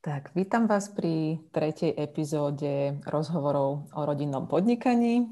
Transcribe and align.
Tak, 0.00 0.32
vítam 0.32 0.64
vás 0.64 0.88
pri 0.88 1.44
tretej 1.52 1.92
epizóde 1.92 2.96
rozhovorov 3.04 3.84
o 3.92 4.00
rodinnom 4.08 4.48
podnikaní. 4.48 5.28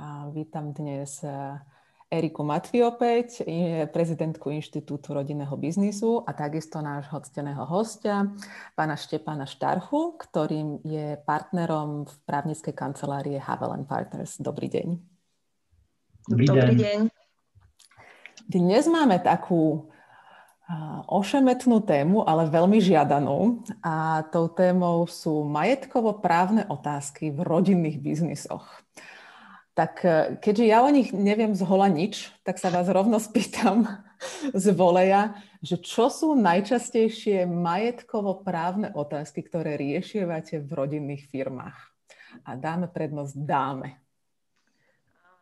A 0.00 0.32
vítam 0.32 0.72
dnes 0.72 1.20
eh, 1.20 1.60
Eriku 2.08 2.40
Matvi 2.40 2.80
opäť, 2.88 3.44
prezidentku 3.92 4.48
Inštitútu 4.48 5.12
rodinného 5.12 5.52
biznisu 5.60 6.24
a 6.24 6.32
takisto 6.32 6.80
nášho 6.80 7.20
cteného 7.20 7.68
hostia, 7.68 8.32
pána 8.72 8.96
Štepána 8.96 9.44
Štarchu, 9.44 10.16
ktorým 10.16 10.80
je 10.88 11.20
partnerom 11.28 12.08
v 12.08 12.14
právnickej 12.24 12.72
kancelárie 12.72 13.36
Havel 13.36 13.76
Partners. 13.84 14.40
Dobrý 14.40 14.72
deň. 14.72 14.88
Dobrý 16.32 16.46
deň. 16.48 16.56
Dobrý 16.56 16.76
deň. 16.80 16.98
Dnes 18.48 18.88
máme 18.88 19.20
takú 19.20 19.92
ošemetnú 21.08 21.80
tému, 21.80 22.28
ale 22.28 22.52
veľmi 22.52 22.76
žiadanú. 22.76 23.64
A 23.80 24.26
tou 24.28 24.52
témou 24.52 25.08
sú 25.08 25.48
majetkovo-právne 25.48 26.68
otázky 26.68 27.32
v 27.32 27.40
rodinných 27.40 27.96
biznisoch. 27.96 28.68
Tak 29.72 29.94
e, 30.04 30.36
keďže 30.42 30.64
ja 30.68 30.84
o 30.84 30.90
nich 30.90 31.14
neviem 31.14 31.54
z 31.54 31.62
hola 31.64 31.88
nič, 31.88 32.34
tak 32.44 32.60
sa 32.60 32.68
vás 32.68 32.90
rovno 32.90 33.16
spýtam 33.30 33.88
z 34.52 34.74
voleja, 34.74 35.38
že 35.64 35.80
čo 35.80 36.12
sú 36.12 36.36
najčastejšie 36.36 37.46
majetkovo-právne 37.48 38.92
otázky, 38.92 39.46
ktoré 39.46 39.78
riešievate 39.78 40.60
v 40.60 40.70
rodinných 40.74 41.30
firmách? 41.30 41.78
A 42.44 42.58
dáme 42.58 42.90
prednosť 42.92 43.34
dáme. 43.40 43.88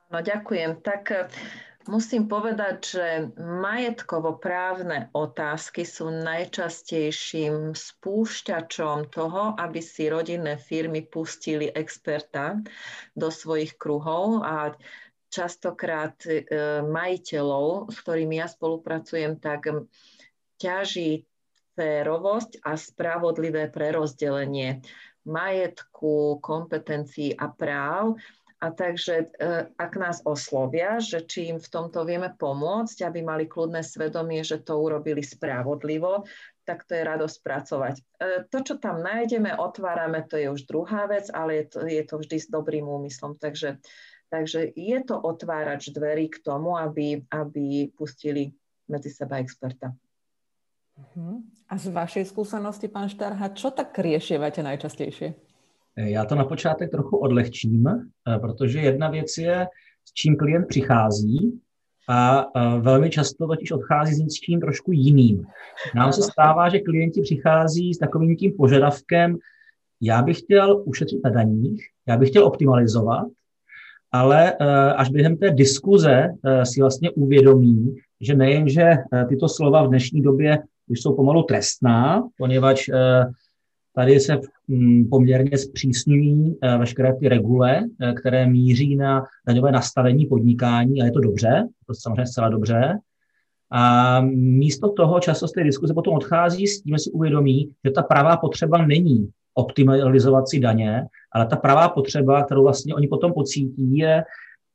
No 0.07 0.23
ďakujem. 0.23 0.87
Tak 0.87 1.35
Musím 1.87 2.27
povedať, 2.27 2.77
že 2.83 3.07
majetkovo-právne 3.39 5.15
otázky 5.15 5.87
sú 5.87 6.11
najčastejším 6.11 7.79
spúšťačom 7.79 9.07
toho, 9.15 9.55
aby 9.55 9.79
si 9.79 10.11
rodinné 10.11 10.59
firmy 10.59 11.07
pustili 11.07 11.71
experta 11.71 12.59
do 13.15 13.31
svojich 13.31 13.79
kruhov 13.79 14.43
a 14.43 14.75
častokrát 15.31 16.19
e, 16.27 16.43
majiteľov, 16.83 17.95
s 17.95 17.97
ktorými 18.03 18.43
ja 18.43 18.51
spolupracujem, 18.51 19.39
tak 19.39 19.71
ťaží 20.59 21.23
férovosť 21.79 22.67
a 22.67 22.75
spravodlivé 22.75 23.71
prerozdelenie 23.71 24.83
majetku, 25.23 26.43
kompetencií 26.43 27.31
a 27.39 27.47
práv 27.47 28.19
a 28.67 28.75
takže 28.75 29.15
e, 29.15 29.27
ak 29.79 29.93
nás 29.95 30.19
oslovia, 30.27 30.99
že 30.99 31.23
či 31.23 31.55
im 31.55 31.63
v 31.63 31.71
tomto 31.71 32.03
vieme 32.03 32.35
pomôcť, 32.35 33.07
aby 33.07 33.23
mali 33.23 33.47
kľudné 33.47 33.87
svedomie, 33.87 34.43
že 34.43 34.59
to 34.59 34.75
urobili 34.75 35.23
spravodlivo, 35.23 36.27
tak 36.67 36.83
to 36.83 36.99
je 36.99 37.07
radosť 37.07 37.37
pracovať. 37.47 37.95
E, 37.95 38.03
to, 38.51 38.59
čo 38.67 38.75
tam 38.83 39.07
nájdeme, 39.07 39.55
otvárame, 39.55 40.27
to 40.27 40.35
je 40.35 40.51
už 40.51 40.67
druhá 40.67 41.07
vec, 41.07 41.31
ale 41.31 41.63
je 41.63 41.65
to, 41.71 41.79
je 41.87 42.03
to 42.03 42.15
vždy 42.19 42.37
s 42.43 42.51
dobrým 42.51 42.91
úmyslom. 42.91 43.39
Takže, 43.39 43.79
takže 44.35 44.75
je 44.75 44.99
to 45.07 45.15
otvárač 45.15 45.95
dverí 45.95 46.27
k 46.27 46.43
tomu, 46.43 46.75
aby, 46.75 47.23
aby 47.31 47.95
pustili 47.95 48.51
medzi 48.91 49.15
seba 49.15 49.39
experta. 49.39 49.95
Uh-huh. 50.99 51.39
A 51.71 51.79
z 51.79 51.95
vašej 51.95 52.35
skúsenosti, 52.35 52.91
pán 52.91 53.07
Štarha, 53.07 53.55
čo 53.55 53.71
tak 53.71 53.95
riešievate 53.95 54.67
najčastejšie? 54.67 55.46
Já 55.97 56.25
to 56.25 56.35
na 56.35 56.45
počátek 56.45 56.91
trochu 56.91 57.17
odlehčím, 57.17 57.87
eh, 57.87 58.39
protože 58.39 58.79
jedna 58.79 59.11
věc 59.11 59.39
je, 59.39 59.67
s 60.05 60.13
čím 60.13 60.37
klient 60.37 60.67
přichází 60.69 61.61
a 62.09 62.47
velmi 62.81 63.11
často 63.11 63.47
totiž 63.47 63.73
odchází 63.73 64.15
s 64.15 64.19
něčím 64.19 64.61
trošku 64.61 64.93
jiným. 64.93 65.47
Nám 65.95 66.13
se 66.13 66.23
stává, 66.23 66.69
že 66.69 66.79
klienti 66.79 67.21
přichází 67.21 67.95
s 67.95 67.99
takovým 67.99 68.37
tím 68.37 68.53
požadavkem, 68.57 69.37
já 70.01 70.23
bych 70.23 70.39
chtěl 70.39 70.83
ušetřit 70.85 71.21
na 71.25 71.31
daních, 71.31 71.85
já 72.09 72.17
bych 72.17 72.29
chtěl 72.29 72.45
optimalizovat, 72.45 73.27
ale 74.13 74.53
eh, 74.53 74.93
až 74.93 75.11
během 75.11 75.37
té 75.37 75.51
diskuze 75.51 76.29
eh, 76.45 76.67
si 76.67 76.81
vlastně 76.81 77.11
uvědomí, 77.11 77.97
že 78.21 78.35
nejenže 78.35 78.93
tyto 79.29 79.49
slova 79.49 79.83
v 79.83 79.89
dnešní 79.89 80.23
době 80.23 80.59
už 80.89 81.01
jsou 81.01 81.17
pomalu 81.17 81.43
trestná, 81.43 82.23
poněvadž 82.39 82.91
Tady 83.97 84.21
se 84.21 84.39
mm, 84.69 85.09
poměrně 85.09 85.59
zpřísňují 85.59 86.59
eh, 86.63 86.79
veškeré 86.79 87.15
ty 87.15 87.29
regule, 87.29 87.85
eh, 88.01 88.13
které 88.13 88.47
míří 88.47 88.97
na 88.97 89.25
daňové 89.47 89.73
nastavení 89.73 90.27
podnikání 90.27 91.03
a 91.03 91.05
je 91.05 91.11
to 91.11 91.21
dobře, 91.21 91.69
to 91.87 91.95
samozřejmě 91.95 92.27
zcela 92.27 92.49
dobře. 92.49 92.99
A 93.73 94.21
místo 94.35 94.93
toho 94.93 95.21
často 95.21 95.49
z 95.49 95.53
té 95.53 95.65
diskuze 95.65 95.95
potom 95.95 96.15
odchází 96.15 96.67
s 96.67 96.83
tím, 96.83 96.95
že 96.95 96.99
si 96.99 97.11
uvědomí, 97.11 97.71
že 97.85 97.91
ta 97.91 98.03
pravá 98.03 98.37
potřeba 98.37 98.87
není 98.87 99.29
optimalizovat 99.55 100.49
si 100.49 100.61
daně, 100.61 101.07
ale 101.33 101.47
ta 101.47 101.57
pravá 101.57 101.89
potřeba, 101.89 102.45
kterou 102.45 102.63
vlastně 102.63 102.95
oni 102.95 103.09
potom 103.09 103.33
pocítí, 103.33 103.97
je 103.97 104.25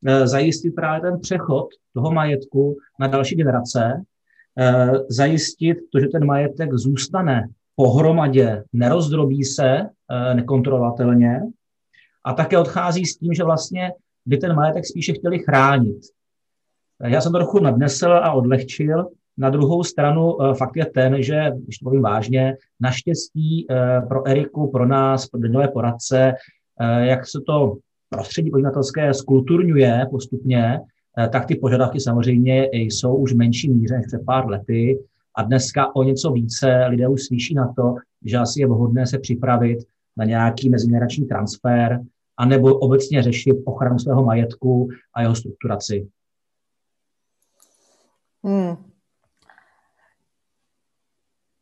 eh, 0.08 0.28
zajistit 0.28 0.72
právě 0.72 1.02
ten 1.02 1.20
přechod 1.20 1.68
toho 1.94 2.12
majetku 2.12 2.78
na 3.00 3.08
další 3.08 3.36
generace, 3.36 4.02
zajistit 5.10 5.78
to, 5.92 6.00
že 6.00 6.08
ten 6.08 6.26
majetek 6.26 6.74
zůstane 6.74 7.48
pohromadě, 7.82 8.64
nerozdrobí 8.74 9.44
se 9.44 9.70
eh, 9.70 10.36
nekontrolovatelně 10.36 11.42
a 12.24 12.34
také 12.34 12.58
odchází 12.58 13.06
s 13.06 13.18
tím, 13.18 13.34
že 13.34 13.44
vlastně 13.44 13.92
by 14.26 14.38
ten 14.38 14.56
majetek 14.56 14.86
spíše 14.86 15.14
chtěli 15.14 15.40
chránit. 15.40 15.98
Já 17.04 17.22
jsem 17.22 17.32
to 17.32 17.38
trochu 17.38 17.60
nadnesl 17.60 18.12
a 18.12 18.32
odlehčil. 18.32 19.08
Na 19.38 19.50
druhou 19.50 19.84
stranu 19.84 20.42
eh, 20.42 20.54
fakt 20.54 20.76
je 20.76 20.86
ten, 20.86 21.24
že, 21.24 21.52
když 21.64 21.78
to 21.78 21.84
povím 21.84 22.02
vážně, 22.02 22.56
naštěstí 22.80 23.68
eh, 23.70 24.02
pro 24.08 24.28
Eriku, 24.28 24.72
pro 24.72 24.86
nás, 24.86 25.28
pro 25.28 25.40
denové 25.40 25.68
poradce, 25.68 26.34
jak 27.00 27.28
se 27.28 27.40
to 27.48 27.78
prostředí 28.10 28.52
podnikatelské 28.52 29.14
skulturňuje 29.14 30.08
postupně, 30.12 30.80
tak 31.32 31.46
ty 31.46 31.56
požadavky 31.56 32.00
samozřejmě 32.00 32.70
jsou 32.72 33.16
už 33.16 33.34
v 33.34 33.38
menší 33.38 33.70
míře 33.70 33.98
než 33.98 34.06
před 34.08 34.22
pár 34.26 34.50
lety. 34.50 35.00
A 35.36 35.44
dneska 35.44 35.96
o 35.96 36.04
něco 36.04 36.32
více 36.32 36.86
lidé 36.86 37.08
už 37.08 37.26
slyší 37.26 37.54
na 37.54 37.74
to, 37.74 37.96
že 38.26 38.38
asi 38.38 38.62
je 38.62 38.68
vhodné 38.68 39.08
se 39.08 39.20
připravit 39.20 39.80
na 40.18 40.26
nějaký 40.26 40.70
mezigenerační 40.70 41.26
transfer, 41.26 42.00
anebo 42.38 42.80
obecně 42.80 43.24
řešit 43.24 43.58
ochranu 43.66 44.00
svého 44.00 44.24
majetku 44.26 44.90
a 45.14 45.22
jeho 45.22 45.36
strukturaci. 45.36 46.08
Hmm. 48.44 48.92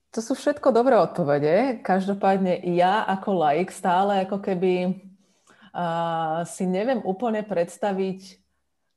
To 0.10 0.26
sú 0.26 0.34
všetko 0.34 0.74
dobré 0.74 0.98
odpovede. 0.98 1.86
Každopádne 1.86 2.66
ja 2.74 3.06
ako 3.06 3.46
laik 3.46 3.70
stále 3.70 4.26
ako 4.26 4.42
keby 4.42 4.74
uh, 4.90 6.42
si 6.50 6.66
neviem 6.66 6.98
úplne 7.06 7.46
predstaviť 7.46 8.39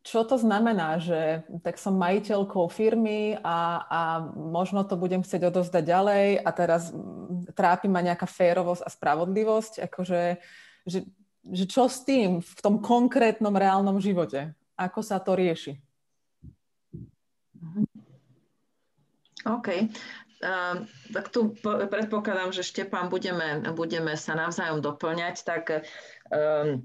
čo 0.02 0.26
to 0.26 0.34
znamená, 0.34 0.98
že 0.98 1.46
tak 1.62 1.78
som 1.78 1.94
majiteľkou 1.94 2.66
firmy 2.66 3.38
a, 3.38 3.86
a 3.86 4.00
možno 4.34 4.82
to 4.82 4.98
budem 4.98 5.22
chcieť 5.22 5.46
odozdať 5.46 5.84
ďalej 5.86 6.26
a 6.42 6.50
teraz 6.50 6.90
trápi 7.54 7.86
ma 7.86 8.02
nejaká 8.02 8.26
férovosť 8.26 8.82
a 8.82 8.90
spravodlivosť, 8.90 9.86
akože, 9.86 10.22
že, 10.90 10.98
že 11.46 11.64
čo 11.70 11.86
s 11.86 12.02
tým 12.02 12.42
v 12.42 12.60
tom 12.60 12.82
konkrétnom 12.82 13.54
reálnom 13.54 14.02
živote? 14.02 14.50
Ako 14.74 15.06
sa 15.06 15.22
to 15.22 15.38
rieši? 15.38 15.78
OK. 19.46 19.68
Uh, 20.42 20.82
tak 21.14 21.30
tu 21.30 21.54
predpokladám, 21.62 22.50
že 22.50 22.66
Štepán 22.66 23.06
budeme, 23.06 23.62
budeme 23.78 24.18
sa 24.18 24.34
navzájom 24.34 24.82
doplňať, 24.82 25.46
tak 25.46 25.86
um, 26.34 26.82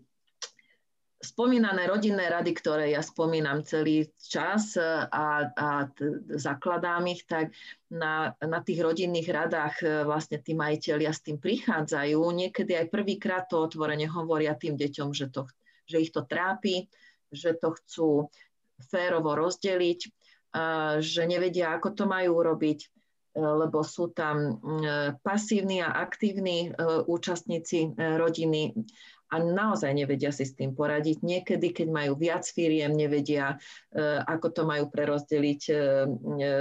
spomínané 1.17 1.89
rodinné 1.89 2.29
rady, 2.29 2.53
ktoré 2.53 2.93
ja 2.93 3.01
spomínam 3.01 3.65
celý 3.65 4.05
čas 4.21 4.77
a, 4.77 5.49
a 5.49 5.89
zakladám 6.37 7.09
ich, 7.09 7.25
tak 7.25 7.49
na, 7.89 8.37
na 8.37 8.61
tých 8.61 8.85
rodinných 8.85 9.25
radách 9.25 9.75
e, 9.81 9.87
vlastne 10.05 10.37
tí 10.37 10.53
majiteľia 10.53 11.09
s 11.09 11.25
tým 11.25 11.41
prichádzajú. 11.41 12.21
Niekedy 12.21 12.77
aj 12.77 12.93
prvýkrát 12.93 13.49
to 13.49 13.65
otvorene 13.65 14.05
hovoria 14.05 14.53
tým 14.53 14.77
deťom, 14.77 15.09
že, 15.09 15.33
to, 15.33 15.49
že 15.89 16.05
ich 16.05 16.13
to 16.13 16.21
trápi, 16.21 16.85
že 17.33 17.57
to 17.57 17.73
chcú 17.73 18.09
férovo 18.77 19.33
rozdeliť, 19.33 19.99
že 21.01 21.21
nevedia, 21.25 21.73
ako 21.73 21.97
to 21.97 22.05
majú 22.05 22.45
urobiť, 22.45 22.79
lebo 23.37 23.81
sú 23.81 24.13
tam 24.13 24.37
e, 24.37 24.53
pasívni 25.17 25.81
a 25.81 25.97
aktívni 25.97 26.73
účastníci 27.09 27.97
rodiny 27.97 28.73
a 29.27 29.43
naozaj 29.43 29.91
nevedia 29.91 30.31
si 30.31 30.47
s 30.47 30.55
tým 30.55 30.71
poradiť. 30.71 31.19
Niekedy, 31.19 31.75
keď 31.75 31.87
majú 31.91 32.15
viac 32.15 32.47
firiem, 32.47 32.95
nevedia, 32.95 33.59
e, 33.91 34.23
ako 34.23 34.47
to 34.55 34.61
majú 34.63 34.87
prerozdeliť 34.87 35.61
e, 35.67 35.73
e, 35.75 36.51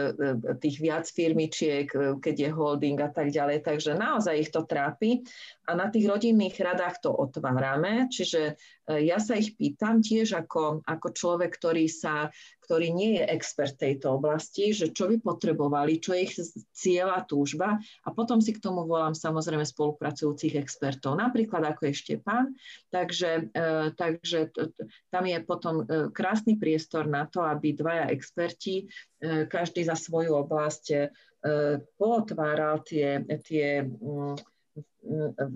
tých 0.58 0.76
viac 0.82 1.06
firmičiek, 1.06 1.86
keď 2.18 2.34
je 2.34 2.50
holding 2.50 2.98
a 2.98 3.10
tak 3.10 3.30
ďalej. 3.30 3.62
Takže 3.62 3.94
naozaj 3.94 4.34
ich 4.34 4.50
to 4.50 4.66
trápi 4.66 5.22
a 5.70 5.78
na 5.78 5.86
tých 5.90 6.10
rodinných 6.10 6.58
radách 6.58 7.06
to 7.06 7.10
otvárame. 7.14 8.10
Čiže 8.10 8.58
ja 8.86 9.18
sa 9.18 9.34
ich 9.34 9.58
pýtam 9.58 9.98
tiež 9.98 10.38
ako, 10.38 10.86
ako 10.86 11.08
človek, 11.10 11.50
ktorý 11.58 11.90
sa, 11.90 12.30
ktorý 12.66 12.90
nie 12.90 13.22
je 13.22 13.24
expert 13.30 13.78
tejto 13.78 14.18
oblasti, 14.18 14.74
že 14.74 14.90
čo 14.90 15.06
by 15.06 15.22
potrebovali, 15.22 16.02
čo 16.02 16.18
je 16.18 16.20
ich 16.26 16.34
cieľa, 16.74 17.22
túžba. 17.22 17.78
A 18.02 18.08
potom 18.10 18.42
si 18.42 18.50
k 18.50 18.58
tomu 18.58 18.82
volám 18.82 19.14
samozrejme 19.14 19.62
spolupracujúcich 19.62 20.58
expertov, 20.58 21.14
napríklad 21.14 21.62
ako 21.62 21.86
je 21.86 21.94
Štepán, 21.94 22.58
takže, 22.90 23.54
e, 23.54 23.94
takže 23.94 24.50
tam 25.14 25.24
je 25.30 25.38
potom 25.46 25.86
e, 25.86 26.10
krásny 26.10 26.58
priestor 26.58 27.06
na 27.06 27.30
to, 27.30 27.46
aby 27.46 27.78
dvaja 27.78 28.10
experti, 28.10 28.90
e, 29.22 29.46
každý 29.46 29.86
za 29.86 29.94
svoju 29.94 30.34
oblasť, 30.42 31.14
pootváral 31.94 32.82
tie, 32.82 33.22
tie 33.46 33.86
mm, 33.86 34.34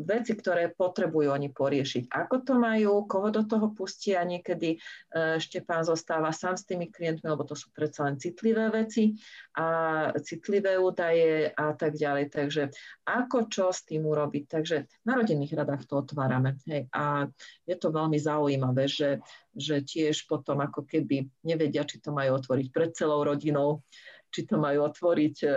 veci, 0.06 0.32
ktoré 0.38 0.70
potrebujú 0.70 1.34
oni 1.34 1.50
poriešiť. 1.50 2.08
Ako 2.08 2.46
to 2.46 2.54
majú, 2.56 3.04
koho 3.04 3.28
do 3.34 3.42
toho 3.42 3.74
pustia, 3.74 4.22
niekedy 4.22 4.76
e, 4.76 4.78
Štepán 5.42 5.82
zostáva 5.82 6.30
sám 6.30 6.54
s 6.54 6.64
tými 6.64 6.88
klientmi, 6.88 7.26
lebo 7.26 7.42
to 7.42 7.58
sú 7.58 7.68
predsa 7.74 8.06
len 8.06 8.16
citlivé 8.16 8.70
veci 8.70 9.18
a 9.58 10.08
citlivé 10.22 10.78
údaje 10.78 11.50
a 11.50 11.74
tak 11.74 11.98
ďalej. 11.98 12.30
Takže 12.30 12.62
ako 13.04 13.50
čo 13.50 13.74
s 13.74 13.82
tým 13.82 14.06
urobiť? 14.06 14.44
Takže 14.46 14.76
na 15.04 15.18
rodinných 15.18 15.56
radách 15.56 15.84
to 15.90 15.98
otvárame. 15.98 16.56
Hej. 16.70 16.86
A 16.94 17.26
je 17.66 17.76
to 17.76 17.90
veľmi 17.90 18.16
zaujímavé, 18.16 18.86
že, 18.86 19.18
že 19.50 19.82
tiež 19.82 20.30
potom 20.30 20.62
ako 20.62 20.86
keby 20.86 21.26
nevedia, 21.42 21.82
či 21.82 21.98
to 21.98 22.14
majú 22.14 22.38
otvoriť 22.38 22.66
pred 22.70 22.90
celou 22.94 23.26
rodinou, 23.26 23.82
či 24.30 24.46
to 24.46 24.56
majú 24.62 24.86
otvoriť 24.86 25.36
e, 25.42 25.46
e, 25.46 25.52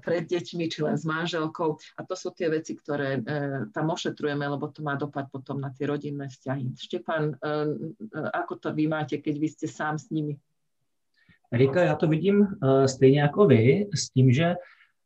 pred 0.00 0.24
deťmi, 0.24 0.64
či 0.72 0.80
len 0.80 0.96
s 0.96 1.04
manželkou. 1.04 1.76
A 1.96 2.00
to 2.08 2.16
sú 2.16 2.32
tie 2.32 2.48
veci, 2.48 2.72
ktoré 2.72 3.20
e, 3.20 3.22
tam 3.70 3.92
ošetrujeme, 3.92 4.48
lebo 4.48 4.72
to 4.72 4.80
má 4.80 4.96
dopad 4.96 5.28
potom 5.28 5.60
na 5.60 5.70
tie 5.70 5.86
rodinné 5.86 6.28
vzťahy. 6.28 6.72
Štepan, 6.74 7.36
ako 8.32 8.54
to 8.56 8.68
vy 8.72 8.88
máte, 8.88 9.20
keď 9.20 9.34
vy 9.36 9.48
ste 9.48 9.66
sám 9.68 10.00
s 10.00 10.08
nimi? 10.10 10.40
Erika, 11.52 11.84
já 11.84 11.94
to 11.94 12.08
vidím 12.08 12.48
stejně 12.86 13.20
jako 13.20 13.46
vy, 13.46 13.86
s 13.94 14.10
tím, 14.10 14.32
že 14.32 14.54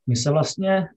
my 0.06 0.17
se 0.17 0.31
vlastně 0.31 0.88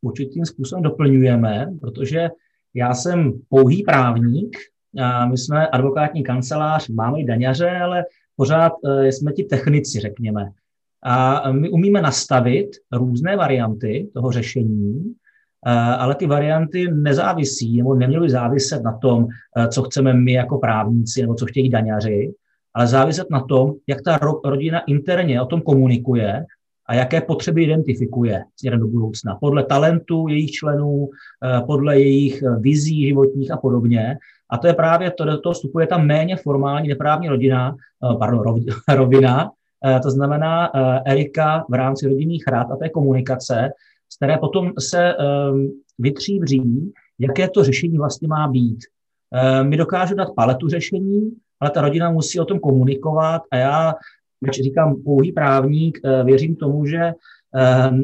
určitým 0.00 0.44
způsobem 0.44 0.82
doplňujeme, 0.82 1.66
protože 1.80 2.28
já 2.74 2.94
jsem 2.94 3.32
pouhý 3.48 3.82
právník, 3.82 4.56
a 4.98 5.26
my 5.26 5.38
jsme 5.38 5.68
advokátní 5.68 6.22
kancelář, 6.22 6.88
máme 6.88 7.20
i 7.20 7.24
daňaře, 7.24 7.70
ale 7.70 8.04
pořád 8.36 8.72
jsme 9.10 9.32
ti 9.32 9.44
technici, 9.44 10.00
řekněme. 10.00 10.52
A 11.04 11.52
my 11.52 11.70
umíme 11.70 12.02
nastavit 12.02 12.68
různé 12.92 13.36
varianty 13.36 14.10
toho 14.14 14.32
řešení, 14.32 15.14
ale 15.98 16.14
ty 16.14 16.26
varianty 16.26 16.88
nezávisí 16.92 17.76
nebo 17.76 17.94
neměly 17.94 18.30
záviset 18.30 18.82
na 18.82 18.98
tom, 18.98 19.26
co 19.68 19.82
chceme 19.82 20.14
my 20.14 20.32
jako 20.32 20.58
právníci 20.58 21.22
nebo 21.22 21.34
co 21.34 21.46
chtějí 21.46 21.70
daňaři, 21.70 22.34
ale 22.74 22.86
záviset 22.86 23.30
na 23.30 23.40
tom, 23.40 23.72
jak 23.86 24.02
ta 24.02 24.18
rodina 24.44 24.80
interně 24.80 25.42
o 25.42 25.46
tom 25.46 25.60
komunikuje 25.60 26.44
a 26.86 26.94
jaké 26.94 27.20
potřeby 27.20 27.62
identifikuje 27.62 28.44
směrem 28.56 28.80
do 28.80 28.86
budoucna. 28.86 29.36
Podle 29.40 29.64
talentu 29.64 30.28
jejich 30.28 30.50
členů, 30.50 31.08
podle 31.66 32.00
jejich 32.00 32.42
vizí 32.60 33.06
životních 33.06 33.50
a 33.50 33.56
podobně. 33.56 34.18
A 34.50 34.58
to 34.58 34.66
je 34.66 34.74
právě 34.74 35.10
to, 35.10 35.24
do 35.24 35.40
toho 35.40 35.52
vstupuje 35.52 35.86
ta 35.86 35.98
méně 35.98 36.36
formální 36.36 36.88
neprávní 36.88 37.28
rodina, 37.28 37.76
pardon, 38.18 38.42
rovina, 38.88 39.50
Eh, 39.50 39.63
to 40.02 40.10
znamená 40.10 40.70
eh, 40.74 41.00
Erika 41.12 41.64
v 41.70 41.74
rámci 41.74 42.08
rodinných 42.08 42.44
rád 42.46 42.70
a 42.70 42.76
té 42.76 42.88
komunikace, 42.88 43.70
z 44.12 44.16
které 44.16 44.38
potom 44.38 44.72
se 44.78 45.14
ehm, 45.14 45.70
vytříbří, 45.98 46.92
jaké 47.18 47.48
to 47.48 47.64
řešení 47.64 47.98
vlastně 47.98 48.28
má 48.28 48.48
být. 48.48 48.78
Eh, 49.34 49.64
my 49.64 49.76
dokážeme 49.76 50.18
dát 50.18 50.34
paletu 50.36 50.68
řešení, 50.68 51.30
ale 51.60 51.70
ta 51.70 51.80
rodina 51.80 52.10
musí 52.10 52.40
o 52.40 52.44
tom 52.44 52.58
komunikovat 52.58 53.42
a 53.50 53.56
já, 53.56 53.94
když 54.40 54.56
říkám 54.56 55.02
pouhý 55.02 55.32
právník, 55.32 55.98
věřím 56.24 56.56
tomu, 56.56 56.86
že 56.86 57.12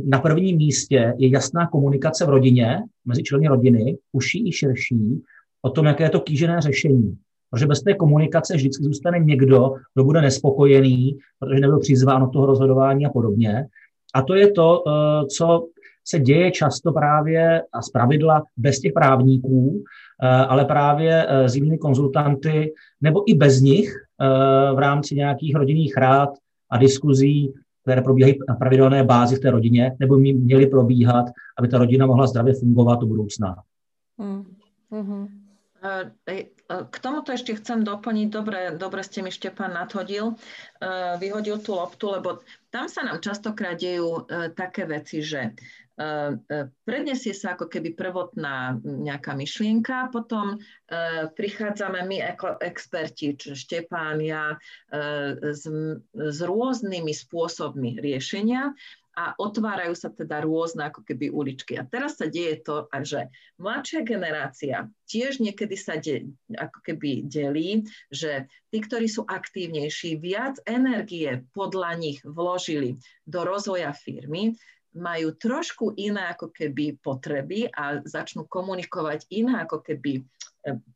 na 0.04 0.18
prvním 0.18 0.56
místě 0.56 1.14
je 1.18 1.28
jasná 1.28 1.66
komunikace 1.66 2.26
v 2.26 2.28
rodině, 2.28 2.82
mezi 3.04 3.22
členy 3.22 3.48
rodiny, 3.48 3.96
užší 4.12 4.48
i 4.48 4.52
širší, 4.52 5.22
o 5.62 5.70
tom, 5.70 5.86
jaké 5.86 6.04
je 6.04 6.10
to 6.10 6.20
kýžené 6.20 6.60
řešení. 6.60 7.18
Protože 7.50 7.66
bez 7.66 7.82
té 7.82 7.94
komunikace 7.94 8.56
vždycky 8.56 8.84
zůstane 8.84 9.18
někdo, 9.18 9.74
kdo 9.94 10.04
bude 10.04 10.20
nespokojený, 10.20 11.18
protože 11.38 11.60
nebyl 11.60 11.78
přizván 11.78 12.22
od 12.22 12.32
toho 12.32 12.46
rozhodování 12.46 13.06
a 13.06 13.10
podobně. 13.10 13.66
A 14.14 14.22
to 14.22 14.34
je 14.34 14.52
to, 14.52 14.84
eh, 14.88 15.26
co 15.26 15.66
se 16.04 16.18
děje 16.18 16.50
často 16.50 16.92
právě 16.92 17.62
a 17.72 17.82
zpravidla 17.82 18.42
bez 18.56 18.80
těch 18.80 18.92
právníků, 18.92 19.82
eh, 20.22 20.26
ale 20.28 20.64
právě 20.64 21.26
eh, 21.28 21.48
s 21.48 21.54
jinými 21.56 21.78
konzultanty, 21.78 22.72
nebo 23.00 23.30
i 23.30 23.34
bez 23.34 23.60
nich 23.60 23.90
v 24.74 24.78
rámci 24.78 25.14
nějakých 25.14 25.54
rodinných 25.54 25.96
rád 25.96 26.28
a 26.70 26.78
diskuzí, 26.78 27.52
které 27.82 28.02
probíhají 28.02 28.38
na 28.48 28.54
pravidelné 28.54 29.04
bázi 29.04 29.36
v 29.36 29.38
té 29.38 29.50
rodině, 29.50 29.96
nebo 30.00 30.18
měly 30.18 30.66
probíhat, 30.66 31.24
aby 31.58 31.68
ta 31.68 31.78
rodina 31.78 32.06
mohla 32.06 32.26
zdravě 32.26 32.54
fungovat 32.54 33.00
do 33.00 33.06
budoucna. 33.06 33.56
Mm. 34.18 34.44
hmm 34.90 35.39
k 36.70 36.96
tomuto 37.00 37.32
ešte 37.32 37.56
chcem 37.56 37.82
doplniť, 37.82 38.28
dobre, 38.28 38.60
dobre 38.76 39.00
ste 39.00 39.24
mi 39.24 39.32
Štepán 39.32 39.74
nadhodil, 39.74 40.36
eh, 40.78 41.16
vyhodil 41.16 41.58
tú 41.64 41.74
loptu, 41.74 42.12
lebo 42.12 42.44
tam 42.68 42.86
sa 42.86 43.02
nám 43.02 43.24
častokrát 43.24 43.80
dejú 43.80 44.28
eh, 44.28 44.52
také 44.52 44.84
veci, 44.84 45.24
že 45.24 45.56
eh, 45.96 46.30
predniesie 46.84 47.32
sa 47.32 47.56
ako 47.56 47.72
keby 47.72 47.96
prvotná 47.96 48.76
nejaká 48.84 49.32
myšlienka, 49.32 50.12
potom 50.12 50.60
prichádzame 51.38 52.02
my 52.02 52.18
ako 52.34 52.58
experti, 52.66 53.38
či 53.38 53.54
Štepán, 53.54 54.18
ja, 54.18 54.58
s, 55.38 55.62
s 56.18 56.38
rôznymi 56.42 57.14
spôsobmi 57.14 58.02
riešenia 58.02 58.74
a 59.20 59.36
otvárajú 59.36 59.92
sa 59.92 60.08
teda 60.08 60.40
rôzne 60.48 60.88
ako 60.88 61.04
keby 61.04 61.28
uličky. 61.28 61.76
A 61.76 61.84
teraz 61.84 62.16
sa 62.16 62.24
deje 62.24 62.64
to, 62.64 62.88
že 63.04 63.28
mladšia 63.60 64.00
generácia 64.00 64.88
tiež 65.04 65.44
niekedy 65.44 65.76
sa 65.76 66.00
de, 66.00 66.32
ako 66.56 66.80
keby 66.80 67.28
delí, 67.28 67.84
že 68.08 68.48
tí, 68.72 68.80
ktorí 68.80 69.12
sú 69.12 69.28
aktívnejší, 69.28 70.16
viac 70.16 70.56
energie 70.64 71.44
podľa 71.52 72.00
nich 72.00 72.24
vložili 72.24 72.96
do 73.28 73.44
rozvoja 73.44 73.92
firmy, 73.92 74.56
majú 74.96 75.36
trošku 75.36 76.00
iné 76.00 76.32
ako 76.32 76.48
keby 76.50 76.96
potreby 76.98 77.68
a 77.70 78.00
začnú 78.00 78.48
komunikovať 78.48 79.28
iné 79.36 79.68
ako 79.68 79.84
keby 79.84 80.18
e, 80.18 80.22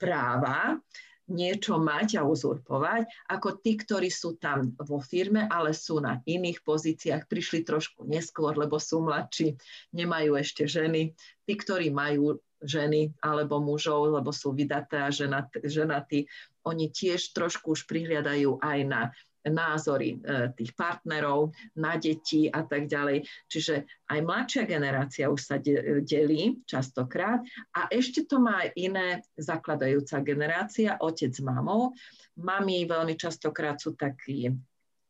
práva, 0.00 0.80
niečo 1.24 1.80
mať 1.80 2.20
a 2.20 2.22
uzurpovať, 2.28 3.32
ako 3.32 3.64
tí, 3.64 3.80
ktorí 3.80 4.12
sú 4.12 4.36
tam 4.36 4.76
vo 4.76 5.00
firme, 5.00 5.48
ale 5.48 5.72
sú 5.72 6.00
na 6.00 6.20
iných 6.24 6.60
pozíciách, 6.60 7.24
prišli 7.24 7.64
trošku 7.64 8.04
neskôr, 8.04 8.52
lebo 8.56 8.76
sú 8.76 9.00
mladší, 9.00 9.56
nemajú 9.96 10.36
ešte 10.36 10.68
ženy. 10.68 11.16
Tí, 11.48 11.52
ktorí 11.56 11.88
majú 11.88 12.36
ženy 12.64 13.12
alebo 13.20 13.60
mužov, 13.60 14.16
lebo 14.16 14.32
sú 14.32 14.56
vydaté 14.56 15.00
a 15.00 15.12
ženatí, 15.64 16.28
oni 16.64 16.88
tiež 16.88 17.36
trošku 17.36 17.76
už 17.76 17.84
prihliadajú 17.84 18.60
aj 18.60 18.78
na 18.88 19.02
názory 19.48 20.16
e, 20.16 20.52
tých 20.56 20.72
partnerov, 20.72 21.52
na 21.76 22.00
deti 22.00 22.48
a 22.48 22.64
tak 22.64 22.88
ďalej. 22.88 23.24
Čiže 23.48 23.84
aj 24.08 24.18
mladšia 24.24 24.64
generácia 24.64 25.28
už 25.28 25.40
sa 25.40 25.56
delí 26.04 26.64
častokrát 26.64 27.44
a 27.76 27.88
ešte 27.92 28.24
to 28.24 28.40
má 28.40 28.64
aj 28.64 28.70
iné 28.76 29.08
zakladajúca 29.36 30.24
generácia, 30.24 30.96
otec 31.00 31.32
s 31.32 31.40
mamou. 31.44 31.92
Mami 32.40 32.88
veľmi 32.88 33.14
častokrát 33.14 33.78
sú 33.78 33.94
takí, 33.94 34.48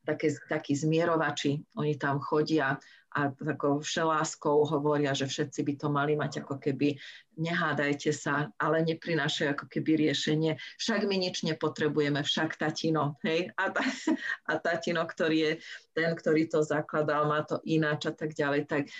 také, 0.02 0.34
takí 0.50 0.74
zmierovači, 0.74 1.62
oni 1.78 1.94
tam 1.94 2.18
chodia 2.20 2.76
a 3.14 3.30
takou 3.30 3.78
všeláskou 3.78 4.66
hovoria, 4.66 5.14
že 5.14 5.30
všetci 5.30 5.60
by 5.62 5.72
to 5.78 5.88
mali 5.88 6.18
mať 6.18 6.42
ako 6.42 6.58
keby 6.58 6.98
nehádajte 7.36 8.10
sa, 8.14 8.50
ale 8.58 8.82
neprinášajú 8.86 9.48
ako 9.54 9.66
keby 9.70 10.08
riešenie. 10.08 10.56
Však 10.78 11.06
my 11.06 11.16
nič 11.18 11.42
nepotrebujeme, 11.46 12.22
však 12.22 12.56
tatino, 12.58 13.18
hej? 13.26 13.50
A, 13.58 13.70
ta, 13.70 13.84
a 14.50 14.52
tatino, 14.58 15.02
ktorý 15.04 15.38
je 15.38 15.52
ten, 15.94 16.10
ktorý 16.12 16.50
to 16.50 16.60
zakladal, 16.66 17.30
má 17.30 17.46
to 17.46 17.62
ináč 17.62 18.10
a 18.10 18.12
tak 18.12 18.34
ďalej. 18.34 18.66
Tak 18.66 18.82
e, 18.86 18.90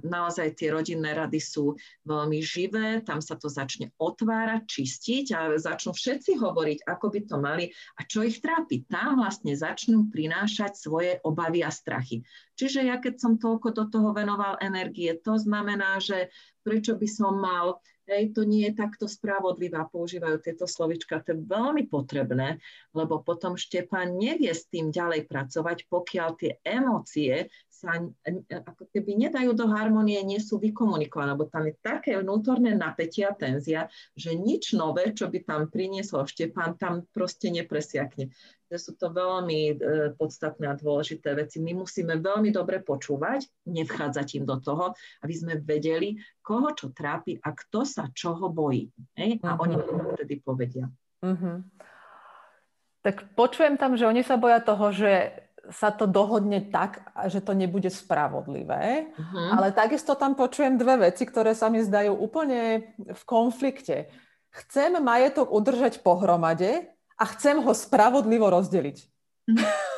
naozaj 0.00 0.56
tie 0.56 0.72
rodinné 0.72 1.12
rady 1.12 1.38
sú 1.38 1.76
veľmi 2.08 2.40
živé, 2.40 3.04
tam 3.04 3.20
sa 3.20 3.36
to 3.36 3.52
začne 3.52 3.92
otvárať, 4.00 4.64
čistiť 4.64 5.26
a 5.36 5.40
začnú 5.60 5.92
všetci 5.92 6.40
hovoriť, 6.40 6.88
ako 6.88 7.06
by 7.12 7.20
to 7.28 7.36
mali 7.36 7.64
a 8.00 8.08
čo 8.08 8.24
ich 8.24 8.40
trápi. 8.40 8.88
Tam 8.88 9.20
vlastne 9.20 9.52
začnú 9.52 10.08
prinášať 10.08 10.72
svoje 10.74 11.20
obavy 11.22 11.60
a 11.60 11.70
strachy. 11.70 12.24
Čiže 12.56 12.88
ja 12.88 12.96
keď 12.96 13.14
som 13.20 13.36
toľko 13.36 13.68
do 13.76 13.84
toho 13.92 14.16
venoval 14.16 14.56
energie, 14.64 15.12
to 15.20 15.36
znamená, 15.36 16.00
že 16.00 16.32
prečo 16.62 16.96
by 16.96 17.08
som 17.10 17.36
mal 17.38 17.82
Hej, 18.02 18.34
to 18.34 18.42
nie 18.42 18.66
je 18.66 18.74
takto 18.74 19.06
spravodlivé 19.06 19.78
a 19.78 19.86
používajú 19.86 20.42
tieto 20.42 20.66
slovička. 20.66 21.22
To 21.22 21.38
je 21.38 21.46
veľmi 21.46 21.86
potrebné, 21.86 22.58
lebo 22.90 23.22
potom 23.22 23.54
Štepán 23.54 24.18
nevie 24.18 24.50
s 24.50 24.66
tým 24.66 24.90
ďalej 24.90 25.30
pracovať, 25.30 25.86
pokiaľ 25.86 26.28
tie 26.34 26.58
emócie 26.66 27.46
sa 27.82 27.98
ako 28.62 28.86
keby 28.94 29.18
nedajú 29.26 29.58
do 29.58 29.66
harmonie, 29.66 30.22
nie 30.22 30.38
sú 30.38 30.62
vykomunikované, 30.62 31.34
lebo 31.34 31.50
tam 31.50 31.66
je 31.66 31.74
také 31.82 32.14
vnútorné 32.14 32.78
napätie 32.78 33.26
a 33.26 33.34
tenzia, 33.34 33.90
že 34.14 34.38
nič 34.38 34.78
nové, 34.78 35.10
čo 35.10 35.26
by 35.26 35.42
tam 35.42 35.66
priniesol 35.66 36.30
Štepán, 36.30 36.78
tam 36.78 37.02
proste 37.10 37.50
nepresiakne. 37.50 38.30
To 38.70 38.80
sú 38.80 38.96
to 38.96 39.12
veľmi 39.12 39.60
e, 39.68 39.74
podstatné 40.16 40.64
a 40.64 40.78
dôležité 40.78 41.36
veci. 41.36 41.60
My 41.60 41.76
musíme 41.76 42.16
veľmi 42.16 42.48
dobre 42.54 42.80
počúvať, 42.80 43.44
nevchádzať 43.68 44.40
im 44.40 44.44
do 44.48 44.56
toho, 44.62 44.96
aby 45.20 45.34
sme 45.36 45.60
vedeli, 45.60 46.16
koho 46.40 46.72
čo 46.72 46.88
trápi 46.94 47.36
a 47.42 47.52
kto 47.52 47.84
sa 47.84 48.08
čoho 48.14 48.48
bojí. 48.48 48.88
Hej? 49.18 49.44
A 49.44 49.58
uh-huh. 49.58 49.62
oni 49.66 49.74
to 49.76 49.92
vtedy 50.16 50.34
povedia. 50.40 50.88
Uh-huh. 51.20 51.60
Tak 53.02 53.34
počujem 53.34 53.74
tam, 53.76 53.98
že 53.98 54.06
oni 54.06 54.22
sa 54.22 54.38
boja 54.38 54.62
toho, 54.62 54.94
že 54.94 55.41
sa 55.70 55.94
to 55.94 56.10
dohodne 56.10 56.72
tak, 56.74 57.06
že 57.30 57.38
to 57.38 57.54
nebude 57.54 57.86
spravodlivé. 57.86 59.14
Uh-huh. 59.14 59.48
Ale 59.54 59.70
takisto 59.70 60.18
tam 60.18 60.34
počujem 60.34 60.74
dve 60.74 61.10
veci, 61.10 61.22
ktoré 61.22 61.54
sa 61.54 61.70
mi 61.70 61.78
zdajú 61.78 62.18
úplne 62.18 62.92
v 62.98 63.22
konflikte. 63.22 64.10
Chcem 64.50 64.98
majetok 64.98 65.54
udržať 65.54 66.02
pohromade 66.02 66.90
a 67.14 67.24
chcem 67.36 67.62
ho 67.62 67.72
spravodlivo 67.72 68.50
rozdeliť. 68.50 68.98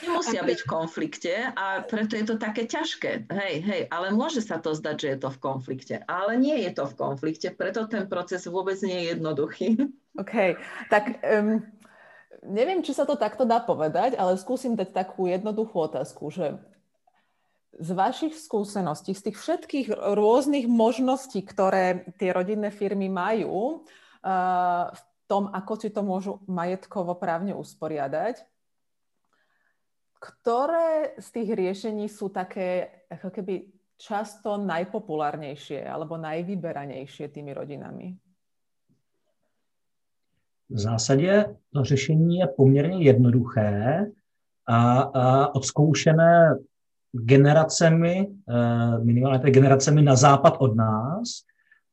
Nemusia 0.00 0.40
byť 0.40 0.58
v 0.64 0.70
konflikte 0.70 1.34
a 1.52 1.84
preto 1.84 2.16
je 2.16 2.24
to 2.24 2.40
také 2.40 2.64
ťažké. 2.64 3.28
Hej, 3.28 3.54
hej, 3.64 3.82
ale 3.92 4.14
môže 4.14 4.40
sa 4.40 4.56
to 4.56 4.72
zdať, 4.72 4.96
že 4.96 5.08
je 5.12 5.18
to 5.20 5.28
v 5.28 5.38
konflikte. 5.42 5.96
Ale 6.08 6.40
nie 6.40 6.56
je 6.64 6.72
to 6.72 6.88
v 6.88 6.96
konflikte, 6.96 7.52
preto 7.52 7.84
ten 7.84 8.08
proces 8.08 8.48
vôbec 8.48 8.80
nie 8.80 9.04
je 9.04 9.06
jednoduchý. 9.12 9.68
OK, 10.16 10.58
tak 10.88 11.20
um, 11.22 11.62
neviem, 12.46 12.84
či 12.84 12.94
sa 12.94 13.08
to 13.08 13.18
takto 13.18 13.42
dá 13.42 13.58
povedať, 13.58 14.14
ale 14.14 14.38
skúsim 14.38 14.78
dať 14.78 14.94
takú 14.94 15.26
jednoduchú 15.26 15.90
otázku, 15.90 16.30
že 16.30 16.58
z 17.78 17.90
vašich 17.94 18.34
skúseností, 18.34 19.14
z 19.14 19.30
tých 19.30 19.36
všetkých 19.38 19.88
rôznych 19.94 20.66
možností, 20.66 21.44
ktoré 21.46 22.10
tie 22.18 22.34
rodinné 22.34 22.74
firmy 22.74 23.06
majú 23.06 23.86
uh, 24.24 24.90
v 24.90 25.00
tom, 25.30 25.52
ako 25.52 25.72
si 25.78 25.88
to 25.94 26.02
môžu 26.02 26.42
majetkovo 26.48 27.14
právne 27.14 27.54
usporiadať, 27.54 28.42
ktoré 30.18 31.14
z 31.22 31.28
tých 31.30 31.50
riešení 31.54 32.10
sú 32.10 32.32
také 32.34 32.90
ako 33.06 33.30
keby 33.30 33.70
často 33.94 34.58
najpopulárnejšie 34.58 35.86
alebo 35.86 36.18
najvyberanejšie 36.18 37.30
tými 37.30 37.54
rodinami? 37.54 38.18
V 40.70 40.78
zásadě 40.78 41.44
to 41.72 41.84
řešení 41.84 42.36
je 42.38 42.46
poměrně 42.56 43.04
jednoduché 43.04 44.06
a, 44.68 45.00
a 45.00 45.54
odzkoušené 45.54 46.56
generacemi, 47.12 48.28
eh, 48.48 48.98
minimálně 49.04 49.50
generacemi 49.50 50.02
na 50.02 50.16
západ 50.16 50.56
od 50.58 50.76
nás. 50.76 51.28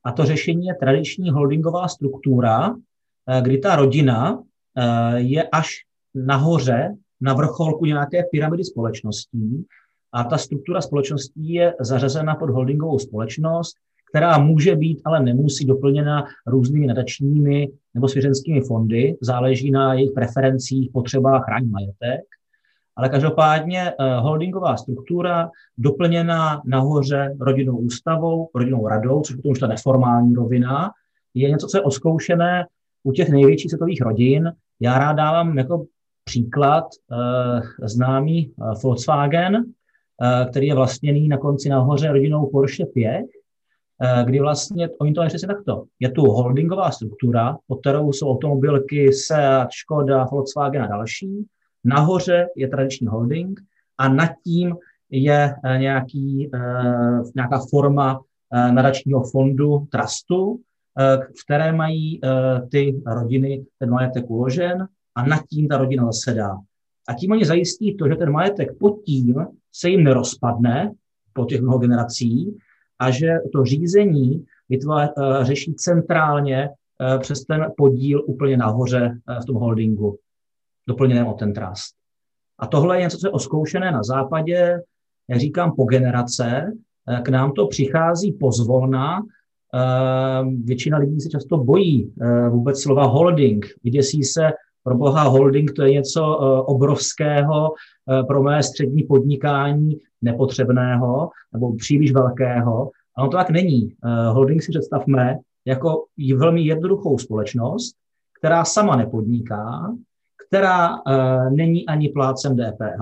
A 0.04 0.12
to 0.12 0.26
řešení 0.26 0.66
je 0.66 0.76
tradiční 0.76 1.30
holdingová 1.30 1.88
struktura, 1.88 2.76
eh, 3.30 3.42
kdy 3.42 3.58
ta 3.58 3.76
rodina 3.76 4.44
eh, 4.78 5.20
je 5.20 5.44
až 5.44 5.70
nahoře, 6.16 6.96
na 7.22 7.34
vrcholku 7.34 7.86
nějaké 7.86 8.24
pyramidy 8.32 8.64
společností 8.64 9.66
a 10.12 10.24
ta 10.24 10.38
struktura 10.38 10.82
společností 10.82 11.54
je 11.54 11.76
zařazena 11.80 12.36
pod 12.36 12.50
holdingovou 12.50 13.00
společnost, 13.00 13.78
která 14.16 14.38
může 14.38 14.76
být, 14.76 15.02
ale 15.06 15.24
nemusí 15.24 15.66
doplněna 15.66 16.26
různými 16.48 16.88
nadačními 16.88 17.68
nebo 17.94 18.08
svěřenskými 18.08 18.62
fondy, 18.62 19.18
záleží 19.22 19.72
na 19.72 19.94
jejich 19.94 20.12
preferencích, 20.12 20.90
potřebách 20.94 21.46
chránit 21.46 21.72
majetek. 21.72 22.22
Ale 22.96 23.10
každopádně 23.10 23.92
eh, 23.92 24.16
holdingová 24.20 24.78
struktura 24.78 25.50
doplněná 25.78 26.62
nahoře 26.66 27.36
rodinnou 27.40 27.78
ústavou, 27.78 28.50
rodinnou 28.56 28.88
radou, 28.88 29.22
což 29.22 29.36
potom 29.36 29.52
už 29.52 29.60
ta 29.60 29.68
neformální 29.68 30.36
rovina, 30.36 30.92
je 31.34 31.50
něco, 31.50 31.68
co 31.68 31.78
je 31.78 31.82
oskoušené 31.82 32.66
u 33.04 33.12
těch 33.12 33.30
největších 33.30 33.72
světových 33.72 34.02
rodin. 34.02 34.52
Já 34.80 35.00
rád 35.00 35.14
dávám 35.14 35.58
jako 35.58 35.86
příklad 36.24 36.86
eh, 37.12 37.88
známý 37.88 38.52
eh, 38.52 38.64
Volkswagen, 38.84 39.56
eh, 39.56 40.46
který 40.50 40.68
je 40.68 40.76
vlastněný 40.76 41.28
na 41.28 41.38
konci 41.38 41.70
nahoře 41.70 42.08
rodinou 42.08 42.50
Porsche 42.50 42.86
5, 42.86 43.26
Eh, 43.26 43.35
kdy 44.26 44.40
vlastně 44.40 44.90
oni 45.02 45.14
to 45.14 45.22
přesně 45.28 45.48
takto. 45.48 45.84
Je 46.00 46.12
tu 46.12 46.22
holdingová 46.22 46.92
struktura, 46.92 47.58
pod 47.68 47.80
kterou 47.80 48.14
jsou 48.14 48.32
automobilky 48.32 49.14
Seat, 49.14 49.68
Škoda, 49.72 50.26
Volkswagen 50.32 50.84
a 50.84 50.88
další. 50.88 51.46
Nahoře 51.84 52.48
je 52.56 52.68
tradiční 52.68 53.08
holding 53.08 53.60
a 53.98 54.10
nad 54.10 54.32
tím 54.44 54.76
je 55.10 55.56
eh, 55.64 55.78
nějaký, 55.78 56.50
eh, 56.54 57.22
nějaká 57.36 57.60
forma 57.70 58.22
nadačního 58.72 59.24
fondu, 59.24 59.88
trustu, 59.92 60.60
v 61.40 61.46
které 61.46 61.72
mají 61.72 62.22
ty 62.72 63.02
rodiny 63.06 63.66
ten 63.80 63.90
majetek 63.90 64.30
uložen 64.30 64.88
a 65.16 65.26
nad 65.26 65.42
tím 65.50 65.68
ta 65.68 65.78
rodina 65.78 66.06
zasedá. 66.06 66.58
A 67.08 67.14
tím 67.14 67.32
oni 67.32 67.46
zajistí 67.46 67.98
to, 67.98 68.08
že 68.08 68.16
ten 68.16 68.32
majetek 68.32 68.78
pod 68.80 69.04
tím 69.06 69.48
se 69.74 69.90
jim 69.90 70.04
nerozpadne 70.04 70.92
po 71.34 71.46
těch 71.46 71.62
mnoho 71.62 71.78
generací, 71.78 72.58
a 73.00 73.12
že 73.12 73.28
to 73.54 73.66
řízení 73.66 74.46
vytvář, 74.70 75.10
eh, 75.18 75.46
řeší 75.46 75.74
centrálně 75.74 76.70
eh, 76.70 77.20
přes 77.20 77.44
ten 77.46 77.72
podíl 77.78 78.24
úplně 78.26 78.58
nahoře 78.58 79.20
eh, 79.30 79.40
v 79.42 79.46
tom 79.46 79.56
holdingu, 79.56 80.18
doplněném 80.88 81.28
o 81.28 81.34
ten 81.34 81.54
trust. 81.54 81.96
A 82.60 82.68
tohle 82.68 82.98
je 82.98 83.02
něco, 83.02 83.18
co 83.18 83.28
je 83.28 83.32
oskoušené 83.32 83.92
na 83.92 84.04
západě, 84.04 84.80
jak 85.30 85.40
říkám, 85.40 85.76
po 85.76 85.84
generace. 85.84 86.72
K 87.24 87.30
nám 87.30 87.52
to 87.52 87.68
přichází 87.68 88.32
pozvolna. 88.32 89.22
Většina 90.64 90.98
lidí 90.98 91.22
se 91.22 91.30
často 91.30 91.58
bojí 91.58 92.14
vůbec 92.50 92.82
slova 92.82 93.06
holding. 93.06 93.66
Vyděsí 93.84 94.24
se, 94.24 94.52
pro 94.86 94.96
boha 94.96 95.24
holding 95.24 95.72
to 95.72 95.84
je 95.84 95.92
něco 95.92 96.38
obrovského, 96.66 97.74
pro 98.28 98.44
mé 98.44 98.64
střední 98.64 99.04
podnikání 99.04 100.00
nepotřebného 100.22 101.30
nebo 101.54 101.76
příliš 101.76 102.12
velkého. 102.14 102.92
A 103.18 103.22
ono 103.22 103.32
to 103.32 103.38
tak 103.38 103.50
není. 103.50 103.96
Eh, 104.06 104.30
holding 104.30 104.64
si 104.64 104.72
představme 104.72 105.38
jako 105.66 106.06
velmi 106.36 106.62
jednoduchou 106.62 107.18
společnost, 107.18 107.96
která 108.40 108.66
sama 108.66 108.96
nepodniká, 108.96 109.96
která 110.48 110.96
eh, 110.96 111.50
není 111.50 111.86
ani 111.86 112.10
plácem 112.10 112.56
DPH 112.56 113.02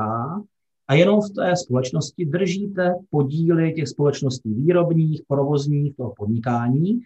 a 0.87 0.93
jenom 0.93 1.21
v 1.21 1.29
té 1.29 1.55
společnosti 1.55 2.25
držíte 2.25 2.95
podíly 3.09 3.73
těch 3.73 3.87
společností 3.87 4.53
výrobních, 4.53 5.21
provozních, 5.27 5.95
toho 5.95 6.13
podnikání 6.17 6.99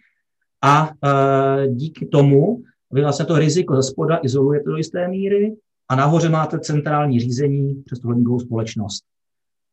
a 0.62 0.90
eh, 1.04 1.68
díky 1.68 2.06
tomu 2.06 2.62
vy 2.90 3.02
vlastně 3.02 3.24
to 3.24 3.38
riziko 3.38 3.76
ze 3.76 3.82
spoda 3.82 4.20
izolujete 4.22 4.70
do 4.70 4.76
jisté 4.76 5.08
míry 5.08 5.56
a 5.88 5.96
nahoře 5.96 6.28
máte 6.28 6.60
centrální 6.60 7.20
řízení 7.20 7.82
přes 7.86 7.98
tu 7.98 8.08
holdingovou 8.08 8.40
společnost. 8.40 9.04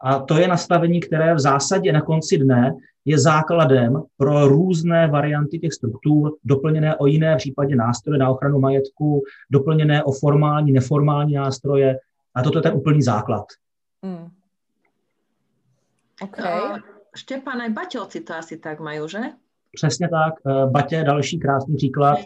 A 0.01 0.19
to 0.19 0.37
je 0.37 0.47
nastavení, 0.47 0.99
které 0.99 1.35
v 1.35 1.39
zásadě 1.39 1.91
na 1.91 2.01
konci 2.01 2.37
dne 2.37 2.75
je 3.05 3.19
základem 3.19 4.03
pro 4.17 4.47
různé 4.47 5.07
varianty 5.07 5.59
těch 5.59 5.73
struktur, 5.73 6.35
doplněné 6.43 6.95
o 6.95 7.05
jiné 7.05 7.35
v 7.35 7.37
případě 7.37 7.75
nástroje 7.75 8.19
na 8.19 8.29
ochranu 8.29 8.59
majetku, 8.59 9.23
doplněné 9.51 10.03
o 10.03 10.11
formální, 10.11 10.71
neformální 10.71 11.33
nástroje. 11.33 11.99
A 12.35 12.43
toto 12.43 12.57
je 12.57 12.61
ten 12.61 12.73
úplný 12.73 13.01
základ. 13.01 13.45
Hmm. 14.03 14.29
Okay. 16.23 16.69
Uh, 16.69 16.77
Štěpán, 17.15 17.61
aj 17.61 17.69
Baťovci 17.69 18.21
to 18.21 18.33
asi 18.35 18.57
tak 18.57 18.79
mají, 18.79 18.99
že? 19.07 19.19
Přesně 19.71 20.09
tak. 20.09 20.33
Uh, 20.43 20.71
Batě 20.71 20.95
je 20.95 21.03
další 21.03 21.39
krásný 21.39 21.75
příklad, 21.75 22.19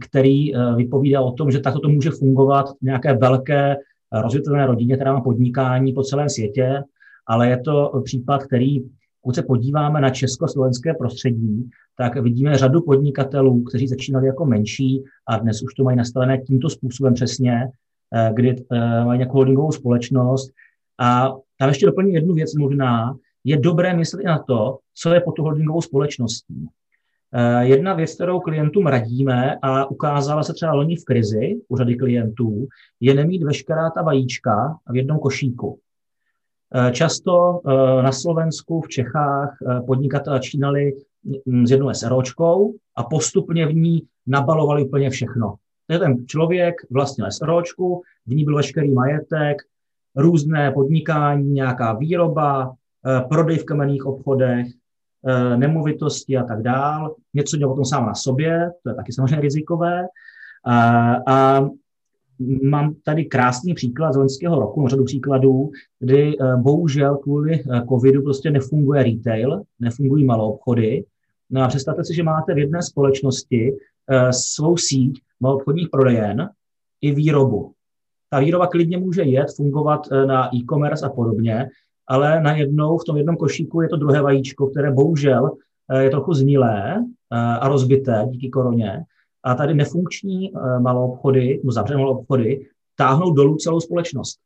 který 0.00 0.54
uh, 0.54 0.76
vypovídá 0.76 1.20
o 1.20 1.32
tom, 1.32 1.50
že 1.50 1.60
takto 1.60 1.80
to 1.80 1.88
může 1.88 2.10
fungovat 2.10 2.70
v 2.70 2.82
nějaké 2.82 3.14
velké 3.14 3.76
rozvětvené 4.12 4.66
rodině, 4.66 4.96
která 4.96 5.12
má 5.12 5.20
podnikání 5.20 5.92
po 5.92 6.02
celém 6.02 6.28
světě, 6.28 6.82
ale 7.26 7.48
je 7.48 7.60
to 7.60 8.02
případ, 8.04 8.42
který, 8.42 8.80
pokud 9.22 9.34
se 9.34 9.42
podíváme 9.42 10.00
na 10.00 10.10
československé 10.10 10.94
prostředí, 10.94 11.70
tak 11.98 12.16
vidíme 12.16 12.58
řadu 12.58 12.82
podnikatelů, 12.82 13.62
kteří 13.62 13.88
začínali 13.88 14.26
jako 14.26 14.46
menší 14.46 15.04
a 15.28 15.38
dnes 15.38 15.62
už 15.62 15.74
to 15.74 15.84
mají 15.84 15.96
nastavené 15.96 16.38
tímto 16.38 16.70
způsobem 16.70 17.14
přesně, 17.14 17.68
eh, 18.14 18.30
kdy 18.34 18.64
eh, 18.72 19.04
mají 19.04 19.18
nějakou 19.18 19.36
holdingovou 19.36 19.72
společnost. 19.72 20.50
A 21.00 21.32
tam 21.58 21.68
ještě 21.68 21.86
doplním 21.86 22.14
jednu 22.14 22.34
věc 22.34 22.54
možná, 22.54 23.16
je 23.44 23.56
dobré 23.56 23.96
myslet 23.96 24.20
i 24.20 24.26
na 24.26 24.38
to, 24.38 24.78
co 24.94 25.14
je 25.14 25.20
pod 25.20 25.32
tu 25.32 25.42
holdingovou 25.42 25.80
společností. 25.80 26.66
Eh, 27.34 27.66
jedna 27.66 27.94
věc, 27.94 28.14
kterou 28.14 28.40
klientům 28.40 28.86
radíme 28.86 29.56
a 29.62 29.90
ukázala 29.90 30.42
se 30.42 30.52
třeba 30.52 30.72
loni 30.72 30.96
v 30.96 31.04
krizi 31.04 31.60
u 31.68 31.76
řady 31.76 31.96
klientů, 31.96 32.66
je 33.00 33.14
nemít 33.14 33.42
veškerá 33.42 33.90
ta 33.90 34.02
vajíčka 34.02 34.78
v 34.90 34.96
jednom 34.96 35.18
košíku. 35.18 35.78
Eh, 36.74 36.92
často 36.92 37.60
eh, 37.66 38.02
na 38.02 38.12
Slovensku, 38.12 38.80
v 38.80 38.88
Čechách 38.88 39.56
podnikatelé 39.86 40.36
začínali 40.36 40.92
s 41.64 41.70
jednou 41.70 41.94
SROčkou 41.94 42.74
a 42.96 43.04
postupně 43.04 43.66
v 43.66 43.74
ní 43.74 44.02
nabalovali 44.26 44.84
úplně 44.84 45.10
všechno. 45.10 45.54
Takže 45.86 45.98
ten 45.98 46.26
člověk 46.26 46.74
vlastnil 46.90 47.30
SROčku, 47.30 48.02
v 48.26 48.34
ní 48.34 48.44
byl 48.44 48.56
veškerý 48.56 48.90
majetek, 48.90 49.56
různé 50.16 50.72
podnikání, 50.72 51.50
nějaká 51.50 51.92
výroba, 51.92 52.74
prodej 53.28 53.58
v 53.58 53.64
kamenných 53.64 54.06
obchodech, 54.06 54.66
nemovitosti 55.56 56.36
a 56.36 56.44
tak 56.44 56.62
dál. 56.62 57.14
Něco 57.34 57.56
dělal 57.56 57.74
potom 57.74 57.84
sám 57.84 58.06
na 58.06 58.14
sobě, 58.14 58.70
to 58.82 58.90
je 58.90 58.94
taky 58.94 59.12
samozřejmě 59.12 59.40
rizikové. 59.40 60.06
A, 60.64 61.14
a 61.26 61.68
mám 62.62 62.94
tady 63.04 63.24
krásný 63.24 63.74
příklad 63.74 64.12
z 64.12 64.16
loňského 64.16 64.60
roku, 64.60 64.88
řadu 64.88 65.04
příkladů, 65.04 65.70
kdy 65.98 66.36
eh, 66.40 66.56
bohužel 66.56 67.16
kvůli 67.16 67.62
covidu 67.88 68.22
prostě 68.22 68.50
nefunguje 68.50 69.02
retail, 69.02 69.62
nefungují 69.80 70.24
malou 70.24 70.52
obchody. 70.52 71.04
No 71.50 71.62
a 71.62 71.68
představte 71.68 72.04
si, 72.04 72.14
že 72.14 72.22
máte 72.22 72.54
v 72.54 72.58
jedné 72.58 72.82
společnosti 72.82 73.72
svou 74.30 74.76
síť 74.76 75.20
obchodních 75.42 75.88
prodejen 75.88 76.48
i 77.00 77.14
výrobu 77.14 77.72
ta 78.30 78.38
výroba 78.38 78.66
klidně 78.66 78.98
může 78.98 79.22
jet, 79.22 79.46
fungovat 79.56 80.00
eh, 80.12 80.26
na 80.26 80.54
e-commerce 80.54 81.06
a 81.06 81.08
podobně, 81.08 81.68
ale 82.08 82.40
najednou 82.40 82.98
v 82.98 83.04
tom 83.04 83.16
jednom 83.16 83.36
košíku 83.36 83.80
je 83.80 83.88
to 83.88 83.96
druhé 83.96 84.22
vajíčko, 84.22 84.66
které 84.66 84.92
bohužel 84.92 85.50
eh, 85.90 86.02
je 86.02 86.10
trochu 86.10 86.32
znilé 86.34 86.96
eh, 86.96 87.36
a 87.36 87.68
rozbité 87.68 88.26
díky 88.30 88.48
koroně. 88.48 89.04
A 89.42 89.54
tady 89.54 89.74
nefunkční 89.74 90.52
malou 90.78 91.12
obchody, 91.12 91.60
no 91.64 91.72
zavřené 91.72 92.00
malou 92.00 92.18
obchody, 92.18 92.66
táhnou 92.96 93.32
dolů 93.32 93.56
celou 93.56 93.80
společnost. 93.80 94.38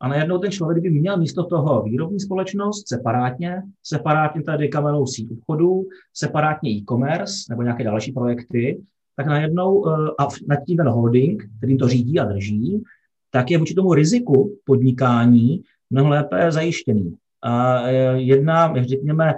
A 0.00 0.08
najednou 0.08 0.38
ten 0.38 0.50
člověk 0.50 0.82
by 0.82 0.90
měl 0.90 1.16
místo 1.16 1.44
toho 1.44 1.82
výrobní 1.82 2.20
společnost 2.20 2.88
separátně, 2.88 3.62
separátně 3.82 4.42
tady 4.42 4.68
kamenou 4.68 5.06
síť 5.06 5.32
obchodů, 5.32 5.86
separátně 6.14 6.70
e-commerce 6.70 7.34
nebo 7.50 7.62
nějaké 7.62 7.84
další 7.84 8.12
projekty, 8.12 8.82
tak 9.16 9.26
najednou 9.26 9.88
a 10.20 10.28
nad 10.48 10.56
tím 10.66 10.76
ten 10.76 10.88
holding, 10.88 11.44
který 11.58 11.76
to 11.76 11.88
řídí 11.88 12.20
a 12.20 12.24
drží, 12.24 12.82
tak 13.30 13.50
je 13.50 13.58
vůči 13.58 13.74
tomu 13.74 13.94
riziku 13.94 14.58
podnikání 14.64 15.62
mnohem 15.90 16.10
lépe 16.10 16.52
zajištěný. 16.52 17.16
A 17.42 17.80
e, 17.80 17.92
jedna, 18.20 18.84
řekněme, 18.84 19.34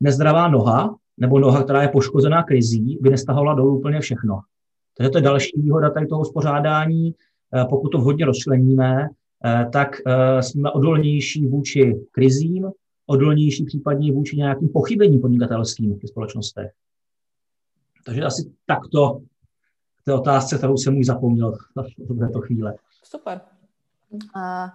nezdravá 0.00 0.48
noha, 0.48 0.96
nebo 1.16 1.38
noha, 1.38 1.62
která 1.62 1.82
je 1.82 1.88
poškozená 1.88 2.42
krizí, 2.42 2.98
by 3.00 3.10
nestahovala 3.10 3.54
dolů 3.54 3.78
úplně 3.78 4.00
všechno. 4.00 4.40
Takže 4.96 5.10
to 5.10 5.18
je 5.18 5.22
další 5.22 5.60
výhoda 5.60 5.90
tady 5.90 6.06
toho 6.06 6.20
uspořádání. 6.20 7.08
E, 7.08 7.14
pokud 7.70 7.88
to 7.88 7.98
vhodně 7.98 8.24
rozčleníme, 8.24 9.08
e, 9.44 9.66
tak 9.72 9.96
jsme 10.40 10.70
odolnější 10.70 11.46
vůči 11.46 12.00
krizím, 12.12 12.70
odolnější 13.06 13.64
případně 13.64 14.12
vůči 14.12 14.36
nějakým 14.36 14.68
pochybením 14.68 15.20
podnikatelským 15.20 15.98
v 15.98 16.08
společnostech. 16.08 16.72
Takže 18.06 18.22
asi 18.22 18.52
takto 18.66 19.20
k 19.96 20.04
té 20.04 20.14
otázce, 20.14 20.58
kterou 20.58 20.76
jsem 20.76 20.98
už 20.98 21.06
zapomněl 21.06 21.52
v 21.98 22.18
této 22.18 22.40
chvíli. 22.40 22.72
Super. 23.04 23.40
A 24.34 24.72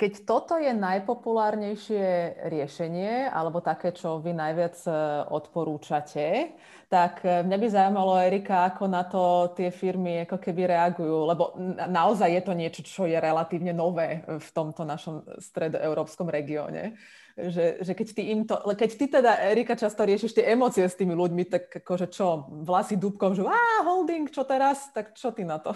keď 0.00 0.12
toto 0.24 0.56
je 0.56 0.72
najpopulárnejšie 0.72 2.40
riešenie, 2.48 3.28
alebo 3.28 3.60
také, 3.60 3.92
čo 3.92 4.16
vy 4.16 4.32
najviac 4.32 4.76
e, 4.88 4.92
odporúčate, 5.28 6.56
tak 6.88 7.20
e, 7.20 7.44
mňa 7.44 7.56
by 7.60 7.66
zaujímalo, 7.68 8.16
Erika, 8.24 8.64
ako 8.72 8.88
na 8.88 9.04
to 9.04 9.52
tie 9.52 9.68
firmy 9.68 10.24
ako 10.24 10.40
keby 10.40 10.72
reagujú, 10.72 11.28
lebo 11.28 11.52
naozaj 11.84 12.32
je 12.32 12.42
to 12.48 12.52
niečo, 12.56 12.80
čo 12.80 13.04
je 13.04 13.20
relatívne 13.20 13.76
nové 13.76 14.24
v 14.24 14.48
tomto 14.56 14.88
našom 14.88 15.20
stredoeurópskom 15.36 16.32
regióne 16.32 16.96
že, 17.40 17.80
že 17.80 17.92
keď 17.96 18.08
ty 18.12 18.22
im 18.36 18.44
to, 18.44 18.60
keď 18.76 18.90
ty 19.00 19.04
teda, 19.08 19.32
Erika, 19.48 19.72
často 19.78 20.04
riešiš 20.04 20.36
tie 20.36 20.52
emócie 20.52 20.84
s 20.84 20.98
tými 20.98 21.16
ľuďmi, 21.16 21.48
tak 21.48 21.72
akože 21.80 22.12
čo, 22.12 22.44
vlasy 22.68 23.00
dúbkom, 23.00 23.32
že 23.32 23.46
á, 23.48 23.86
holding, 23.86 24.28
čo 24.28 24.44
teraz, 24.44 24.92
tak 24.92 25.16
čo 25.16 25.32
ty 25.32 25.48
na 25.48 25.56
to? 25.56 25.72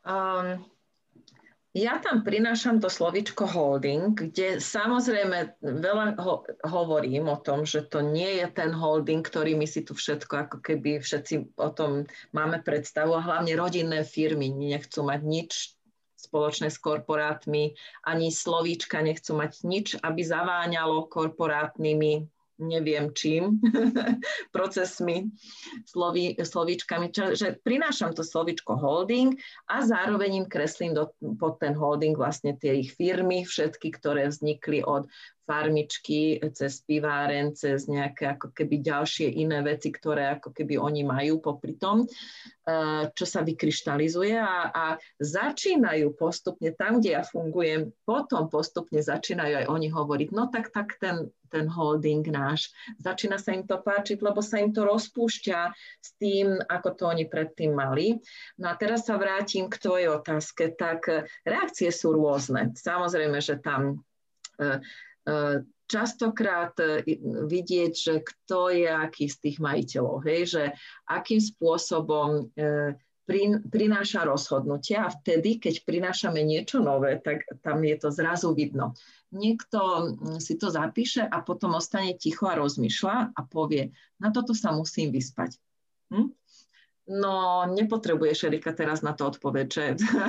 Um, 0.00 0.64
ja 1.70 2.02
tam 2.02 2.26
prinášam 2.26 2.82
to 2.82 2.90
slovičko 2.90 3.46
holding, 3.46 4.18
kde 4.18 4.58
samozrejme 4.58 5.54
veľa 5.62 6.18
ho, 6.18 6.42
hovorím 6.66 7.30
o 7.30 7.38
tom, 7.38 7.62
že 7.62 7.86
to 7.86 8.02
nie 8.02 8.42
je 8.42 8.46
ten 8.50 8.74
holding, 8.74 9.22
ktorý 9.22 9.54
my 9.54 9.70
si 9.70 9.86
tu 9.86 9.94
všetko, 9.94 10.50
ako 10.50 10.56
keby 10.58 10.98
všetci 10.98 11.54
o 11.54 11.70
tom 11.70 12.10
máme 12.34 12.66
predstavu 12.66 13.14
a 13.14 13.22
hlavne 13.22 13.54
rodinné 13.54 14.02
firmy 14.02 14.50
nechcú 14.50 15.06
mať 15.06 15.20
nič 15.22 15.50
spoločné 16.18 16.68
s 16.68 16.76
korporátmi, 16.82 17.72
ani 18.04 18.28
slovíčka 18.28 19.00
nechcú 19.00 19.38
mať 19.38 19.52
nič, 19.64 19.86
aby 20.02 20.20
zaváňalo 20.20 21.08
korporátnymi 21.08 22.28
neviem 22.60 23.10
čím, 23.16 23.58
procesmi, 24.56 25.32
sloví, 25.88 26.36
slovíčkami, 26.36 27.10
že 27.32 27.56
prinášam 27.64 28.12
to 28.12 28.20
slovíčko 28.20 28.76
holding 28.76 29.34
a 29.66 29.82
zároveň 29.82 30.44
im 30.44 30.46
kreslím 30.46 30.92
do, 30.94 31.08
pod 31.40 31.56
ten 31.58 31.72
holding 31.72 32.14
vlastne 32.14 32.54
tie 32.60 32.84
ich 32.84 32.92
firmy, 32.92 33.48
všetky, 33.48 33.96
ktoré 33.96 34.28
vznikli 34.28 34.84
od 34.84 35.08
farmičky, 35.50 36.38
cez 36.54 36.78
piváren, 36.86 37.50
cez 37.58 37.90
nejaké 37.90 38.38
ako 38.38 38.54
keby 38.54 38.86
ďalšie 38.86 39.34
iné 39.34 39.58
veci, 39.66 39.90
ktoré 39.90 40.38
ako 40.38 40.54
keby 40.54 40.78
oni 40.78 41.02
majú 41.02 41.42
popri 41.42 41.74
tom, 41.74 42.06
eh, 42.06 43.10
čo 43.10 43.26
sa 43.26 43.42
vykryštalizuje 43.42 44.38
a, 44.38 44.70
a 44.70 44.84
začínajú 45.18 46.14
postupne 46.14 46.70
tam, 46.70 47.02
kde 47.02 47.18
ja 47.18 47.26
fungujem, 47.26 47.90
potom 48.06 48.46
postupne 48.46 49.02
začínajú 49.02 49.66
aj 49.66 49.66
oni 49.66 49.90
hovoriť, 49.90 50.28
no 50.30 50.46
tak, 50.54 50.70
tak 50.70 50.94
ten, 51.02 51.34
ten 51.50 51.66
holding 51.66 52.22
náš. 52.30 52.70
Začína 53.02 53.42
sa 53.42 53.50
im 53.50 53.66
to 53.66 53.82
páčiť, 53.82 54.22
lebo 54.22 54.38
sa 54.38 54.62
im 54.62 54.70
to 54.70 54.86
rozpúšťa 54.86 55.60
s 55.98 56.10
tým, 56.22 56.62
ako 56.62 56.94
to 56.94 57.02
oni 57.10 57.26
predtým 57.26 57.74
mali. 57.74 58.22
No 58.54 58.70
a 58.70 58.78
teraz 58.78 59.10
sa 59.10 59.18
vrátim 59.18 59.66
k 59.66 59.82
tvojej 59.82 60.14
otázke. 60.14 60.78
Tak 60.78 61.26
reakcie 61.42 61.90
sú 61.90 62.14
rôzne. 62.14 62.70
Samozrejme, 62.78 63.42
že 63.42 63.58
tam 63.58 64.06
eh, 64.62 64.78
častokrát 65.90 66.78
e, 66.78 67.02
vidieť, 67.50 67.92
že 67.92 68.14
kto 68.22 68.70
je 68.70 68.86
aký 68.86 69.26
z 69.26 69.36
tých 69.42 69.56
majiteľov, 69.58 70.22
hej, 70.22 70.40
že 70.46 70.62
akým 71.10 71.42
spôsobom 71.42 72.54
e, 72.54 72.94
prináša 73.70 74.26
rozhodnutia 74.26 75.06
a 75.06 75.14
vtedy, 75.14 75.62
keď 75.62 75.86
prinášame 75.86 76.42
niečo 76.42 76.82
nové, 76.82 77.18
tak 77.22 77.46
tam 77.62 77.82
je 77.86 77.94
to 77.98 78.10
zrazu 78.10 78.50
vidno. 78.54 78.98
Niekto 79.30 79.78
si 80.42 80.58
to 80.58 80.74
zapíše 80.74 81.22
a 81.22 81.38
potom 81.38 81.78
ostane 81.78 82.18
ticho 82.18 82.50
a 82.50 82.58
rozmýšľa 82.58 83.30
a 83.30 83.40
povie, 83.46 83.94
na 84.18 84.34
toto 84.34 84.50
sa 84.50 84.74
musím 84.74 85.14
vyspať. 85.14 85.54
Hm? 86.10 86.34
No, 87.10 87.66
nepotrebuješ, 87.70 88.50
Erika, 88.50 88.74
teraz 88.74 89.02
na 89.02 89.14
to 89.14 89.30
odpoveď, 89.30 89.66
že 89.70 89.84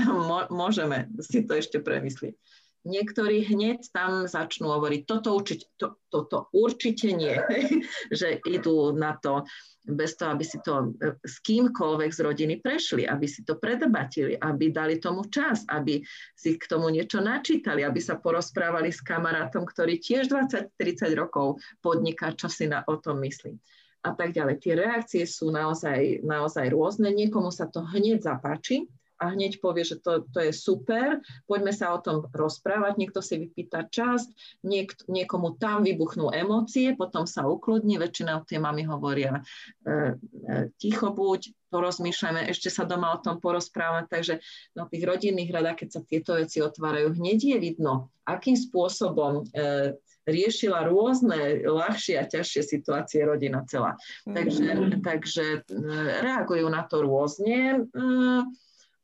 môžeme 0.53 1.09
si 1.21 1.41
to 1.45 1.57
ešte 1.57 1.81
premyslieť. 1.81 2.37
Niektorí 2.81 3.45
hneď 3.45 3.93
tam 3.93 4.25
začnú 4.25 4.73
hovoriť, 4.73 5.01
toto 5.05 5.37
určite, 5.37 5.69
to, 5.77 6.01
toto 6.09 6.49
určite 6.49 7.13
nie, 7.13 7.37
že 8.09 8.41
idú 8.41 8.89
na 8.97 9.13
to 9.21 9.45
bez 9.85 10.17
toho, 10.17 10.33
aby 10.33 10.45
si 10.45 10.57
to 10.65 10.93
e, 10.97 11.13
s 11.21 11.41
kýmkoľvek 11.45 12.09
z 12.09 12.19
rodiny 12.25 12.55
prešli, 12.57 13.05
aby 13.05 13.29
si 13.29 13.45
to 13.45 13.61
predebatili, 13.61 14.33
aby 14.33 14.73
dali 14.73 14.97
tomu 14.97 15.29
čas, 15.29 15.61
aby 15.69 16.01
si 16.33 16.57
k 16.57 16.65
tomu 16.65 16.89
niečo 16.89 17.21
načítali, 17.21 17.85
aby 17.85 18.01
sa 18.01 18.17
porozprávali 18.17 18.89
s 18.89 19.05
kamarátom, 19.05 19.61
ktorý 19.61 20.01
tiež 20.01 20.33
20-30 20.33 21.13
rokov 21.13 21.61
podniká, 21.85 22.33
čo 22.33 22.49
si 22.49 22.65
na, 22.65 22.81
o 22.89 22.97
tom 22.97 23.21
myslí 23.21 23.53
a 24.01 24.17
tak 24.17 24.33
ďalej. 24.33 24.57
Tie 24.57 24.73
reakcie 24.73 25.23
sú 25.29 25.53
naozaj, 25.53 26.25
naozaj 26.25 26.73
rôzne. 26.73 27.13
Niekomu 27.13 27.53
sa 27.53 27.69
to 27.69 27.85
hneď 27.85 28.25
zapáči, 28.25 28.89
a 29.21 29.37
hneď 29.37 29.61
povie, 29.61 29.85
že 29.85 30.01
to, 30.01 30.25
to 30.33 30.49
je 30.49 30.51
super, 30.51 31.21
poďme 31.45 31.69
sa 31.69 31.93
o 31.93 32.01
tom 32.01 32.25
rozprávať, 32.33 32.97
niekto 32.97 33.21
si 33.21 33.37
vypýta 33.37 33.85
časť, 33.85 34.57
niek, 34.65 34.97
niekomu 35.05 35.61
tam 35.61 35.85
vybuchnú 35.85 36.33
emócie, 36.33 36.97
potom 36.97 37.29
sa 37.29 37.45
ukludní, 37.45 38.01
väčšinou 38.01 38.49
tie 38.49 38.57
mamy 38.57 38.81
hovoria 38.89 39.45
e, 39.85 40.17
e, 40.49 40.73
ticho 40.81 41.13
buď, 41.13 41.53
porozmýšľame, 41.69 42.51
ešte 42.51 42.67
sa 42.67 42.83
doma 42.83 43.15
o 43.15 43.21
tom 43.21 43.39
porozprávať, 43.39 44.05
takže 44.11 44.33
na 44.75 44.89
tých 44.89 45.07
rodinných 45.07 45.53
radách, 45.53 45.85
keď 45.85 45.89
sa 45.93 46.01
tieto 46.03 46.35
veci 46.35 46.59
otvárajú, 46.59 47.15
hneď 47.15 47.55
je 47.55 47.57
vidno, 47.61 48.11
akým 48.27 48.57
spôsobom 48.57 49.47
e, 49.53 49.95
riešila 50.27 50.85
rôzne 50.85 51.65
ľahšie 51.65 52.19
a 52.21 52.29
ťažšie 52.29 52.61
situácie 52.61 53.25
rodina 53.25 53.65
celá. 53.65 53.97
Takže, 54.27 54.67
mm. 54.67 55.01
takže 55.01 55.45
e, 55.65 55.79
reagujú 56.21 56.67
na 56.69 56.85
to 56.85 57.01
rôzne. 57.01 57.87
E, 57.89 58.03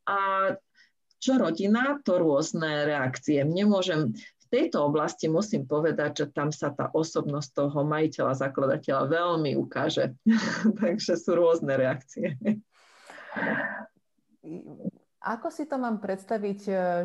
a 0.07 0.17
čo 1.17 1.35
rodina, 1.35 1.99
to 2.05 2.21
rôzne 2.21 2.87
reakcie. 2.87 3.41
Nemôžem, 3.43 4.13
v 4.15 4.45
tejto 4.47 4.87
oblasti 4.87 5.27
musím 5.27 5.67
povedať, 5.67 6.23
že 6.23 6.25
tam 6.31 6.55
sa 6.55 6.71
tá 6.71 6.87
osobnosť 6.95 7.49
toho 7.51 7.83
majiteľa, 7.83 8.39
zakladateľa 8.39 9.03
veľmi 9.11 9.59
ukáže. 9.59 10.15
Takže 10.81 11.19
sú 11.19 11.35
rôzne 11.35 11.75
reakcie. 11.75 12.39
Ako 15.19 15.51
si 15.51 15.67
to 15.67 15.75
mám 15.75 15.99
predstaviť, 15.99 16.59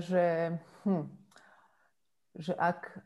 že, 0.06 0.54
hm, 0.86 1.04
že 2.38 2.54
ak 2.54 3.02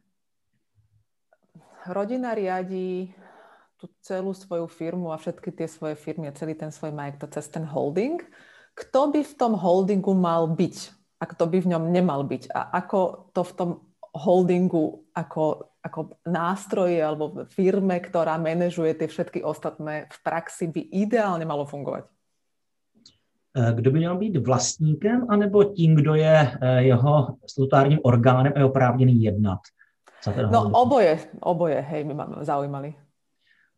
rodina 1.88 2.37
riadí 2.37 3.16
tú 3.80 3.88
celú 4.04 4.37
svoju 4.37 4.68
firmu 4.68 5.12
a 5.12 5.20
všetky 5.20 5.52
tie 5.52 5.68
svoje 5.68 5.96
firmy 5.96 6.28
a 6.28 6.37
celý 6.37 6.56
ten 6.56 6.72
svoj 6.72 6.92
majetok 6.92 7.32
cez 7.32 7.48
ten 7.48 7.64
holding. 7.64 8.20
Kto 8.76 9.00
by 9.08 9.24
v 9.24 9.34
tom 9.34 9.56
holdingu 9.56 10.12
mal 10.12 10.52
byť 10.52 10.76
a 11.16 11.24
kto 11.24 11.48
by 11.48 11.58
v 11.64 11.70
ňom 11.72 11.88
nemal 11.88 12.28
byť 12.28 12.52
a 12.52 12.76
ako 12.76 13.32
to 13.32 13.40
v 13.40 13.52
tom 13.56 13.70
holdingu 14.12 15.08
ako, 15.16 15.72
ako 15.80 16.20
nástroje 16.28 17.00
alebo 17.00 17.48
firme, 17.48 17.96
ktorá 18.00 18.36
manažuje 18.36 18.92
tie 19.00 19.08
všetky 19.08 19.40
ostatné 19.40 20.12
v 20.12 20.18
praxi 20.20 20.68
by 20.68 20.80
ideálne 20.92 21.48
malo 21.48 21.64
fungovať? 21.64 22.04
Eh, 23.56 23.72
kdo 23.72 23.90
by 23.90 23.98
měl 23.98 24.18
být 24.18 24.36
vlastníkem, 24.36 25.26
anebo 25.28 25.64
tím, 25.64 25.94
kdo 25.96 26.14
je 26.14 26.36
eh, 26.60 26.82
jeho 26.82 27.26
statutárním 27.46 27.98
orgánem 28.02 28.52
a 28.56 28.58
je 28.58 28.64
oprávněný 28.64 29.22
jednat? 29.22 29.58
No 30.50 30.70
oboje, 30.72 31.18
oboje, 31.40 31.80
hej, 31.80 32.04
my 32.04 32.14
máme 32.14 32.36
zaujímali. 32.40 32.94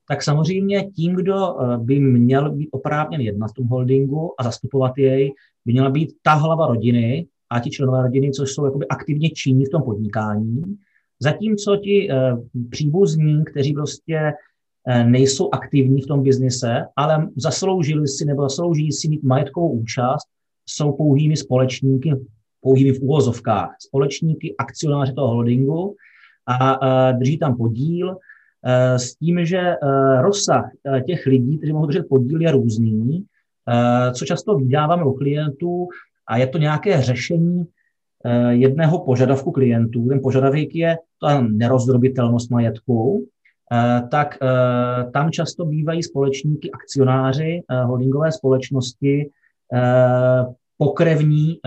Tak 0.09 0.23
samozřejmě 0.23 0.91
tím, 0.91 1.15
kdo 1.15 1.61
eh, 1.61 1.79
by 1.79 2.01
měl 2.01 2.53
být 2.53 2.69
oprávněn 2.73 3.21
jednat 3.21 3.51
v 3.51 3.55
tom 3.55 3.67
holdingu 3.67 4.35
a 4.39 4.43
zastupovat 4.45 4.99
jej, 4.99 5.33
by 5.65 5.73
měla 5.73 5.91
být 5.91 6.13
ta 6.23 6.35
hlava 6.35 6.67
rodiny 6.67 7.27
a 7.51 7.61
ti 7.61 7.71
členové 7.71 8.03
rodiny, 8.03 8.31
což 8.31 8.51
jsou 8.51 8.65
jakoby 8.65 8.89
aktivně 8.89 9.31
činní 9.31 9.65
v 9.65 9.71
tom 9.71 9.83
podnikání. 9.83 10.63
Zatímco 11.21 11.77
ti 11.77 12.09
příbuzní, 12.71 13.45
kteří 13.45 13.75
prostě 13.75 14.33
Eh, 14.91 15.05
nejsou 15.05 15.49
aktivní 15.53 16.03
v 16.03 16.07
tom 16.07 16.23
biznise, 16.23 16.85
ale 16.97 17.29
zasloužili 17.37 18.09
si 18.09 18.25
nebo 18.25 18.43
zaslouží 18.43 18.93
si 18.93 19.09
mít 19.09 19.23
majetkovou 19.23 19.73
účast, 19.73 20.27
jsou 20.67 20.93
pouhými 20.93 21.37
společníky, 21.37 22.15
pouhými 22.61 22.93
v 22.93 23.03
úvozovkách, 23.03 23.77
společníky, 23.79 24.55
akcionáři 24.59 25.13
toho 25.13 25.29
holdingu 25.29 25.97
a 26.47 26.79
eh, 26.87 27.13
drží 27.13 27.39
tam 27.39 27.57
podíl 27.57 28.11
eh, 28.11 28.17
s 28.97 29.15
tím, 29.15 29.45
že 29.47 29.75
rozsah 30.21 30.71
těch 31.07 31.27
lidí, 31.27 31.59
kteří 31.59 31.73
mohou 31.73 31.87
držet 31.87 32.09
podíl, 32.09 32.41
je 32.41 32.51
různý, 32.51 33.25
co 34.13 34.25
často 34.25 34.55
vydáváme 34.55 35.05
u 35.05 35.13
klientů 35.13 35.89
a 36.29 36.37
je 36.37 36.47
to 36.47 36.59
nějaké 36.59 37.03
řešení 37.03 37.65
jedného 38.49 39.05
požadavku 39.05 39.51
klientů. 39.51 40.09
Ten 40.09 40.21
požadavek 40.23 40.75
je 40.75 40.97
ta 41.21 41.41
nerozdrobitelnost 41.41 42.51
majetku, 42.51 43.29
Eh, 43.73 44.03
tak 44.11 44.39
eh, 44.43 45.11
tam 45.11 45.31
často 45.31 45.65
bývají 45.65 46.03
společníky, 46.03 46.71
akcionáři 46.71 47.63
eh, 47.71 47.83
holdingové 47.83 48.33
společnosti, 48.33 49.31
pokrevní 50.79 51.61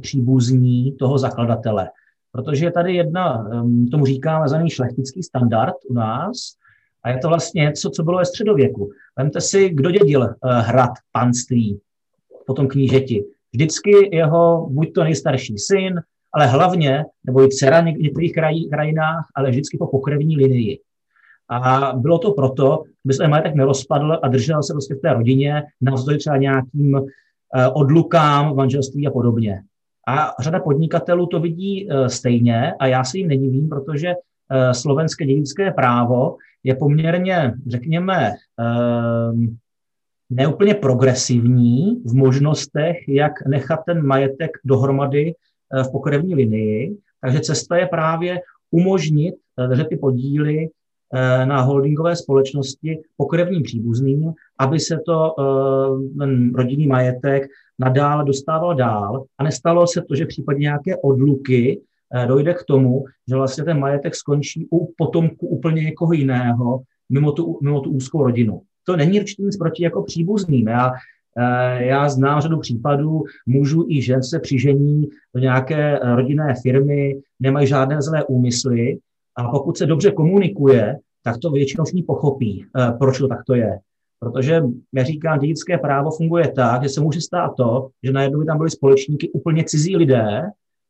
příbuzní 0.00 0.96
toho 0.98 1.18
zakladatele. 1.18 1.88
Protože 2.32 2.70
tady 2.70 2.94
jedna, 2.94 3.50
tomu 3.90 4.06
říkáme 4.06 4.48
za 4.48 4.68
šlechtický 4.68 5.22
standard 5.22 5.74
u 5.88 5.94
nás, 5.94 6.36
a 7.04 7.10
je 7.10 7.18
to 7.18 7.28
vlastně 7.28 7.62
něco, 7.62 7.90
co 7.90 8.02
bylo 8.02 8.18
ve 8.18 8.24
středověku. 8.24 8.90
Vemte 9.18 9.40
si, 9.40 9.68
kdo 9.68 9.90
dědil 9.90 10.34
hrad 10.42 10.90
panství, 11.12 11.80
potom 12.46 12.68
knížeti. 12.68 13.24
Vždycky 13.52 14.16
jeho 14.16 14.66
buď 14.70 14.92
to 14.94 15.04
nejstarší 15.04 15.58
syn, 15.58 16.00
ale 16.32 16.46
hlavně, 16.46 17.04
nebo 17.24 17.44
i 17.44 17.48
dcera 17.48 17.80
v 17.80 17.84
některých 17.84 18.32
krajinách, 18.70 19.26
ale 19.34 19.50
vždycky 19.50 19.78
po 19.78 19.86
pokrevní 19.86 20.36
linii. 20.36 20.78
A 21.48 21.92
bylo 21.96 22.18
to 22.18 22.32
proto, 22.32 22.82
aby 23.04 23.14
se 23.14 23.28
majetek 23.28 23.54
nerozpadl 23.54 24.18
a 24.22 24.28
držel 24.28 24.62
se 24.62 24.72
prostě 24.72 24.94
v 24.94 25.00
té 25.00 25.12
rodině, 25.12 25.62
navzdory 25.80 26.18
třeba 26.18 26.36
nějakým 26.36 26.96
eh, 26.96 27.68
odlukám, 27.68 28.56
manželství 28.56 29.06
a 29.06 29.10
podobně. 29.10 29.62
A 30.08 30.34
řada 30.40 30.60
podnikatelů 30.60 31.26
to 31.26 31.40
vidí 31.40 31.88
eh, 31.90 32.08
stejně 32.08 32.72
a 32.80 32.86
já 32.86 33.04
si 33.04 33.18
jim 33.18 33.28
nedivím, 33.28 33.68
protože 33.68 34.08
eh, 34.08 34.74
slovenské 34.74 35.26
dědické 35.26 35.70
právo 35.70 36.36
je 36.64 36.74
poměrně, 36.74 37.54
řekněme, 37.66 38.32
neúplně 40.30 40.74
progresivní 40.74 42.02
v 42.04 42.14
možnostech, 42.14 43.08
jak 43.08 43.32
nechat 43.46 43.80
ten 43.86 44.06
majetek 44.06 44.50
dohromady 44.64 45.34
v 45.82 45.92
pokrevní 45.92 46.34
linii. 46.34 46.96
Takže 47.20 47.40
cesta 47.40 47.76
je 47.76 47.86
právě 47.86 48.40
umožnit 48.70 49.34
držet 49.68 49.88
ty 49.88 49.96
podíly 49.96 50.68
na 51.44 51.60
holdingové 51.60 52.16
společnosti 52.16 52.98
pokrevním 53.16 53.62
příbuzným, 53.62 54.32
aby 54.58 54.80
se 54.80 54.98
to 55.06 55.34
ten 56.18 56.54
rodinný 56.54 56.86
majetek 56.86 57.42
nadále 57.84 58.24
dostával 58.24 58.74
dál 58.74 59.24
a 59.38 59.44
nestalo 59.44 59.86
se 59.86 60.02
to, 60.08 60.14
že 60.14 60.24
v 60.24 60.28
případě 60.28 60.58
nějaké 60.58 60.96
odluky 60.96 61.80
eh, 62.14 62.26
dojde 62.26 62.54
k 62.54 62.64
tomu, 62.64 63.04
že 63.28 63.36
vlastně 63.36 63.64
ten 63.64 63.78
majetek 63.78 64.14
skončí 64.14 64.68
u 64.70 64.92
potomku 64.96 65.46
úplně 65.46 65.82
někoho 65.82 66.12
jiného, 66.12 66.80
mimo 67.10 67.32
tu, 67.32 67.58
mimo 67.62 67.80
tu 67.80 67.90
úzkou 67.90 68.22
rodinu. 68.22 68.62
To 68.86 68.96
není 68.96 69.20
určitě 69.20 69.42
nic 69.42 69.56
proti 69.56 69.84
jako 69.84 70.02
příbuzným. 70.02 70.68
Já, 70.68 70.92
já 71.78 72.08
znám 72.08 72.40
řadu 72.40 72.58
případů 72.58 73.22
mužů 73.46 73.86
i 73.88 74.02
žen 74.02 74.22
se 74.22 74.40
přižení 74.40 75.08
do 75.34 75.40
nějaké 75.40 75.98
rodinné 76.14 76.54
firmy, 76.62 77.20
nemají 77.40 77.66
žádné 77.66 78.02
zlé 78.02 78.24
úmysly, 78.24 78.98
a 79.36 79.48
pokud 79.48 79.78
se 79.78 79.86
dobře 79.86 80.10
komunikuje, 80.10 80.98
tak 81.22 81.38
to 81.38 81.50
většinou 81.50 81.84
všichni 81.84 82.02
pochopí, 82.02 82.66
eh, 82.76 82.92
proč 82.98 83.18
to 83.18 83.28
takto 83.28 83.54
je. 83.54 83.78
Protože, 84.22 84.62
já 84.94 85.04
říkám, 85.04 85.38
dědické 85.38 85.78
právo 85.78 86.10
funguje 86.10 86.52
tak, 86.52 86.82
že 86.82 86.88
se 86.88 87.00
může 87.00 87.20
stát 87.20 87.50
to, 87.56 87.90
že 88.02 88.12
najednou 88.12 88.38
by 88.38 88.46
tam 88.46 88.58
byly 88.58 88.70
společníky 88.70 89.30
úplně 89.30 89.64
cizí 89.64 89.96
lidé 89.96 90.42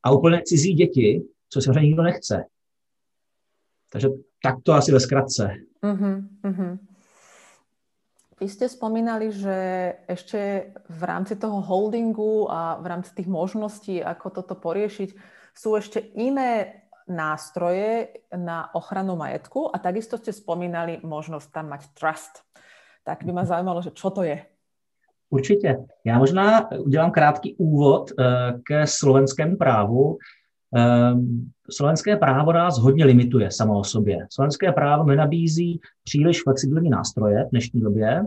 a 0.03 0.11
úplně 0.11 0.43
cizí 0.45 0.75
děti, 0.75 1.25
co 1.49 1.61
se 1.61 1.71
nikdo 1.81 2.03
nechce. 2.03 2.45
Takže 3.93 4.09
tak 4.43 4.55
to 4.63 4.73
asi 4.73 4.93
ve 4.93 5.01
zkratce. 5.01 5.55
Uh-huh, 5.83 6.25
uh-huh. 6.45 6.79
Vy 8.41 8.49
ste 8.49 8.69
spomínali, 8.69 9.33
že 9.33 9.57
ešte 10.11 10.75
v 10.93 11.03
rámci 11.03 11.37
toho 11.37 11.65
holdingu 11.65 12.53
a 12.53 12.77
v 12.85 12.87
rámci 12.87 13.17
tých 13.17 13.33
možností, 13.33 14.05
ako 14.05 14.29
toto 14.31 14.61
poriešiť, 14.61 15.17
sú 15.57 15.79
ešte 15.81 16.05
iné 16.21 16.85
nástroje 17.09 18.13
na 18.37 18.69
ochranu 18.77 19.17
majetku 19.17 19.73
a 19.73 19.81
takisto 19.81 20.21
ste 20.21 20.37
spomínali 20.37 21.01
možnosť 21.01 21.49
tam 21.49 21.73
mať 21.73 21.83
trust. 21.97 22.45
Tak 23.05 23.25
by 23.25 23.33
ma 23.33 23.45
zajímalo, 23.45 23.83
že 23.83 23.91
čo 23.91 24.11
to 24.11 24.23
je? 24.23 24.47
Určitě. 25.31 25.79
Já 26.05 26.19
možná 26.19 26.71
udělám 26.71 27.11
krátký 27.11 27.55
úvod 27.57 28.11
uh, 28.11 28.27
ke 28.63 28.87
slovenskému 28.87 29.57
právu. 29.57 30.19
Uh, 30.71 31.21
slovenské 31.71 32.17
právo 32.17 32.53
nás 32.53 32.79
hodně 32.79 33.05
limituje 33.05 33.51
samo 33.51 33.79
o 33.79 33.85
sobě. 33.85 34.27
Slovenské 34.31 34.73
právo 34.73 35.05
nenabízí 35.05 35.81
příliš 36.05 36.43
flexibilní 36.43 36.91
nástroje 36.91 37.45
v 37.45 37.51
dnešní 37.51 37.81
době. 37.81 38.25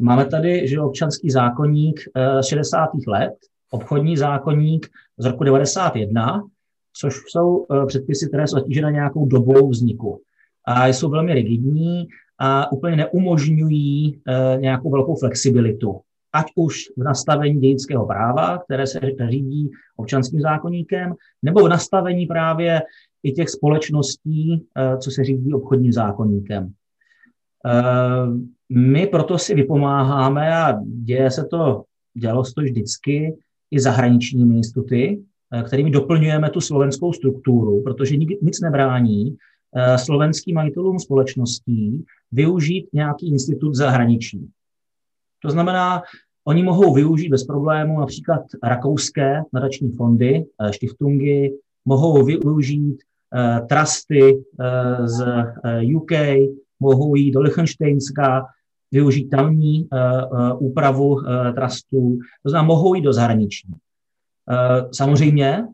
Máme 0.00 0.26
tady 0.26 0.68
že 0.68 0.80
občanský 0.80 1.30
zákonník 1.30 2.00
uh, 2.16 2.40
z 2.40 2.46
60. 2.46 2.88
let, 3.06 3.34
obchodní 3.70 4.16
zákonník 4.16 4.86
z 5.18 5.24
roku 5.24 5.44
91, 5.44 6.42
což 6.92 7.14
jsou 7.28 7.66
eh, 7.70 7.86
předpisy, 7.86 8.28
které 8.28 8.48
jsou 8.48 8.58
zatíženy 8.58 8.92
nějakou 8.92 9.26
dobou 9.26 9.68
vzniku. 9.68 10.20
A 10.66 10.86
jsou 10.86 11.10
velmi 11.10 11.34
rigidní 11.34 12.08
a 12.40 12.72
úplně 12.72 12.96
neumožňují 12.96 14.20
eh, 14.28 14.58
nějakou 14.60 14.90
velkou 14.90 15.16
flexibilitu. 15.16 16.00
Ať 16.32 16.46
už 16.54 16.76
v 16.96 17.02
nastavení 17.02 17.60
dědického 17.60 18.06
práva, 18.06 18.58
které 18.58 18.86
se 18.86 19.00
řídí 19.28 19.70
občanským 19.96 20.40
zákonníkem, 20.40 21.14
nebo 21.42 21.64
v 21.64 21.68
nastavení 21.68 22.26
právě 22.26 22.82
i 23.22 23.32
těch 23.32 23.48
společností, 23.48 24.66
eh, 24.76 24.98
co 24.98 25.10
se 25.10 25.24
řídí 25.24 25.54
obchodním 25.54 25.92
zákonníkem. 25.92 26.72
My 28.72 29.06
proto 29.06 29.38
si 29.38 29.54
vypomáháme 29.54 30.56
a 30.56 30.78
děje 30.82 31.30
se 31.30 31.44
to, 31.44 31.84
dělo 32.14 32.44
se 32.44 32.54
to 32.54 32.60
vždycky 32.60 33.36
i 33.70 33.80
zahraničními 33.80 34.56
instituty, 34.56 35.22
Eh, 35.52 35.62
kterými 35.62 35.90
doplňujeme 35.90 36.50
tu 36.50 36.60
slovenskou 36.60 37.12
strukturu, 37.12 37.82
protože 37.82 38.16
nic 38.16 38.60
nebrání 38.60 39.30
eh, 39.30 39.36
slovenským 39.96 40.54
majitelům 40.54 40.98
společností 40.98 42.04
využít 42.32 42.88
nějaký 42.92 43.32
institut 43.32 43.74
zahraničí. 43.74 44.48
To 45.42 45.50
znamená, 45.50 46.02
oni 46.44 46.62
mohou 46.62 46.94
využít 46.94 47.28
bez 47.28 47.44
problému 47.44 48.00
například 48.00 48.42
rakouské 48.62 49.42
nadační 49.52 49.92
fondy, 49.92 50.44
štiftungy, 50.70 51.46
eh, 51.46 51.50
mohou 51.84 52.24
využít 52.24 52.98
trusty 53.68 54.44
z 55.04 55.24
UK, 55.94 56.12
mohou 56.80 57.14
jít 57.14 57.32
do 57.32 57.40
Liechtensteinska, 57.40 58.46
využít 58.92 59.28
tamní 59.28 59.88
úpravu 60.58 61.16
trustů, 61.54 62.18
to 62.42 62.50
znamená, 62.50 62.66
mohou 62.66 62.94
jít 62.94 63.02
do 63.02 63.12
zahraničí. 63.12 63.68
Eh, 64.50 64.88
samozřejmě, 64.92 65.48
eh, 65.48 65.66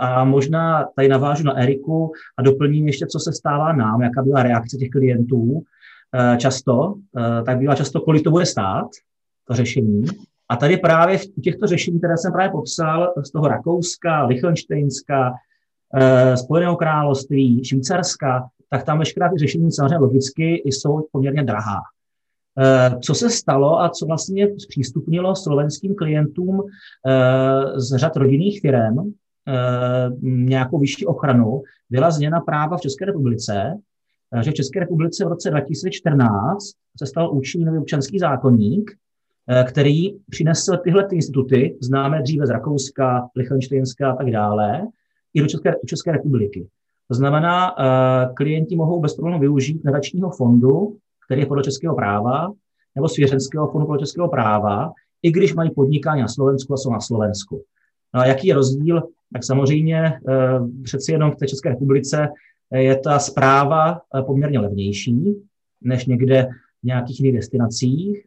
a 0.00 0.24
možná 0.24 0.88
tady 0.96 1.08
navážu 1.08 1.44
na 1.44 1.58
Eriku 1.58 2.12
a 2.38 2.42
doplním 2.42 2.86
ještě, 2.86 3.06
co 3.06 3.18
se 3.18 3.32
stává 3.32 3.72
nám, 3.72 4.02
jaká 4.02 4.22
byla 4.22 4.42
reakce 4.42 4.76
těch 4.76 4.88
klientů. 4.88 5.62
Eh, 6.16 6.36
často, 6.36 6.94
tak 7.46 7.58
bývá 7.58 7.74
často, 7.74 8.00
kolik 8.00 8.24
to 8.24 8.30
bude 8.30 8.46
stát, 8.46 8.86
to 9.48 9.54
řešení. 9.54 10.04
A 10.48 10.56
tady 10.56 10.76
právě 10.76 11.18
v 11.18 11.26
těchto 11.42 11.66
řešení, 11.66 11.98
které 11.98 12.16
jsem 12.16 12.32
právě 12.32 12.50
popsal, 12.50 13.12
z 13.26 13.32
toho 13.32 13.48
Rakouska, 13.48 14.26
Liechtensteinska, 14.26 15.32
Spojeného 16.34 16.76
království, 16.76 17.64
Švýcarska, 17.64 18.48
tak 18.70 18.84
tam 18.84 18.98
veškerá 18.98 19.28
ty 19.28 19.38
řešení 19.38 19.72
samozřejmě 19.72 19.98
logicky 19.98 20.62
jsou 20.64 21.06
poměrně 21.12 21.42
drahá. 21.42 21.80
Eh, 22.58 22.98
co 23.00 23.14
se 23.14 23.30
stalo 23.30 23.80
a 23.80 23.88
co 23.88 24.06
vlastně 24.06 24.48
zpřístupnilo 24.58 25.36
slovenským 25.36 25.94
klientům 25.94 26.62
eh, 27.06 27.80
z 27.80 27.96
řad 27.96 28.16
rodinných 28.16 28.60
firm 28.60 28.98
eh, 28.98 29.02
nějakou 30.22 30.78
vyšší 30.78 31.06
ochranu, 31.06 31.62
byla 31.90 32.10
změna 32.10 32.40
práva 32.40 32.76
v 32.76 32.80
České 32.80 33.04
republice, 33.04 33.74
že 34.42 34.50
v 34.50 34.54
České 34.54 34.80
republice 34.80 35.24
v 35.24 35.28
roce 35.28 35.50
2014 35.50 36.64
se 36.98 37.06
stal 37.06 37.36
účinný 37.36 37.64
nový 37.64 37.78
občanský 37.78 38.18
zákonník, 38.18 38.90
který 39.68 40.10
přinesl 40.30 40.76
tyhle 40.76 41.08
ty 41.08 41.16
instituty, 41.16 41.78
známé 41.82 42.22
dříve 42.22 42.46
z 42.46 42.50
Rakouska, 42.50 43.28
Lichtensteinska 43.36 44.10
a 44.10 44.16
tak 44.16 44.30
dále, 44.30 44.86
i 45.34 45.40
do 45.40 45.46
České, 45.46 45.74
České 45.86 46.12
republiky. 46.12 46.68
To 47.08 47.14
znamená, 47.14 47.74
klienti 48.34 48.76
mohou 48.76 49.00
bez 49.00 49.14
problémů 49.14 49.40
využít 49.40 49.84
nadačního 49.84 50.30
fondu, 50.30 50.96
který 51.26 51.40
je 51.40 51.46
podle 51.46 51.62
českého 51.62 51.94
práva, 51.94 52.52
nebo 52.94 53.08
svěřenského 53.08 53.70
fondu 53.70 53.86
podle 53.86 53.98
českého 53.98 54.28
práva, 54.28 54.92
i 55.22 55.30
když 55.30 55.54
mají 55.54 55.70
podnikání 55.70 56.22
na 56.22 56.28
Slovensku 56.28 56.74
a 56.74 56.76
jsou 56.76 56.92
na 56.92 57.00
Slovensku. 57.00 57.62
No 58.14 58.20
a 58.20 58.26
jaký 58.26 58.46
je 58.46 58.54
rozdíl? 58.54 59.02
Tak 59.32 59.44
samozřejmě 59.44 59.98
eh, 60.04 60.20
přeci 60.82 61.12
jenom 61.12 61.30
v 61.30 61.36
té 61.36 61.46
České 61.46 61.68
republice 61.68 62.28
eh, 62.72 62.82
je 62.82 62.96
ta 62.96 63.18
zpráva 63.18 63.92
eh, 63.92 64.22
poměrně 64.22 64.58
levnější 64.58 65.34
než 65.82 66.06
někde 66.06 66.48
v 66.82 66.86
nějakých 66.86 67.20
jiných 67.20 67.34
destinacích 67.34 68.24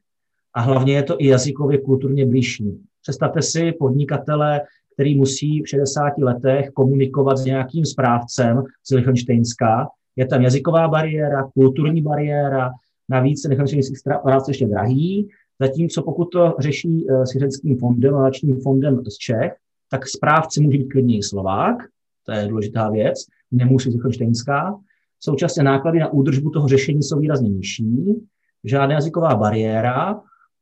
a 0.53 0.61
hlavně 0.61 0.93
je 0.93 1.03
to 1.03 1.21
i 1.21 1.27
jazykově 1.27 1.81
kulturně 1.81 2.25
blížší. 2.25 2.79
Představte 3.01 3.41
si 3.41 3.71
podnikatele, 3.71 4.61
který 4.93 5.15
musí 5.15 5.61
v 5.61 5.69
60 5.69 6.17
letech 6.17 6.69
komunikovat 6.69 7.37
s 7.37 7.45
nějakým 7.45 7.85
správcem 7.85 8.63
z 8.87 8.95
Lichtensteinska. 8.95 9.87
Je 10.15 10.25
tam 10.25 10.41
jazyková 10.41 10.87
bariéra, 10.87 11.43
kulturní 11.53 12.01
bariéra, 12.01 12.71
Navíc 13.09 13.43
nefinanční 13.43 13.83
správce 13.83 14.51
ještě 14.51 14.67
drahý, 14.67 15.29
zatímco 15.61 16.03
pokud 16.03 16.25
to 16.25 16.55
řeší 16.59 17.07
svěřenským 17.23 17.77
fondem, 17.77 18.13
nadačním 18.13 18.61
fondem 18.61 19.05
z 19.05 19.17
Čech, 19.17 19.53
tak 19.89 20.07
správce 20.07 20.61
může 20.61 20.77
být 20.77 20.87
klidně 20.87 21.23
Slovák, 21.23 21.75
to 22.25 22.31
je 22.31 22.47
důležitá 22.47 22.89
věc, 22.89 23.25
nemusí 23.51 23.89
být 23.89 23.95
Lichtensteinská. 23.95 24.79
Současně 25.19 25.63
náklady 25.63 25.99
na 25.99 26.13
údržbu 26.13 26.49
toho 26.49 26.67
řešení 26.67 27.03
jsou 27.03 27.19
výrazně 27.19 27.49
nižší, 27.49 28.15
žádná 28.63 28.95
jazyková 28.95 29.35
bariéra 29.35 30.21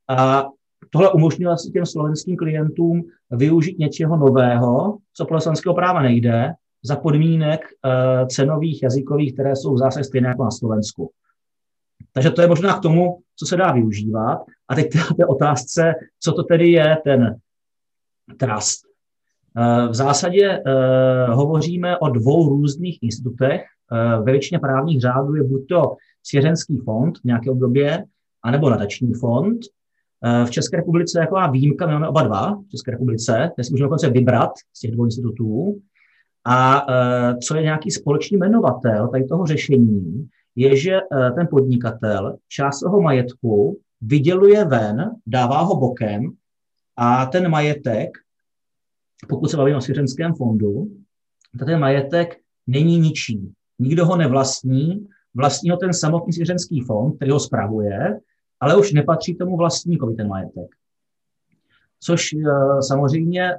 a 0.09 0.45
tohle 0.89 1.11
umožnilo 1.11 1.53
asi 1.53 1.71
těm 1.71 1.85
slovenským 1.85 2.37
klientům 2.37 3.03
využít 3.31 3.79
něčeho 3.79 4.17
nového, 4.17 4.97
co 5.13 5.25
podle 5.25 5.41
slovenského 5.41 5.75
práva 5.75 6.01
nejde, 6.01 6.53
za 6.83 6.95
podmínek 6.95 7.61
uh, 7.61 8.27
cenových 8.27 8.83
jazykových, 8.83 9.33
které 9.33 9.55
jsou 9.55 9.73
v 9.73 9.77
zásadě 9.77 10.03
stejné 10.03 10.27
jako 10.27 10.43
na 10.43 10.51
Slovensku. 10.51 11.11
Takže 12.13 12.31
to 12.31 12.41
je 12.41 12.47
možná 12.47 12.77
k 12.77 12.81
tomu, 12.81 13.19
co 13.35 13.45
se 13.45 13.57
dá 13.57 13.71
využívat. 13.71 14.39
A 14.67 14.75
teď 14.75 14.91
té 15.17 15.25
otázce, 15.25 15.93
co 16.19 16.31
to 16.31 16.43
tedy 16.43 16.71
je 16.71 16.97
ten 17.03 17.35
trust. 18.37 18.84
Eh, 19.57 19.87
v 19.87 19.93
zásadě 19.93 20.61
eh, 20.65 21.25
hovoříme 21.31 21.97
o 21.97 22.09
dvou 22.09 22.49
různých 22.49 23.03
institutech. 23.03 23.61
Eh, 23.91 24.17
ve 24.17 24.31
většině 24.31 24.59
právních 24.59 25.01
řádů 25.01 25.35
je 25.35 25.43
buď 25.43 25.67
to 25.67 25.95
svěřenský 26.23 26.77
fond 26.77 27.17
v 27.17 27.23
nějaké 27.23 27.51
obdobě, 27.51 28.05
anebo 28.43 28.69
nadační 28.69 29.13
fond. 29.13 29.59
V 30.45 30.49
České 30.49 30.77
republice 30.77 31.19
je 31.19 31.25
taková 31.25 31.47
výjimka, 31.47 31.87
my 31.87 31.93
máme 31.93 32.07
oba 32.07 32.23
dva 32.23 32.55
v 32.67 32.69
České 32.69 32.91
republice, 32.91 33.51
kde 33.55 33.63
si 33.63 33.71
můžeme 33.71 33.85
dokonce 33.85 34.09
vybrat 34.09 34.51
z 34.73 34.79
těch 34.79 34.91
dvou 34.91 35.05
institutů. 35.05 35.81
A 36.45 36.85
co 37.43 37.55
je 37.55 37.63
nějaký 37.63 37.91
společný 37.91 38.37
jmenovatel 38.37 39.07
tady 39.07 39.23
toho 39.23 39.45
řešení, 39.45 40.27
je, 40.55 40.75
že 40.75 40.99
ten 41.35 41.47
podnikatel 41.51 42.37
část 42.47 42.79
toho 42.79 43.01
majetku 43.01 43.79
vyděluje 44.01 44.65
ven, 44.65 45.11
dává 45.27 45.61
ho 45.61 45.75
bokem 45.75 46.31
a 46.97 47.25
ten 47.25 47.49
majetek, 47.49 48.09
pokud 49.29 49.47
se 49.47 49.57
bavíme 49.57 49.77
o 49.77 49.81
svěřenském 49.81 50.33
fondu, 50.33 50.87
tak 51.59 51.67
ten 51.67 51.79
majetek 51.79 52.37
není 52.67 52.99
ničí. 52.99 53.53
Nikdo 53.79 54.05
ho 54.05 54.15
nevlastní, 54.15 55.07
vlastní 55.33 55.69
ho 55.69 55.77
ten 55.77 55.93
samotný 55.93 56.33
svěřenský 56.33 56.81
fond, 56.81 57.15
který 57.15 57.31
ho 57.31 57.39
spravuje, 57.39 58.19
ale 58.59 58.77
už 58.77 58.93
nepatří 58.93 59.35
tomu 59.35 59.57
vlastníkovi 59.57 60.15
ten 60.15 60.27
majetek. 60.27 60.75
Což 61.99 62.33
eh, 62.33 62.81
samozřejmě 62.81 63.51
eh, 63.51 63.57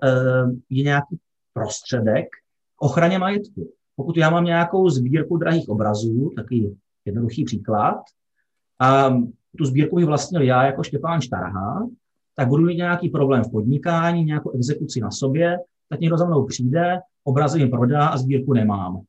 je 0.71 0.83
nějaký 0.83 1.19
prostředek 1.53 2.27
k 2.77 2.83
ochraně 2.83 3.19
majetku. 3.19 3.73
Pokud 3.97 4.17
já 4.17 4.31
mám 4.31 4.45
nějakou 4.45 4.89
sbírku 4.89 5.37
drahých 5.37 5.69
obrazů, 5.69 6.33
taky 6.37 6.77
jednoduchý 7.05 7.45
příklad. 7.45 7.97
A 8.81 9.11
tu 9.59 9.65
sbírku 9.65 9.97
bych 9.97 10.05
vlastnil 10.05 10.43
já 10.43 10.67
jako 10.67 10.83
Štěpán 10.83 11.21
Štarha, 11.21 11.89
tak 12.37 12.49
budu 12.49 12.65
mít 12.65 12.77
nějaký 12.77 13.09
problém 13.09 13.45
v 13.45 13.51
podnikání, 13.51 14.25
nějakou 14.25 14.51
exekuci 14.51 15.01
na 15.01 15.11
sobě, 15.11 15.59
tak 15.89 16.01
někdo 16.01 16.19
za 16.19 16.25
mnou 16.25 16.47
přijde, 16.47 16.99
obrazy 17.25 17.59
jim 17.59 17.71
prodá 17.71 18.07
a 18.07 18.17
sbírku 18.17 18.53
nemám. 18.53 19.01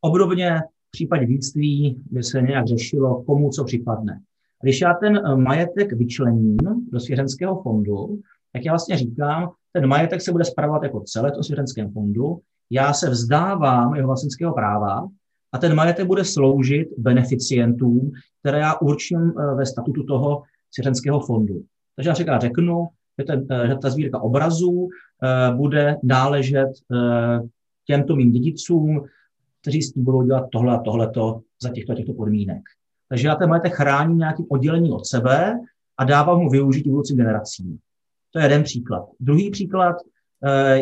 Obdobně 0.00 0.60
v 0.88 0.90
případě 0.90 1.26
víctví 1.26 2.02
by 2.10 2.22
se 2.22 2.42
nějak 2.42 2.66
řešilo, 2.66 3.22
komu 3.22 3.50
co 3.50 3.64
připadne. 3.64 4.20
Když 4.62 4.80
já 4.80 4.94
ten 4.94 5.16
eh, 5.16 5.36
majetek 5.36 5.92
vyčlením 5.92 6.56
do 6.92 7.00
svěřenského 7.00 7.62
fondu, 7.62 8.20
tak 8.52 8.64
já 8.64 8.72
vlastně 8.72 8.96
říkám, 8.96 9.50
ten 9.72 9.86
majetek 9.86 10.20
se 10.20 10.32
bude 10.32 10.44
spravovat 10.44 10.82
jako 10.82 11.00
celé 11.00 11.32
to 11.32 11.42
svěřenském 11.42 11.92
fondu, 11.92 12.40
já 12.70 12.92
se 12.92 13.10
vzdávám 13.10 13.94
jeho 13.94 14.06
vlastnického 14.06 14.54
práva 14.54 15.08
a 15.52 15.58
ten 15.58 15.74
majetek 15.74 16.06
bude 16.06 16.24
sloužit 16.24 16.88
beneficientům, 16.98 18.10
které 18.40 18.58
já 18.58 18.74
určím 18.80 19.18
eh, 19.18 19.54
ve 19.54 19.66
statutu 19.66 20.02
toho 20.02 20.42
svěřenského 20.70 21.20
fondu. 21.20 21.62
Takže 22.00 22.08
já 22.08 22.14
říká, 22.14 22.38
řeknu, 22.38 22.88
že, 23.18 23.24
ten, 23.24 23.46
eh, 23.50 23.68
že 23.68 23.74
ta 23.74 23.90
sbírka 23.90 24.18
obrazů 24.20 24.88
eh, 24.88 25.54
bude 25.54 25.96
náležet 26.02 26.68
těmto 27.86 28.16
mým 28.16 28.32
dědicům, 28.32 29.04
kteří 29.60 29.82
s 29.82 29.92
tím 29.92 30.04
budou 30.04 30.22
dělat 30.22 30.46
tohle 30.52 30.76
a 30.76 30.80
tohleto 30.80 31.40
za 31.62 31.68
těchto, 31.68 31.94
těchto 31.94 32.12
podmínek. 32.12 32.62
Takže 33.08 33.28
já 33.28 33.34
ten 33.34 33.48
majetek 33.48 33.72
chráním 33.72 34.18
nějakým 34.18 34.46
oddělením 34.48 34.92
od 34.92 35.06
sebe 35.06 35.60
a 35.98 36.04
dávám 36.04 36.40
mu 36.40 36.50
využít 36.50 36.86
budoucím 36.86 37.16
generacím. 37.16 37.78
To 38.30 38.38
je 38.38 38.44
jeden 38.44 38.62
příklad. 38.62 39.08
Druhý 39.20 39.50
příklad, 39.50 39.96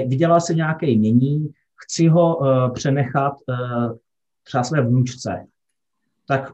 vydělal 0.07 0.41
se 0.41 0.55
nějaké 0.55 0.87
jmění, 0.87 1.49
chci 1.77 2.09
ho 2.09 2.41
přenechat 2.75 3.33
třeba 4.45 4.65
své 4.65 4.83
vnučce, 4.83 5.47
tak 6.27 6.53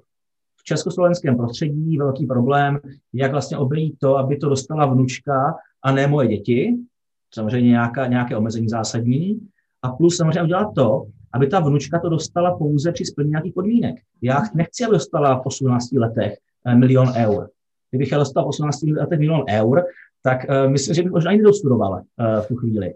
československém 0.65 1.37
prostředí 1.37 1.99
velký 1.99 2.27
problém, 2.27 2.79
jak 3.13 3.33
vlastně 3.33 3.57
obejít 3.59 3.99
to, 3.99 4.17
aby 4.17 4.37
to 4.37 4.49
dostala 4.49 4.87
vnučka 4.87 5.55
a 5.83 5.93
ne 5.93 6.07
moje 6.07 6.29
děti, 6.29 6.77
samozřejmě 7.35 7.71
nějaká, 7.71 8.07
nějaké 8.07 8.37
omezení 8.37 8.69
zásadní, 8.69 9.41
a 9.83 9.89
plus 9.89 10.17
samozřejmě 10.17 10.43
udělat 10.43 10.69
to, 10.75 11.07
aby 11.33 11.47
ta 11.47 11.61
vnučka 11.61 12.01
to 12.01 12.09
dostala 12.09 12.59
pouze 12.59 12.93
při 12.93 13.05
splnění 13.05 13.31
nějakých 13.31 13.55
podmínek. 13.55 13.97
Já 14.23 14.43
nechci, 14.55 14.85
aby 14.85 14.93
dostala 14.93 15.43
v 15.43 15.47
18 15.47 15.93
letech 15.93 16.35
eh, 16.67 16.75
milion 16.75 17.09
eur. 17.17 17.49
Kdybych 17.91 18.13
já 18.13 18.19
dostal 18.19 18.45
v 18.45 18.49
18 18.49 18.83
letech 18.83 19.19
milion 19.19 19.45
eur, 19.51 19.85
tak 20.23 20.39
uh, 20.49 20.71
myslím, 20.71 20.95
že 20.95 21.03
bych 21.03 21.13
možná 21.13 21.31
ani 21.31 21.39
nedostudoval 21.39 21.93
uh, 21.93 22.41
v 22.41 22.47
tu 22.49 22.57
chvíli. 22.57 22.95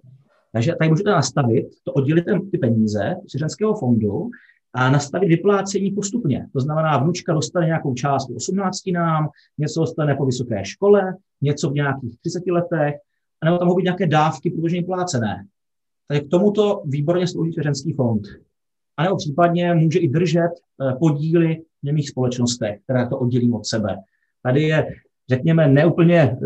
Takže 0.52 0.74
tady 0.78 0.90
můžete 0.90 1.10
nastavit, 1.10 1.66
to 1.84 1.92
oddělit 1.92 2.24
ty 2.50 2.58
peníze 2.58 3.16
z 3.26 3.30
svěřenského 3.30 3.74
fondu 3.74 4.30
a 4.78 4.90
nastavit 4.90 5.28
vyplácení 5.28 5.90
postupně. 5.90 6.46
To 6.52 6.60
znamená, 6.60 6.98
vnučka 6.98 7.32
dostane 7.32 7.66
nějakou 7.66 7.94
částku 7.94 8.34
18 8.34 8.86
nám, 8.92 9.28
něco 9.58 9.80
dostane 9.80 10.14
po 10.14 10.26
vysoké 10.26 10.64
škole, 10.64 11.14
něco 11.40 11.70
v 11.70 11.74
nějakých 11.74 12.18
30 12.20 12.42
letech, 12.46 12.94
nebo 13.44 13.58
tam 13.58 13.66
mohou 13.66 13.76
být 13.76 13.82
nějaké 13.82 14.06
dávky 14.06 14.50
průběžně 14.50 14.82
plácené. 14.82 15.46
Takže 16.08 16.20
k 16.20 16.30
tomuto 16.30 16.82
výborně 16.84 17.26
slouží 17.26 17.52
svěřenský 17.52 17.92
fond. 17.92 18.22
A 18.96 19.02
nebo 19.02 19.16
případně 19.16 19.74
může 19.74 19.98
i 19.98 20.08
držet 20.08 20.50
eh, 20.50 20.94
podíly 20.98 21.62
v 21.82 21.86
němých 21.86 22.08
společnostech, 22.08 22.80
které 22.84 23.08
to 23.08 23.18
oddělí 23.18 23.52
od 23.52 23.66
sebe. 23.66 23.96
Tady 24.42 24.62
je 24.62 24.86
řekněme, 25.30 25.68
neúplně 25.68 26.20
eh, 26.20 26.38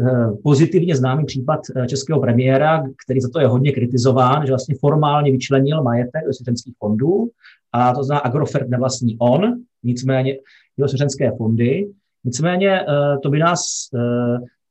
pozitivně 0.43 0.97
známý 0.97 1.25
případ 1.25 1.61
eh, 1.77 1.87
českého 1.87 2.21
premiéra, 2.21 2.85
který 3.05 3.21
za 3.21 3.29
to 3.29 3.41
je 3.41 3.47
hodně 3.47 3.73
kritizován, 3.73 4.47
že 4.47 4.53
vlastně 4.53 4.75
formálně 4.81 5.33
vyčlenil 5.33 5.83
majetek 5.83 6.27
do 6.27 6.33
svěřenských 6.33 6.75
fondů, 6.79 7.31
a 7.73 7.95
to 7.95 8.05
znamená 8.05 8.21
Agrofert 8.21 8.69
nevlastní 8.69 9.17
on, 9.19 9.55
nicméně 9.83 10.37
jeho 10.77 10.89
svěřenské 10.89 11.33
fondy. 11.37 11.93
Nicméně 12.25 12.81
eh, 12.81 13.19
to 13.23 13.31
by 13.31 13.39
nás, 13.39 13.61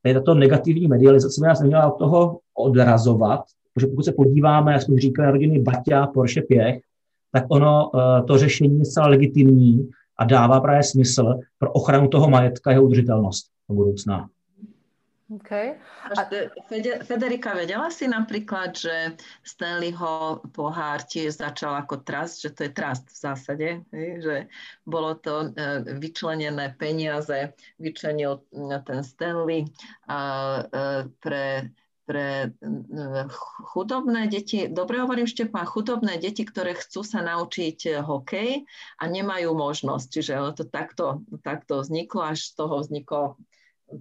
tady 0.03 0.13
tato 0.15 0.33
negativní 0.33 0.87
medializace 0.87 1.41
by 1.41 1.47
nás 1.47 1.59
neměla 1.59 1.93
od 1.93 1.97
toho 1.97 2.39
odrazovat, 2.57 3.41
protože 3.73 3.87
pokud 3.87 4.05
se 4.05 4.11
podíváme, 4.11 4.73
jak 4.73 4.81
jsme 4.81 4.97
říkali, 4.97 5.31
rodiny 5.31 5.59
Baťa, 5.59 6.07
Porsche 6.07 6.41
Pěch, 6.41 6.81
tak 7.31 7.45
ono 7.49 7.91
to 8.27 8.37
řešení 8.37 8.79
je 8.79 8.85
zcela 8.85 9.07
legitimní 9.07 9.89
a 10.17 10.25
dává 10.25 10.59
právě 10.59 10.83
smysl 10.83 11.39
pro 11.59 11.71
ochranu 11.71 12.07
toho 12.07 12.29
majetka 12.29 12.71
jeho 12.71 12.83
udržitelnost 12.83 13.45
do 13.69 13.75
budoucna. 13.75 14.29
Okay. 15.31 15.79
A... 16.11 16.27
Federika, 17.07 17.55
vedela 17.55 17.87
si 17.87 18.03
napríklad, 18.03 18.75
že 18.75 19.15
Stanleyho 19.47 20.43
pohár 20.51 21.07
tiež 21.07 21.39
začal 21.39 21.79
ako 21.79 22.03
trust, 22.03 22.43
že 22.43 22.51
to 22.51 22.67
je 22.67 22.71
trust 22.75 23.07
v 23.07 23.15
zásade, 23.15 23.69
že 23.95 24.51
bolo 24.83 25.15
to 25.15 25.55
e, 25.55 25.87
vyčlenené 26.03 26.75
peniaze, 26.75 27.55
vyčlenil 27.79 28.43
ten 28.83 28.99
Stanley 29.07 29.71
a 30.11 30.19
e, 30.19 31.07
pre 31.23 31.71
pre 32.01 32.51
chudobné 33.71 34.27
deti, 34.27 34.67
dobre 34.67 34.99
hovorím 34.99 35.29
Štepán, 35.29 35.63
chudobné 35.63 36.19
deti, 36.19 36.43
ktoré 36.43 36.75
chcú 36.75 37.07
sa 37.07 37.23
naučiť 37.23 38.03
hokej 38.03 38.67
a 38.99 39.03
nemajú 39.07 39.55
možnosť. 39.55 40.07
Čiže 40.11 40.33
to 40.59 40.67
takto, 40.67 41.23
takto 41.39 41.79
vzniklo, 41.79 42.35
až 42.35 42.51
z 42.51 42.51
toho 42.57 42.83
vzniklo 42.83 43.39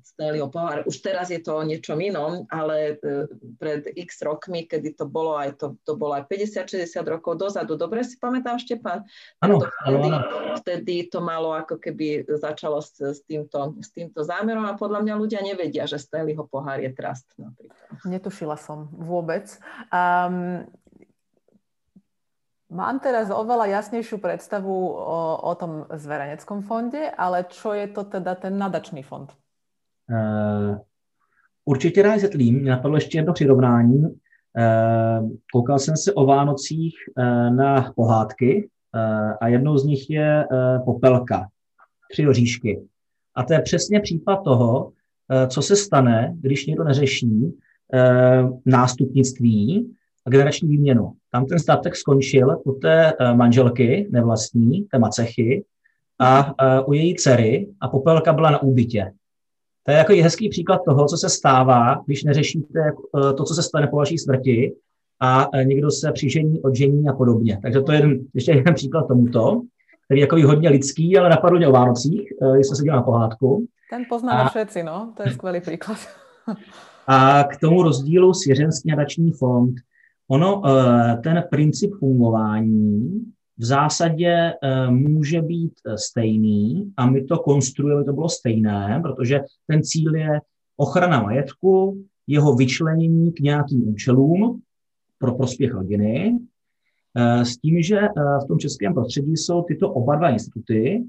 Stanleyho 0.02 0.46
pohár. 0.46 0.86
Už 0.86 1.02
teraz 1.02 1.28
je 1.34 1.42
to 1.42 1.58
o 1.58 1.62
niečom 1.66 1.98
inom, 1.98 2.46
ale 2.46 2.96
e, 3.02 3.26
pred 3.58 3.90
x 3.98 4.22
rokmi, 4.22 4.64
kedy 4.70 4.94
to 4.94 5.04
bolo 5.10 5.34
aj 5.34 5.58
to, 5.58 5.74
to 5.82 5.98
bolo 5.98 6.14
aj 6.14 6.30
50-60 6.30 6.86
rokov 7.06 7.38
dozadu. 7.40 7.74
Dobre 7.74 8.06
si 8.06 8.14
pamätám, 8.16 8.62
Štepán? 8.62 9.02
Áno, 9.42 9.60
vtedy, 9.62 10.10
vtedy 10.62 10.94
to 11.10 11.18
malo 11.18 11.52
ako 11.54 11.82
keby 11.82 12.22
začalo 12.38 12.78
s, 12.78 12.94
s, 13.00 13.20
týmto, 13.26 13.78
s 13.82 13.90
týmto 13.90 14.22
zámerom 14.22 14.66
a 14.70 14.78
podľa 14.78 15.02
mňa 15.02 15.14
ľudia 15.18 15.40
nevedia, 15.42 15.90
že 15.90 15.98
Stanleyho 15.98 16.46
pohár 16.46 16.78
je 16.78 16.90
trust 16.94 17.26
napríklad. 17.34 17.78
Netušila 18.06 18.54
som 18.54 18.86
vôbec. 18.94 19.50
Um, 19.90 20.66
Mám 22.70 23.02
teraz 23.02 23.26
oveľa 23.34 23.66
jasnejšiu 23.82 24.22
predstavu 24.22 24.70
o, 24.70 25.42
o 25.42 25.52
tom 25.58 25.90
zvereneckom 25.90 26.62
fonde, 26.62 27.10
ale 27.18 27.42
čo 27.50 27.74
je 27.74 27.90
to 27.90 28.06
teda 28.06 28.38
ten 28.38 28.54
nadačný 28.54 29.02
fond? 29.02 29.26
Uh, 30.10 30.78
určitě 31.64 32.02
rád 32.02 32.18
zetlím. 32.18 32.60
Mě 32.60 32.70
napadlo 32.70 32.96
ještě 32.96 33.18
jedno 33.18 33.32
přirovnání. 33.32 33.98
Uh, 33.98 35.30
koukal 35.52 35.78
jsem 35.78 35.96
se 35.96 36.12
o 36.12 36.26
Vánocích 36.26 36.94
uh, 37.16 37.56
na 37.56 37.92
pohádky 37.96 38.68
a 39.40 39.48
jednou 39.48 39.78
z 39.78 39.84
nich 39.84 40.10
je 40.10 40.46
Popelka, 40.84 41.48
tři 42.12 42.28
oříšky. 42.28 42.82
A 43.34 43.42
to 43.42 43.52
je 43.52 43.62
přesně 43.62 44.00
případ 44.00 44.36
toho, 44.44 44.92
co 45.48 45.62
se 45.62 45.76
stane, 45.76 46.34
když 46.40 46.66
někdo 46.66 46.84
neřeší 46.84 47.52
nástupnictví 48.66 49.90
a 50.26 50.30
generační 50.30 50.68
výměnu. 50.68 51.12
Tam 51.32 51.46
ten 51.46 51.58
statek 51.58 51.96
skončil 51.96 52.62
u 52.64 52.72
té 52.72 53.12
manželky 53.34 54.08
nevlastní, 54.12 54.82
té 54.84 54.98
macechy, 54.98 55.64
a 56.18 56.54
u 56.86 56.92
její 56.92 57.14
dcery 57.14 57.68
a 57.80 57.88
Popelka 57.88 58.32
byla 58.32 58.50
na 58.50 58.62
úbytě. 58.62 59.12
To 59.82 59.92
je 59.92 59.98
jako 59.98 60.12
hezký 60.12 60.48
příklad 60.48 60.80
toho, 60.84 61.06
co 61.06 61.16
se 61.16 61.28
stává, 61.28 62.02
když 62.06 62.24
neřešíte 62.24 62.80
eh, 62.80 63.32
to, 63.32 63.44
co 63.44 63.54
se 63.54 63.62
stane 63.62 63.86
po 63.86 63.96
vaší 63.96 64.18
smrti 64.18 64.74
a 65.20 65.48
eh, 65.54 65.64
někdo 65.64 65.90
se 65.90 66.12
přižení, 66.12 66.62
odžení 66.62 67.08
a 67.08 67.12
podobně. 67.12 67.58
Takže 67.62 67.80
to 67.80 67.92
je 67.92 67.98
jeden, 67.98 68.18
ještě 68.34 68.52
jeden 68.52 68.74
příklad 68.74 69.08
tomuto, 69.08 69.62
který 70.04 70.20
je 70.20 70.24
jako 70.24 70.48
hodně 70.48 70.68
lidský, 70.68 71.18
ale 71.18 71.28
napadl 71.28 71.56
mě 71.56 71.68
o 71.68 71.72
Vánocích, 71.72 72.32
eh, 72.42 72.54
když 72.54 72.66
jsem 72.66 72.76
se 72.76 72.82
dělal 72.82 73.00
na 73.00 73.04
pohádku. 73.04 73.66
Ten 73.90 74.04
poznáme 74.08 74.42
a, 74.42 74.48
všetci, 74.48 74.82
no, 74.82 75.12
to 75.16 75.22
je 75.22 75.32
skvělý 75.32 75.60
příklad. 75.60 75.98
a 77.06 77.44
k 77.44 77.56
tomu 77.56 77.82
rozdílu 77.82 78.34
svěřenský 78.34 78.88
nadační 78.90 79.32
fond, 79.32 79.74
ono, 80.28 80.62
ten 81.22 81.44
princip 81.50 81.90
fungování 81.98 83.24
v 83.60 83.64
zásadě 83.64 84.52
eh, 84.62 84.90
může 84.90 85.42
být 85.42 85.72
eh, 85.86 85.98
stejný 85.98 86.92
a 86.96 87.10
my 87.10 87.24
to 87.24 87.38
konstruujeme, 87.38 88.04
to 88.04 88.12
bylo 88.12 88.28
stejné, 88.28 89.00
protože 89.02 89.40
ten 89.66 89.82
cíl 89.82 90.14
je 90.14 90.40
ochrana 90.76 91.22
majetku, 91.22 92.04
jeho 92.26 92.54
vyčlenění 92.54 93.32
k 93.32 93.40
nějakým 93.40 93.88
účelům 93.88 94.62
pro 95.18 95.34
prospěch 95.34 95.72
rodiny, 95.72 96.38
eh, 97.16 97.44
s 97.44 97.56
tím, 97.56 97.82
že 97.82 98.00
v 98.44 98.48
tom 98.48 98.58
českém 98.58 98.94
prostředí 98.94 99.36
jsou 99.36 99.62
tyto 99.62 99.92
oba 99.92 100.16
dva 100.16 100.30
instituty 100.30 101.04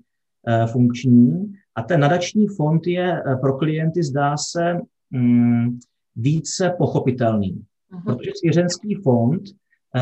funkční 0.72 1.54
a 1.76 1.82
ten 1.84 2.00
nadační 2.00 2.48
fond 2.48 2.88
je 2.88 3.24
pro 3.42 3.58
klienty, 3.58 4.04
zdá 4.04 4.38
se, 4.38 4.78
mm, 5.12 5.80
více 6.16 6.76
pochopitelný. 6.78 7.62
Uh-huh. 7.94 8.04
Protože 8.06 8.32
svěřenský 8.36 8.96
fond 8.96 9.42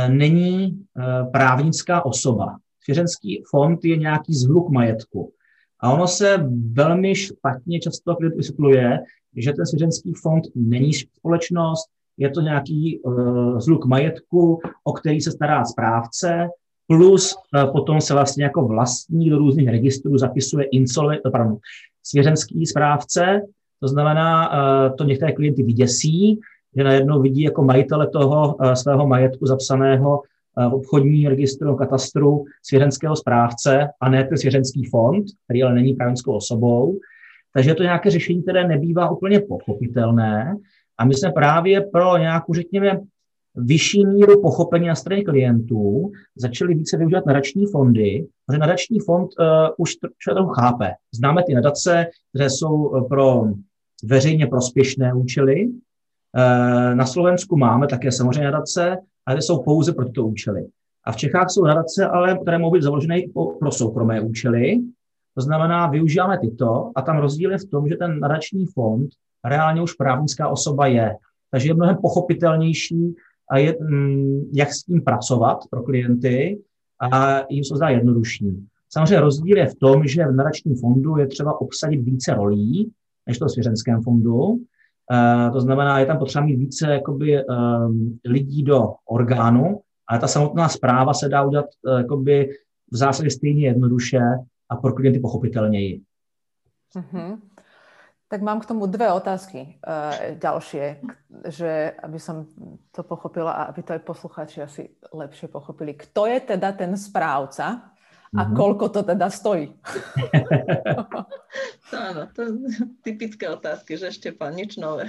není 0.07 0.85
eh, 0.99 1.25
právnická 1.31 2.05
osoba. 2.05 2.57
Svěřenský 2.83 3.43
fond 3.49 3.85
je 3.85 3.97
nějaký 3.97 4.33
zhluk 4.33 4.69
majetku. 4.69 5.33
A 5.79 5.91
ono 5.91 6.07
se 6.07 6.45
velmi 6.71 7.15
špatně 7.15 7.79
často 7.79 8.15
vysvětluje, 8.35 8.99
že 9.37 9.53
ten 9.53 9.65
svěřenský 9.65 10.13
fond 10.13 10.43
není 10.55 10.93
společnost, 10.93 11.89
je 12.17 12.29
to 12.29 12.41
nějaký 12.41 12.99
uh, 12.99 13.59
zhluk 13.59 13.85
majetku, 13.85 14.59
o 14.83 14.93
který 14.93 15.21
se 15.21 15.31
stará 15.31 15.65
správce, 15.65 16.47
plus 16.87 17.35
uh, 17.35 17.71
potom 17.71 18.01
se 18.01 18.13
vlastně 18.13 18.43
jako 18.43 18.67
vlastní 18.67 19.29
do 19.29 19.37
různých 19.37 19.69
registrů 19.69 20.17
zapisuje 20.17 20.65
insole, 20.65 21.19
pardon, 21.31 21.57
svěřenský 22.03 22.65
správce, 22.65 23.41
to 23.79 23.87
znamená, 23.87 24.49
uh, 24.49 24.95
to 24.95 25.03
některé 25.03 25.31
klienty 25.31 25.63
vyděsí, 25.63 26.39
že 26.77 26.83
najednou 26.83 27.21
vidí 27.21 27.41
jako 27.41 27.63
majitele 27.63 28.07
toho 28.07 28.55
eh, 28.61 28.75
svého 28.75 29.07
majetku 29.07 29.45
zapsaného 29.45 30.21
eh, 30.21 30.69
v 30.69 30.73
obchodní 30.73 31.27
registru 31.27 31.75
katastru 31.75 32.43
svěřenského 32.63 33.15
správce 33.15 33.87
a 34.01 34.09
ne 34.09 34.23
ten 34.23 34.37
svěřenský 34.37 34.85
fond, 34.85 35.25
který 35.45 35.63
ale 35.63 35.73
není 35.73 35.93
právnickou 35.93 36.33
osobou. 36.33 36.99
Takže 37.53 37.69
je 37.69 37.75
to 37.75 37.83
nějaké 37.83 38.09
řešení, 38.09 38.43
které 38.43 38.67
nebývá 38.67 39.09
úplně 39.09 39.39
pochopitelné 39.39 40.55
a 40.97 41.05
my 41.05 41.13
jsme 41.13 41.31
právě 41.31 41.81
pro 41.81 42.17
nějakou, 42.17 42.53
řekněme, 42.53 42.99
vyšší 43.55 44.05
míru 44.05 44.41
pochopení 44.41 44.87
na 44.87 44.95
straně 44.95 45.23
klientů 45.23 46.11
začali 46.35 46.73
více 46.73 46.97
využívat 46.97 47.25
nadační 47.25 47.65
fondy, 47.65 48.27
protože 48.45 48.59
nadační 48.59 48.99
fond 48.99 49.29
uh, 49.39 49.45
už 49.77 49.95
trochu 50.25 50.49
chápe. 50.49 50.91
Známe 51.15 51.43
ty 51.43 51.53
nadace, 51.53 52.05
které 52.33 52.49
jsou 52.49 53.05
pro 53.09 53.43
veřejně 54.03 54.47
prospěšné 54.47 55.13
účely, 55.13 55.69
Eh, 55.69 55.88
na 56.93 57.05
Slovensku 57.05 57.57
máme 57.57 57.87
také 57.87 58.11
samozřejmě 58.11 58.43
nadace, 58.43 58.97
ale 59.25 59.41
jsou 59.41 59.63
pouze 59.63 59.93
pro 59.93 60.05
tyto 60.05 60.25
účely. 60.25 60.65
A 61.05 61.11
v 61.11 61.17
Čechách 61.17 61.49
jsou 61.49 61.65
nadace, 61.65 62.07
ale 62.07 62.37
které 62.37 62.57
mohou 62.57 62.73
být 62.73 62.83
založené 62.83 63.21
pro 63.59 63.71
soukromé 63.71 64.21
účely. 64.21 64.79
To 65.35 65.41
znamená, 65.41 65.87
využíváme 65.87 66.39
tyto 66.39 66.91
a 66.95 67.01
tam 67.01 67.17
rozdíl 67.17 67.51
je 67.51 67.57
v 67.57 67.65
tom, 67.65 67.89
že 67.89 67.95
ten 67.95 68.19
nadační 68.19 68.65
fond 68.65 69.09
reálně 69.45 69.81
už 69.81 69.93
právnická 69.93 70.47
osoba 70.47 70.87
je. 70.87 71.15
Takže 71.51 71.69
je 71.69 71.73
mnohem 71.73 71.97
pochopitelnější, 72.01 73.15
a 73.49 73.57
je, 73.57 73.75
mm, 73.81 74.49
jak 74.53 74.73
s 74.73 74.83
tím 74.83 75.01
pracovat 75.01 75.57
pro 75.69 75.83
klienty 75.83 76.61
a 77.11 77.41
jim 77.49 77.63
se 77.63 77.75
zdá 77.75 77.89
jednodušší. 77.89 78.67
Samozřejmě 78.89 79.19
rozdíl 79.19 79.57
je 79.57 79.67
v 79.67 79.75
tom, 79.75 80.07
že 80.07 80.25
v 80.25 80.35
nadačním 80.35 80.75
fondu 80.75 81.17
je 81.17 81.27
třeba 81.27 81.61
obsadit 81.61 82.01
více 82.01 82.33
rolí, 82.33 82.91
než 83.27 83.39
to 83.39 83.45
v 83.45 83.51
svěřenském 83.51 84.01
fondu. 84.01 84.59
Uh, 85.09 85.53
to 85.53 85.61
znamená, 85.61 85.99
je 85.99 86.05
tam 86.05 86.17
potřeba 86.17 86.45
mít 86.45 86.55
více 86.55 86.93
jakoby, 86.93 87.45
um, 87.45 88.19
lidí 88.25 88.63
do 88.63 88.93
orgánu, 89.05 89.81
ale 90.07 90.19
ta 90.19 90.27
samotná 90.27 90.69
zpráva 90.69 91.13
se 91.13 91.29
dá 91.29 91.43
udělat 91.43 91.65
uh, 91.65 91.97
jakoby, 91.97 92.49
v 92.91 92.97
zásadě 92.97 93.29
stejně 93.29 93.67
jednoduše 93.67 94.21
a 94.69 94.75
pro 94.75 94.93
klienty 94.93 95.19
pochopitelněji. 95.19 96.01
Mm-hmm. 96.95 97.39
Tak 98.27 98.41
mám 98.41 98.59
k 98.59 98.65
tomu 98.65 98.85
dve 98.85 99.13
otázky 99.13 99.81
uh, 99.81 100.37
ďalšie, 100.37 101.01
že 101.49 101.93
aby 102.03 102.19
som 102.21 102.45
to 102.93 103.01
pochopila 103.01 103.51
a 103.51 103.63
aby 103.73 103.81
to 103.81 103.93
aj 103.97 104.05
posluchači 104.05 104.61
asi 104.61 104.93
lepšie 105.13 105.49
pochopili. 105.49 105.97
Kto 105.97 106.29
je 106.29 106.39
teda 106.53 106.71
ten 106.77 106.93
správca 106.93 107.89
a 108.37 108.45
mm-hmm. 108.45 108.55
koľko 108.55 108.85
to 108.93 109.01
teda 109.03 109.29
stojí? 109.29 109.73
Áno, 111.89 112.29
to 112.35 112.41
typické 113.01 113.49
otázky, 113.49 113.97
že 113.97 114.11
Štěpán, 114.11 114.55
nič 114.55 114.77
nové. 114.77 115.05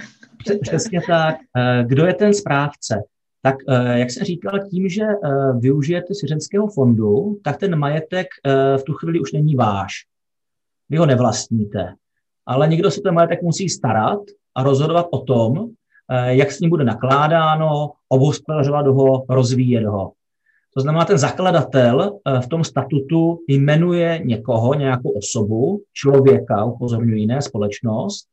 Přesně 0.61 1.01
tak. 1.07 1.35
Eh, 1.57 1.83
kdo 1.87 2.05
je 2.05 2.13
ten 2.13 2.33
správce? 2.33 3.01
Tak 3.41 3.55
eh, 3.69 3.99
jak 3.99 4.11
jsem 4.11 4.23
říkal, 4.23 4.59
tím, 4.69 4.89
že 4.89 5.03
eh, 5.03 5.53
využijete 5.59 6.15
svěřenského 6.15 6.67
fondu, 6.67 7.37
tak 7.43 7.57
ten 7.57 7.75
majetek 7.75 8.27
v 8.77 8.83
tu 8.83 8.93
chvíli 8.93 9.19
už 9.19 9.31
není 9.31 9.55
váš. 9.55 9.93
Vy 10.89 10.97
ho 10.97 11.05
nevlastníte. 11.05 11.95
Ale 12.45 12.67
někdo 12.67 12.91
si 12.91 13.01
ten 13.01 13.13
majetek 13.13 13.41
musí 13.41 13.69
starat 13.69 14.19
a 14.55 14.63
rozhodovat 14.63 15.05
o 15.11 15.19
tom, 15.19 15.69
jak 16.27 16.51
s 16.51 16.59
ním 16.59 16.69
bude 16.69 16.83
nakládáno, 16.83 17.91
obhospodařovat 18.09 18.87
ho, 18.87 19.25
rozvíjet 19.29 19.85
ho. 19.85 20.11
To 20.73 20.81
znamená, 20.81 21.05
ten 21.05 21.17
zakladatel 21.17 22.19
eh, 22.27 22.41
v 22.41 22.47
tom 22.47 22.63
statutu 22.63 23.39
jmenuje 23.47 24.21
někoho, 24.23 24.73
nějakou 24.73 25.09
osobu, 25.09 25.83
člověka, 25.93 26.65
upozorňuji 26.65 27.19
jiné 27.19 27.41
společnost, 27.41 28.27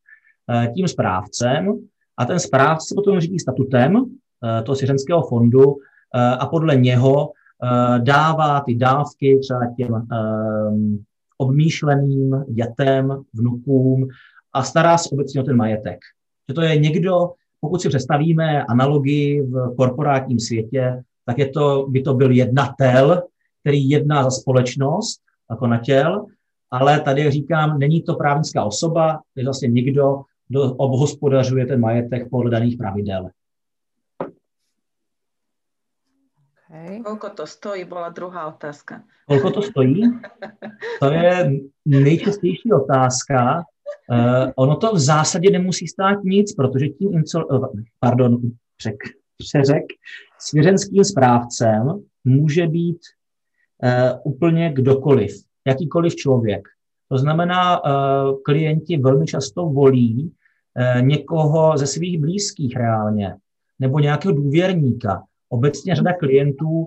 eh, 0.51 0.73
tím 0.77 0.89
správcem 0.89 1.79
a 2.19 2.25
ten 2.25 2.39
správce 2.39 2.95
potom 2.97 3.21
řídí 3.21 3.39
statutem 3.39 3.97
eh, 3.97 4.63
toho 4.63 4.77
svěřenského 4.77 5.23
fondu 5.23 5.77
a 6.39 6.47
podle 6.47 6.77
něho 6.77 7.33
dává 7.99 8.61
ty 8.61 8.75
dávky 8.75 9.39
třeba 9.39 9.61
těm 9.77 10.07
obmýšleným 11.39 12.45
dětem, 12.49 13.25
vnukům 13.35 14.09
a 14.53 14.63
stará 14.63 14.99
se 14.99 15.09
obecně 15.13 15.41
o 15.41 15.45
ten 15.45 15.57
majetek. 15.57 15.99
Že 16.49 16.55
to 16.55 16.63
je 16.63 16.77
někdo, 16.77 17.31
pokud 17.61 17.83
si 17.83 17.89
představíme 17.89 18.65
analogii 18.65 19.43
v 19.43 19.75
korporátním 19.77 20.41
světě, 20.41 21.03
tak 21.29 21.39
je 21.39 21.49
to, 21.49 21.87
by 21.89 22.03
to 22.03 22.15
byl 22.15 22.31
jednatel, 22.31 23.23
který 23.61 23.91
jedná 23.91 24.23
za 24.23 24.31
společnost, 24.31 25.21
jako 25.51 25.67
na 25.67 25.79
těl, 25.79 26.27
ale 26.71 27.01
tady 27.01 27.31
říkám, 27.31 27.79
není 27.79 28.03
to 28.03 28.15
právnická 28.15 28.65
osoba, 28.65 29.21
je 29.37 29.45
vlastně 29.45 29.69
někdo, 29.69 30.23
kdo 30.49 30.75
obhospodařuje 30.75 31.67
ten 31.67 31.81
majetek 31.81 32.31
podle 32.31 32.51
daných 32.51 32.77
pravidel. 32.77 33.29
Okay. 36.69 37.01
Koľko 37.01 37.29
to 37.29 37.45
stojí, 37.47 37.85
bola 37.85 38.09
druhá 38.09 38.49
otázka. 38.49 39.05
Koľko 39.29 39.51
to 39.51 39.63
stojí? 39.63 40.05
To 41.01 41.13
je 41.13 41.51
nejčastější 41.85 42.73
otázka. 42.73 43.65
Uh, 44.09 44.53
ono 44.57 44.77
to 44.77 44.93
v 44.93 44.99
zásadě 44.99 45.51
nemusí 45.51 45.89
stát 45.89 46.25
nic, 46.25 46.53
protože 46.53 46.89
tím 46.89 47.15
insol, 47.15 47.45
uh, 47.51 47.69
pardon, 48.01 48.41
přek, 48.77 48.97
přeřek, 49.39 49.85
svěřenským 50.39 51.05
správcem 51.05 52.05
může 52.25 52.67
být 52.67 52.99
uh, 53.83 54.33
úplně 54.33 54.73
kdokoliv, 54.73 55.33
jakýkoliv 55.67 56.17
člověk. 56.17 56.69
To 57.09 57.19
znamená, 57.19 57.85
uh, 57.85 57.91
klienti 58.45 58.97
velmi 58.97 59.27
často 59.27 59.67
volí 59.67 60.25
uh, 60.25 61.03
někoho 61.03 61.79
ze 61.79 61.87
svých 61.87 62.21
blízkých 62.21 62.77
reálně, 62.77 63.35
nebo 63.79 63.99
nějakého 63.99 64.35
důvěrníka. 64.35 65.23
Obecně 65.49 65.95
řada 65.95 66.13
klientů, 66.13 66.87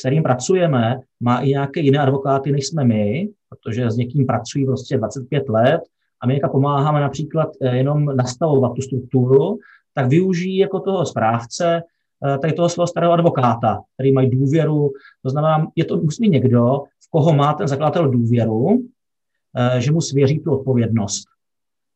kterým 0.00 0.22
pracujeme, 0.22 1.00
má 1.20 1.40
i 1.40 1.48
nějaké 1.48 1.80
jiné 1.80 1.98
advokáty, 1.98 2.52
než 2.52 2.66
jsme 2.66 2.84
my, 2.84 3.28
protože 3.48 3.90
s 3.90 3.96
někým 3.96 4.26
pracují 4.26 4.66
prostě 4.66 4.98
25 4.98 5.48
let 5.48 5.80
a 6.20 6.26
my 6.26 6.40
pomáháme 6.52 7.00
například 7.00 7.48
jenom 7.62 8.16
nastavovat 8.16 8.72
tu 8.74 8.82
strukturu, 8.82 9.58
tak 9.94 10.08
využijí 10.08 10.56
jako 10.56 10.80
toho 10.80 11.06
správce 11.06 11.82
eh, 12.26 12.38
tady 12.38 12.52
toho 12.52 12.68
svého 12.68 12.86
starého 12.86 13.12
advokáta, 13.12 13.80
který 13.94 14.12
mají 14.12 14.30
důvěru. 14.30 14.90
To 15.22 15.30
znamená, 15.30 15.66
je 15.76 15.84
to 15.84 15.96
musí 15.96 16.28
někdo, 16.28 16.80
v 17.06 17.10
koho 17.10 17.32
má 17.34 17.54
ten 17.54 17.68
zakladatel 17.68 18.10
důvěru, 18.10 18.78
eh, 19.56 19.80
že 19.80 19.92
mu 19.92 20.00
svěří 20.00 20.40
tu 20.40 20.52
odpovědnost. 20.52 21.24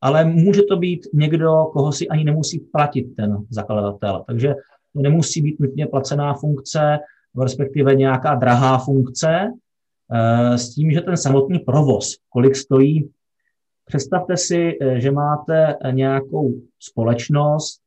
Ale 0.00 0.24
může 0.24 0.62
to 0.62 0.76
být 0.76 1.06
někdo, 1.14 1.64
koho 1.72 1.92
si 1.92 2.08
ani 2.08 2.24
nemusí 2.24 2.58
platit 2.58 3.16
ten 3.16 3.46
zakladatel. 3.50 4.24
Takže 4.26 4.54
to 4.92 5.00
nemusí 5.00 5.42
být 5.42 5.60
nutně 5.60 5.86
placená 5.86 6.34
funkce, 6.34 6.98
respektive 7.42 7.94
nějaká 7.94 8.34
drahá 8.34 8.78
funkce, 8.78 9.52
eh, 10.12 10.58
s 10.58 10.74
tím, 10.74 10.92
že 10.92 11.00
ten 11.00 11.16
samotný 11.16 11.58
provoz, 11.58 12.16
kolik 12.28 12.56
stojí, 12.56 13.10
představte 13.84 14.36
si, 14.36 14.78
že 14.96 15.10
máte 15.10 15.74
nějakou 15.90 16.54
společnost, 16.78 17.80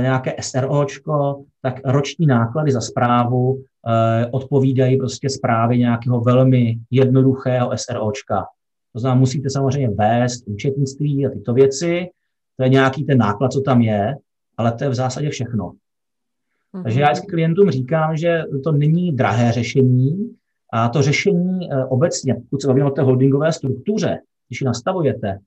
nějaké 0.00 0.34
SROčko, 0.40 1.44
tak 1.62 1.80
roční 1.84 2.26
náklady 2.26 2.72
za 2.72 2.80
zprávu 2.80 3.62
eh, 3.88 4.26
odpovídají 4.26 4.96
prostě 4.96 5.30
zprávě 5.30 5.78
nějakého 5.78 6.20
velmi 6.20 6.78
jednoduchého 6.90 7.70
SROčka. 7.76 8.46
To 8.92 9.00
znamená, 9.00 9.20
musíte 9.20 9.50
samozřejmě 9.50 9.88
vést 9.88 10.44
účetnictví 10.46 11.26
a 11.26 11.30
tyto 11.30 11.54
věci, 11.54 12.08
to 12.56 12.62
je 12.62 12.68
nějaký 12.68 13.04
ten 13.04 13.18
náklad, 13.18 13.52
co 13.52 13.60
tam 13.60 13.80
je, 13.80 14.16
ale 14.56 14.72
to 14.72 14.84
je 14.84 14.90
v 14.90 14.94
zásadě 14.94 15.30
všechno. 15.30 15.64
Mm-hmm. 15.64 16.82
Takže 16.82 17.00
já 17.00 17.06
vždycky 17.12 17.26
klientům 17.26 17.70
říkám, 17.70 18.16
že 18.16 18.42
to 18.64 18.72
není 18.72 19.12
drahé 19.12 19.52
řešení 19.52 20.36
a 20.72 20.88
to 20.88 21.02
řešení 21.02 21.72
eh, 21.72 21.84
obecně, 21.84 22.34
pokud 22.34 22.62
se 22.62 22.68
bavíme 22.68 22.86
o 22.86 22.90
té 22.90 23.02
holdingové 23.02 23.52
struktuře, 23.52 24.18
když 24.48 24.60
ji 24.60 24.64
nastavujete, 24.64 25.38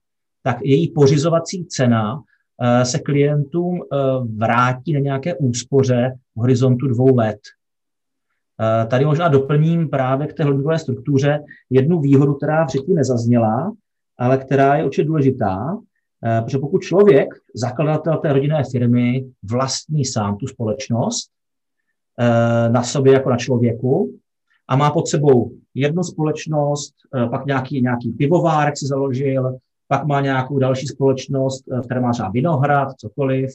tak 0.44 0.58
její 0.62 0.92
pořizovací 0.92 1.66
cena 1.66 2.22
Eh, 2.22 2.39
se 2.84 3.00
klientům 3.00 3.82
eh, 3.82 3.98
vrátí 4.38 4.94
na 4.94 5.00
nějaké 5.00 5.36
úspoře 5.36 6.16
v 6.36 6.40
horizontu 6.40 6.88
dvou 6.88 7.16
let. 7.16 7.40
Eh, 8.62 8.88
tady 8.88 9.06
možná 9.06 9.28
doplním 9.28 9.90
právě 9.90 10.28
k 10.28 10.34
té 10.34 10.44
holdingové 10.44 10.80
struktuře 10.80 11.40
jednu 11.70 12.00
výhodu, 12.00 12.34
která 12.34 12.66
předtím 12.66 12.96
nezazněla, 12.96 13.72
ale 14.18 14.38
která 14.38 14.76
je 14.76 14.86
určitě 14.86 15.08
důležitá, 15.08 15.78
protože 16.44 16.58
pokud 16.58 16.82
člověk, 16.82 17.30
zakladatel 17.56 18.18
té 18.18 18.34
rodinné 18.34 18.64
firmy, 18.72 19.26
vlastní 19.44 20.06
sám 20.06 20.38
tu 20.38 20.48
společnost 20.48 21.32
na 22.72 22.84
sobě 22.84 23.14
jako 23.14 23.30
na 23.30 23.38
člověku 23.38 24.20
a 24.68 24.76
má 24.76 24.92
pod 24.92 25.08
sebou 25.08 25.52
jednu 25.74 26.04
společnost, 26.04 26.94
pak 27.32 27.46
nějaký, 27.46 27.82
nějaký 27.82 28.12
pivovárek 28.12 28.78
si 28.78 28.88
založil, 28.88 29.60
pak 29.92 30.06
má 30.06 30.22
nějakou 30.22 30.60
další 30.60 30.88
společnost, 30.88 31.64
eh, 31.72 31.82
která 31.82 32.02
má 32.02 32.12
třeba 32.12 32.30
vinohrad, 32.30 32.94
cokoliv, 32.98 33.50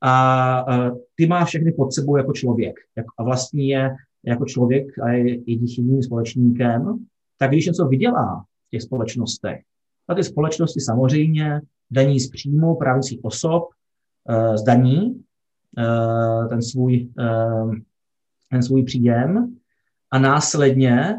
a 0.00 0.64
eh, 0.72 0.90
ty 1.14 1.26
má 1.26 1.44
všechny 1.44 1.72
pod 1.72 1.92
sebou 1.92 2.16
jako 2.16 2.32
člověk. 2.32 2.76
A 3.18 3.22
vlastní 3.22 3.68
je 3.68 3.96
jako 4.24 4.44
člověk 4.44 4.98
a 4.98 5.08
je 5.08 5.50
jediným 5.50 6.02
společníkem, 6.02 7.06
tak 7.38 7.50
když 7.50 7.66
něco 7.66 7.86
vydělá 7.86 8.44
v 8.66 8.70
těch 8.70 8.82
společnostech, 8.82 9.60
tak 10.06 10.16
ty 10.16 10.24
společnosti 10.24 10.80
samozřejmě 10.80 11.60
daní 11.90 12.20
z 12.20 12.30
příjmu 12.30 12.76
právnických 12.76 13.24
osob, 13.24 13.68
eh, 14.28 14.58
zdaní 14.58 15.20
ten 16.48 16.62
svůj, 16.62 17.08
ten 18.50 18.62
svůj 18.62 18.84
příjem. 18.84 19.56
A 20.10 20.18
následně, 20.18 21.18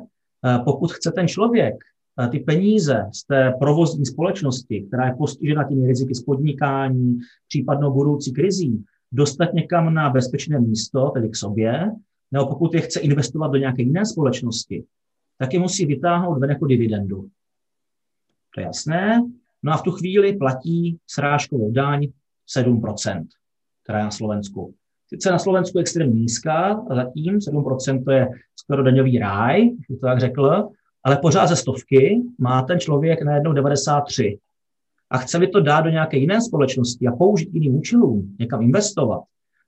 pokud 0.66 0.92
chce 0.92 1.12
ten 1.12 1.28
člověk 1.28 1.76
ty 2.32 2.40
peníze 2.40 3.06
z 3.14 3.24
té 3.24 3.54
provozní 3.60 4.06
společnosti, 4.06 4.86
která 4.88 5.06
je 5.06 5.16
postižena 5.18 5.64
těmi 5.64 5.88
riziky 5.88 6.16
z 6.16 6.24
podnikání, 6.24 7.20
případnou 7.48 7.94
budoucí 7.94 8.34
krizí, 8.34 8.84
dostat 9.12 9.54
někam 9.54 9.94
na 9.94 10.10
bezpečné 10.10 10.60
místo, 10.60 11.10
tedy 11.10 11.30
k 11.30 11.36
sobě, 11.36 11.92
nebo 12.32 12.48
pokud 12.48 12.74
je 12.74 12.82
chce 12.82 13.00
investovat 13.00 13.48
do 13.48 13.58
nějaké 13.58 13.82
jiné 13.82 14.06
společnosti, 14.06 14.84
tak 15.38 15.54
je 15.54 15.60
musí 15.60 15.86
vytáhnout 15.86 16.40
ven 16.40 16.50
jako 16.50 16.66
dividendu. 16.66 17.30
To 18.56 18.62
je 18.62 18.66
jasné. 18.66 19.22
No 19.64 19.74
a 19.74 19.78
v 19.78 19.84
tu 19.84 19.92
chvíli 19.92 20.38
platí 20.38 20.98
srážkovou 21.08 21.72
daň 21.72 22.08
7%, 22.58 23.26
která 23.84 23.98
je 23.98 24.04
na 24.04 24.12
Slovensku. 24.12 24.74
Sice 25.08 25.32
na 25.32 25.40
Slovensku 25.40 25.78
je 25.78 25.82
extrémně 25.82 26.22
nízká, 26.22 26.74
a 26.90 26.96
zatím 26.96 27.38
7% 27.38 28.04
to 28.04 28.12
je 28.12 28.30
skoro 28.56 28.84
daňový 28.84 29.20
ráj, 29.20 29.70
bych 29.90 30.00
to 30.00 30.06
tak 30.08 30.20
řekl, 30.20 30.70
ale 31.06 31.18
pořád 31.18 31.48
ze 31.48 31.56
stovky 31.56 32.22
má 32.40 32.62
ten 32.62 32.80
člověk 32.80 33.22
najednou 33.22 33.54
93 33.54 34.40
a 35.10 35.18
chce 35.18 35.40
mi 35.40 35.48
to 35.48 35.60
dát 35.60 35.82
do 35.82 35.90
nějaké 35.90 36.18
jiné 36.18 36.42
společnosti 36.42 37.08
a 37.08 37.12
použít 37.12 37.50
jiným 37.54 37.76
účelům, 37.76 38.36
někam 38.40 38.62
investovat, 38.62 39.22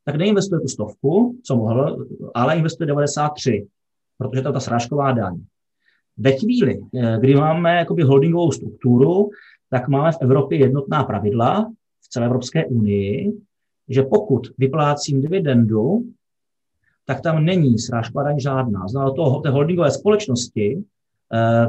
tak 0.05 0.15
neinvestuje 0.15 0.61
tu 0.61 0.67
stovku, 0.67 1.39
co 1.43 1.55
mohl, 1.55 2.05
ale 2.35 2.57
investuje 2.57 2.87
93, 2.87 3.67
protože 4.17 4.41
to 4.41 4.49
je 4.49 4.53
ta 4.53 4.59
srážková 4.59 5.11
daň. 5.11 5.39
Ve 6.17 6.31
chvíli, 6.31 6.81
eh, 6.95 7.17
kdy 7.19 7.35
máme 7.35 7.75
jakoby 7.75 8.03
holdingovou 8.03 8.51
strukturu, 8.51 9.29
tak 9.69 9.87
máme 9.87 10.11
v 10.11 10.21
Evropě 10.21 10.57
jednotná 10.57 11.03
pravidla 11.03 11.71
v 12.01 12.09
celé 12.09 12.25
Evropské 12.25 12.65
unii, 12.65 13.33
že 13.89 14.03
pokud 14.03 14.47
vyplácím 14.57 15.21
dividendu, 15.21 16.03
tak 17.05 17.21
tam 17.21 17.45
není 17.45 17.79
srážková 17.79 18.23
daň 18.23 18.39
žádná. 18.39 18.87
Znamená 18.87 19.11
to 19.11 19.39
té 19.43 19.49
holdingové 19.49 19.91
společnosti 19.91 20.83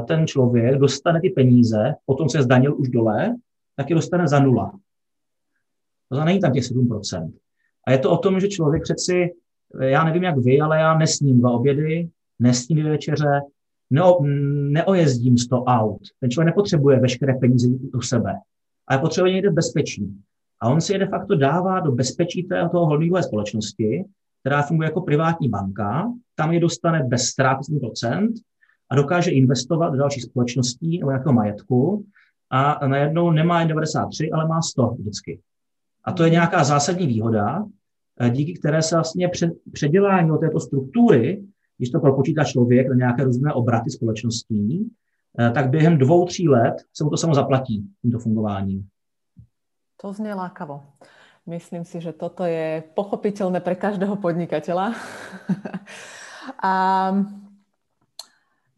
ten 0.07 0.27
člověk 0.27 0.79
dostane 0.79 1.21
ty 1.21 1.29
peníze, 1.29 1.95
potom 2.05 2.29
se 2.29 2.41
zdanil 2.41 2.75
už 2.77 2.89
dole, 2.89 3.35
tak 3.75 3.89
je 3.89 3.95
dostane 3.95 4.27
za 4.27 4.39
nula. 4.39 4.71
To 6.09 6.15
znamená, 6.15 6.25
není 6.25 6.39
tam 6.39 6.53
těch 6.53 6.63
7%. 6.63 7.31
A 7.87 7.91
je 7.91 7.97
to 7.97 8.11
o 8.11 8.17
tom, 8.17 8.39
že 8.39 8.47
člověk 8.47 8.83
přeci, 8.83 9.33
eh, 9.79 9.89
já 9.89 10.03
nevím 10.03 10.23
jak 10.23 10.37
vy, 10.37 10.59
ale 10.61 10.79
já 10.79 10.97
nesním 10.97 11.39
dva 11.39 11.51
obědy, 11.51 12.09
nesním 12.39 12.77
dvě 12.77 12.91
večeře, 12.91 13.41
neo, 13.89 14.23
neojezdím 14.69 15.37
100 15.37 15.63
aut. 15.63 16.01
Ten 16.19 16.31
člověk 16.31 16.45
nepotřebuje 16.45 16.99
veškeré 16.99 17.33
peníze 17.33 17.67
u 17.97 18.01
sebe, 18.01 18.33
ale 18.87 18.99
potřebuje 18.99 19.33
někde 19.33 19.51
bezpečí. 19.51 20.21
A 20.61 20.69
on 20.69 20.81
si 20.81 20.93
je 20.93 20.99
de 20.99 21.07
facto 21.07 21.35
dává 21.35 21.79
do 21.79 21.91
bezpečí 21.91 22.43
té, 22.43 22.69
toho 22.71 22.85
holdingové 22.85 23.23
společnosti, 23.23 24.05
která 24.39 24.61
funguje 24.61 24.87
jako 24.87 25.01
privátní 25.01 25.49
banka, 25.49 26.11
tam 26.35 26.51
je 26.51 26.59
dostane 26.59 27.03
bez 27.03 27.23
ztrát 27.23 27.57
a 28.91 28.95
dokáže 28.95 29.31
investovat 29.31 29.89
do 29.89 29.97
dalších 29.97 30.23
společností 30.23 30.99
nebo 30.99 31.11
nějakého 31.11 31.33
majetku 31.33 32.05
a 32.49 32.87
najednou 32.87 33.31
nemá 33.31 33.59
jen 33.59 33.67
93, 33.67 34.31
ale 34.31 34.47
má 34.47 34.61
100 34.61 34.87
vždycky. 34.87 35.39
A 36.03 36.11
to 36.11 36.23
je 36.23 36.29
nějaká 36.29 36.63
zásadní 36.63 37.07
výhoda, 37.07 37.65
eh, 38.19 38.29
díky 38.29 38.53
které 38.53 38.81
se 38.81 38.95
vlastně 38.95 39.27
před, 39.27 39.51
předělání 39.71 40.31
o 40.31 40.37
této 40.37 40.59
struktury, 40.59 41.43
když 41.77 41.89
to 41.89 41.99
propočítá 41.99 42.43
člověk 42.43 42.89
na 42.89 42.95
nějaké 42.95 43.23
různé 43.23 43.53
obraty 43.53 43.91
společností, 43.91 44.91
eh, 45.39 45.51
tak 45.51 45.69
během 45.69 45.97
dvou, 45.97 46.25
tří 46.25 46.49
let 46.49 46.75
se 46.93 47.03
mu 47.03 47.09
to 47.09 47.17
samo 47.17 47.35
zaplatí 47.35 47.85
tímto 48.01 48.19
fungováním. 48.19 48.87
To 50.01 50.13
znie 50.13 50.33
lákavo. 50.33 50.81
Myslím 51.45 51.85
si, 51.85 52.01
že 52.01 52.13
toto 52.13 52.45
je 52.45 52.83
pochopitelné 52.93 53.59
pre 53.59 53.75
každého 53.75 54.15
podnikateľa. 54.15 54.93
a 56.63 56.73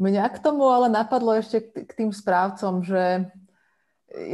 Mňa 0.01 0.33
k 0.33 0.41
tomu 0.41 0.65
ale 0.65 0.89
napadlo 0.89 1.37
ešte 1.37 1.61
k 1.61 1.91
tým 1.93 2.09
správcom, 2.09 2.81
že 2.81 3.29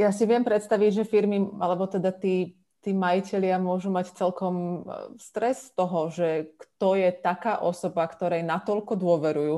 ja 0.00 0.08
si 0.08 0.24
viem 0.24 0.40
predstaviť, 0.40 1.04
že 1.04 1.04
firmy, 1.04 1.44
alebo 1.60 1.84
teda 1.84 2.08
tí, 2.08 2.56
tí 2.80 2.96
majiteľia 2.96 3.60
môžu 3.60 3.92
mať 3.92 4.16
celkom 4.16 4.54
e, 4.56 5.20
stres 5.20 5.68
z 5.68 5.70
toho, 5.76 6.08
že 6.08 6.56
kto 6.56 6.96
je 6.96 7.12
taká 7.12 7.60
osoba, 7.60 8.08
ktorej 8.08 8.48
natoľko 8.48 8.96
dôverujú, 8.96 9.56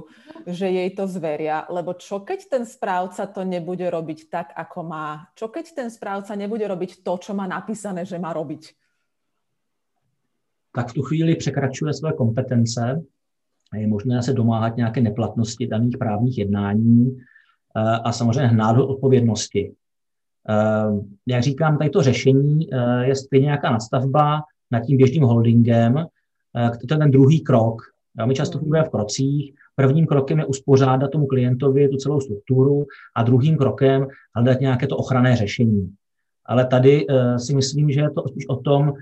že 0.50 0.66
jej 0.66 0.90
to 0.98 1.06
zveria, 1.06 1.70
lebo 1.70 1.94
čo 1.94 2.26
keď 2.26 2.58
ten 2.58 2.64
správca 2.66 3.30
to 3.30 3.46
nebude 3.46 3.86
robiť 3.86 4.26
tak, 4.26 4.48
ako 4.50 4.82
má? 4.82 5.30
Čo 5.38 5.46
keď 5.46 5.78
ten 5.78 5.88
správca 5.94 6.34
nebude 6.34 6.66
robiť 6.66 7.06
to, 7.06 7.22
čo 7.22 7.32
má 7.38 7.46
napísané, 7.46 8.02
že 8.02 8.18
má 8.18 8.34
robiť? 8.34 8.74
Tak 10.74 10.90
v 10.90 10.92
tu 10.92 11.02
chvíli 11.02 11.36
překračuje 11.36 11.94
své 11.94 12.12
kompetence 12.12 13.02
je 13.76 13.86
možné 13.86 14.22
se 14.22 14.32
domáhat 14.32 14.76
nějaké 14.76 15.00
neplatnosti 15.00 15.66
daných 15.66 15.98
právních 15.98 16.38
jednání 16.38 17.18
eh, 17.76 17.80
a 17.80 18.12
samozřejmě 18.12 18.46
hnát 18.46 18.76
do 18.76 18.86
odpovědnosti. 18.86 19.72
Eh, 20.48 21.02
jak 21.26 21.42
říkám, 21.42 21.78
tady 21.78 21.90
to 21.90 22.02
řešení 22.02 22.68
eh, 22.72 23.06
je 23.06 23.16
stejně 23.16 23.44
nějaká 23.44 23.70
nastavba 23.70 24.40
nad 24.70 24.80
tím 24.80 24.96
běžným 24.96 25.22
holdingem. 25.22 26.06
To 26.54 26.94
je 26.94 26.98
ten 26.98 27.10
druhý 27.10 27.40
krok. 27.40 27.82
My 28.26 28.34
často 28.34 28.58
hmm. 28.58 28.62
fungujeme 28.62 28.88
v 28.88 28.90
krocích. 28.90 29.54
Prvním 29.76 30.06
krokem 30.06 30.38
je 30.38 30.44
uspořádat 30.44 31.10
tomu 31.10 31.26
klientovi 31.26 31.88
tu 31.88 31.96
celou 31.96 32.20
strukturu 32.20 32.86
a 33.16 33.22
druhým 33.22 33.56
krokem 33.56 34.06
hledat 34.34 34.60
nějaké 34.60 34.86
to 34.86 34.96
ochranné 34.96 35.36
řešení. 35.36 35.94
Ale 36.46 36.66
tady 36.66 37.06
si 37.36 37.54
myslím, 37.54 37.90
že 37.90 38.00
je 38.00 38.10
to 38.10 38.28
spíš 38.28 38.48
o 38.48 38.56
tom 38.56 38.92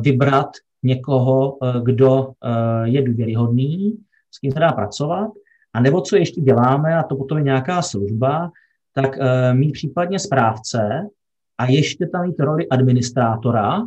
vybrat 0.00 0.48
někoho, 0.82 1.58
kdo 1.82 2.32
je 2.84 3.02
důvěryhodný, 3.02 3.98
s 4.30 4.38
kým 4.38 4.52
se 4.52 4.58
dá 4.58 4.72
pracovat, 4.72 5.30
a 5.72 5.80
nebo 5.80 6.00
co 6.00 6.16
ještě 6.16 6.40
děláme, 6.40 6.96
a 6.96 7.02
to 7.02 7.16
potom 7.16 7.38
je 7.38 7.44
nějaká 7.44 7.82
služba, 7.82 8.50
tak 8.94 9.16
uh, 9.16 9.24
mít 9.58 9.72
případně 9.72 10.18
správce 10.18 11.08
a 11.58 11.70
ještě 11.70 12.06
tam 12.06 12.26
mít 12.26 12.40
roli 12.40 12.68
administrátora, 12.68 13.86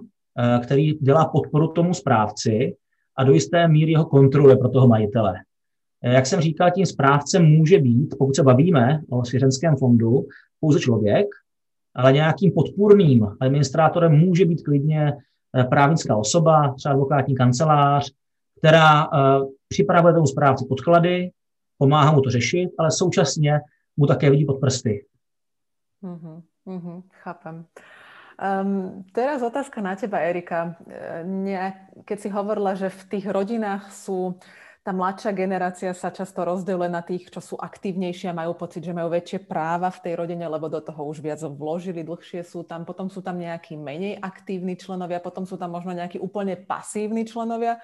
který 0.63 0.93
dělá 0.93 1.25
podporu 1.25 1.67
tomu 1.67 1.93
správci 1.93 2.75
a 3.17 3.23
do 3.23 3.33
jisté 3.33 3.67
míry 3.67 3.93
ho 3.93 4.05
kontroluje 4.05 4.55
pro 4.55 4.69
toho 4.69 4.87
majitele. 4.87 5.35
Eh, 6.03 6.13
jak 6.13 6.25
jsem 6.25 6.41
říkal, 6.41 6.71
tím 6.71 6.85
správcem 6.85 7.45
může 7.45 7.79
být, 7.79 8.15
pokud 8.19 8.35
se 8.35 8.43
bavíme 8.43 9.01
o 9.09 9.25
svěřenském 9.25 9.75
fondu, 9.75 10.25
pouze 10.59 10.79
člověk, 10.79 11.27
ale 11.95 12.13
nějakým 12.13 12.51
podpůrným 12.51 13.27
administrátorem 13.39 14.11
může 14.11 14.45
být 14.45 14.63
klidně 14.63 15.13
právnická 15.70 16.16
osoba, 16.16 16.74
třeba 16.78 16.93
advokátní 16.93 17.36
kancelář, 17.36 18.12
která 18.58 19.10
připravuje 19.68 20.14
tomu 20.14 20.28
správci 20.28 20.66
podklady, 20.70 21.32
pomáhá 21.78 22.12
mu 22.12 22.22
to 22.22 22.30
řešit, 22.30 22.70
ale 22.80 22.91
současně 22.91 23.60
mu 23.97 24.08
také 24.08 24.30
vidí 24.30 24.45
pod 24.45 24.60
prsty. 24.60 25.06
Mm-hmm, 26.04 26.41
mm-hmm, 26.68 27.04
chápem. 27.24 27.66
Um, 28.34 29.06
teraz 29.14 29.41
otázka 29.41 29.82
na 29.82 29.95
teba, 29.95 30.18
Erika. 30.18 30.76
Ne, 31.24 31.88
keď 32.06 32.18
si 32.20 32.30
hovorila, 32.34 32.74
že 32.74 32.89
v 32.89 33.04
tých 33.06 33.26
rodinách 33.30 33.93
sú 33.93 34.41
tá 34.84 34.91
mladšia 34.91 35.31
generácia 35.31 35.95
sa 35.95 36.11
často 36.11 36.43
rozdeluje 36.43 36.91
na 36.91 36.99
tých, 36.99 37.31
čo 37.31 37.39
sú 37.39 37.55
aktívnejšie 37.55 38.27
a 38.27 38.36
majú 38.36 38.51
pocit, 38.51 38.84
že 38.84 38.91
majú 38.91 39.15
väčšie 39.15 39.47
práva 39.47 39.88
v 39.88 40.03
tej 40.03 40.13
rodine, 40.19 40.43
lebo 40.43 40.67
do 40.67 40.84
toho 40.84 41.07
už 41.07 41.23
viac 41.23 41.39
vložili, 41.39 42.03
dlhšie 42.03 42.43
sú 42.43 42.67
tam. 42.67 42.84
Potom 42.84 43.07
sú 43.07 43.23
tam 43.23 43.39
nejakí 43.39 43.79
menej 43.79 44.19
aktívni 44.19 44.75
členovia, 44.75 45.23
potom 45.23 45.47
sú 45.47 45.55
tam 45.55 45.71
možno 45.71 45.95
nejakí 45.95 46.19
úplne 46.19 46.59
pasívni 46.59 47.23
členovia. 47.23 47.79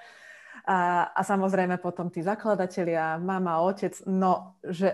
A, 0.68 1.08
a 1.16 1.20
samozrejme 1.24 1.80
potom 1.80 2.12
tí 2.12 2.20
zakladatelia, 2.20 3.16
mama, 3.16 3.64
otec, 3.64 3.96
no, 4.04 4.60
že 4.60 4.92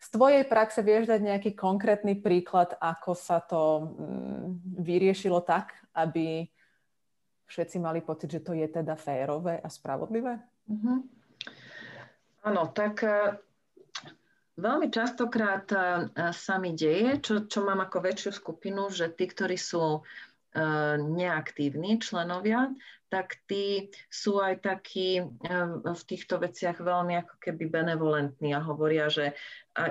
z 0.00 0.08
tvojej 0.08 0.48
praxe 0.48 0.80
vieš 0.80 1.12
dať 1.12 1.20
nejaký 1.20 1.50
konkrétny 1.52 2.16
príklad, 2.16 2.72
ako 2.80 3.12
sa 3.12 3.44
to 3.44 3.92
mm, 3.92 4.80
vyriešilo 4.80 5.44
tak, 5.44 5.76
aby 5.92 6.48
všetci 7.46 7.76
mali 7.78 8.02
pocit, 8.02 8.30
že 8.30 8.44
to 8.44 8.52
je 8.52 8.66
teda 8.66 8.98
férové 8.98 9.62
a 9.62 9.68
spravodlivé? 9.70 10.38
Mm-hmm. 10.66 10.98
Áno, 12.46 12.62
tak 12.70 13.02
uh, 13.02 13.34
veľmi 14.58 14.90
častokrát 14.90 15.66
uh, 15.72 16.10
sa 16.30 16.58
mi 16.58 16.74
deje, 16.74 17.22
čo, 17.22 17.34
čo 17.46 17.66
mám 17.66 17.82
ako 17.82 18.02
väčšiu 18.02 18.30
skupinu, 18.34 18.90
že 18.90 19.10
tí, 19.14 19.26
ktorí 19.30 19.58
sú 19.58 20.02
uh, 20.02 20.94
neaktívni 20.98 21.98
členovia, 21.98 22.70
tak 23.06 23.38
tí 23.46 23.86
sú 24.10 24.42
aj 24.42 24.66
takí 24.66 25.22
v 25.22 26.02
týchto 26.10 26.42
veciach 26.42 26.82
veľmi 26.82 27.14
ako 27.22 27.34
keby 27.38 27.70
benevolentní 27.70 28.50
a 28.50 28.58
hovoria, 28.58 29.06
že 29.06 29.30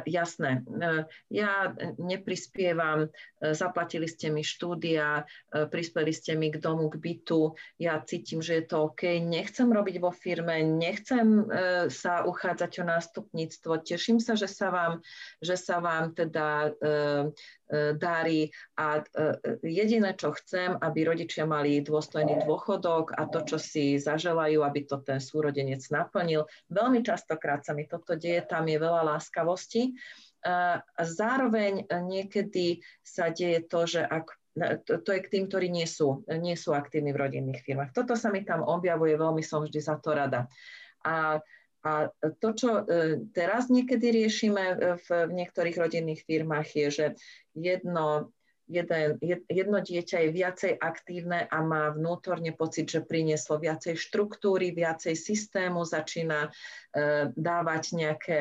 jasné, 0.05 0.65
e, 0.65 1.05
ja 1.29 1.73
neprispievam, 2.01 3.05
e, 3.05 3.09
zaplatili 3.53 4.09
ste 4.09 4.33
mi 4.33 4.41
štúdia, 4.41 5.21
e, 5.21 5.69
prispeli 5.69 6.09
ste 6.09 6.33
mi 6.33 6.49
k 6.49 6.57
domu, 6.57 6.89
k 6.89 6.97
bytu, 6.97 7.53
ja 7.77 8.01
cítim, 8.01 8.41
že 8.41 8.61
je 8.61 8.65
to 8.65 8.89
OK, 8.91 9.21
nechcem 9.21 9.69
robiť 9.69 9.95
vo 10.01 10.09
firme, 10.09 10.63
nechcem 10.65 11.47
sa 11.91 12.25
uchádzať 12.25 12.71
o 12.81 12.83
nástupníctvo, 12.87 13.71
teším 13.85 14.17
sa, 14.17 14.33
že 14.33 14.49
sa 14.49 14.71
vám, 14.71 14.93
že 15.43 15.55
sa 15.59 15.77
vám 15.83 16.15
teda 16.15 16.73
darí 17.97 18.53
a 18.77 19.01
jediné, 19.65 20.13
čo 20.13 20.37
chcem, 20.37 20.77
aby 20.77 20.99
rodičia 21.01 21.49
mali 21.49 21.81
dôstojný 21.81 22.45
dôchodok 22.45 23.17
a 23.17 23.25
to, 23.25 23.41
čo 23.41 23.57
si 23.57 23.97
zaželajú, 23.97 24.61
aby 24.61 24.85
to 24.85 25.01
ten 25.01 25.17
súrodenec 25.17 25.81
naplnil. 25.89 26.45
Veľmi 26.69 27.01
častokrát 27.01 27.65
sa 27.65 27.73
mi 27.73 27.89
toto 27.89 28.13
deje, 28.13 28.45
tam 28.45 28.69
je 28.69 28.77
veľa 28.77 29.17
láskavosti 29.17 29.74
činnosti. 29.75 29.99
A 30.45 31.01
zároveň 31.01 31.89
niekedy 31.89 32.85
sa 33.01 33.33
deje 33.33 33.65
to, 33.65 33.89
že 33.89 34.01
ak 34.05 34.29
to, 34.87 35.03
to 35.03 35.09
je 35.11 35.25
k 35.25 35.31
tým, 35.35 35.43
ktorí 35.51 35.67
nie 35.67 35.83
sú, 35.83 36.23
nie 36.31 36.55
sú 36.55 36.71
aktívni 36.71 37.11
v 37.11 37.27
rodinných 37.27 37.65
firmách. 37.65 37.91
Toto 37.91 38.15
sa 38.15 38.31
mi 38.31 38.47
tam 38.47 38.63
objavuje, 38.63 39.19
veľmi 39.19 39.43
som 39.43 39.67
vždy 39.67 39.83
za 39.83 39.99
to 39.99 40.15
rada. 40.15 40.47
A, 41.03 41.43
a 41.83 41.91
to, 42.39 42.49
čo 42.55 42.87
e, 42.87 43.19
teraz 43.35 43.67
niekedy 43.67 44.15
riešime 44.15 44.95
v, 44.95 45.07
v 45.27 45.31
niektorých 45.35 45.75
rodinných 45.75 46.23
firmách, 46.23 46.71
je, 46.71 46.87
že 46.87 47.05
jedno 47.51 48.31
jeden, 48.65 49.21
jedno 49.45 49.77
dieťa 49.77 50.25
je 50.25 50.29
viacej 50.33 50.73
aktívne 50.81 51.45
a 51.45 51.57
má 51.61 51.93
vnútorne 51.93 52.49
pocit, 52.49 52.89
že 52.89 53.05
prinieslo 53.05 53.61
viacej 53.61 53.93
štruktúry, 53.93 54.73
viacej 54.73 55.13
systému, 55.13 55.85
začína 55.85 56.49
e, 56.49 57.29
dávať 57.37 57.83
nejaké 57.93 58.39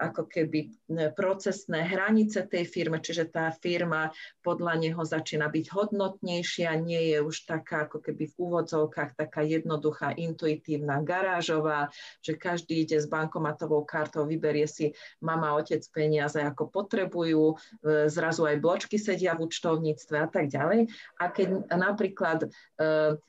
ako 0.00 0.28
keby 0.28 0.60
e, 0.64 0.68
procesné 1.12 1.84
hranice 1.84 2.48
tej 2.48 2.64
firme, 2.64 3.04
čiže 3.04 3.28
tá 3.28 3.52
firma 3.52 4.08
podľa 4.40 4.80
neho 4.80 5.02
začína 5.04 5.52
byť 5.52 5.66
hodnotnejšia, 5.68 6.72
nie 6.80 7.12
je 7.12 7.18
už 7.20 7.44
taká 7.44 7.84
ako 7.84 8.00
keby 8.00 8.32
v 8.32 8.34
úvodzovkách 8.40 9.12
taká 9.20 9.44
jednoduchá, 9.44 10.16
intuitívna, 10.16 11.04
garážová, 11.04 11.92
že 12.24 12.32
každý 12.32 12.88
ide 12.88 12.96
s 12.96 13.08
bankomatovou 13.08 13.84
kartou, 13.84 14.24
vyberie 14.24 14.64
si 14.64 14.96
mama, 15.20 15.52
otec 15.60 15.84
peniaze 15.92 16.40
ako 16.40 16.72
potrebujú, 16.72 17.52
e, 17.52 18.08
zrazu 18.08 18.48
aj 18.48 18.56
bločky 18.56 18.96
sedia 18.96 19.36
v 19.36 19.44
účtu 19.44 19.65
účtovníctve 19.66 20.16
a 20.22 20.28
tak 20.30 20.46
ďalej. 20.46 20.86
A 21.18 21.24
keď 21.34 21.48
napríklad 21.74 22.38
e, 22.46 22.48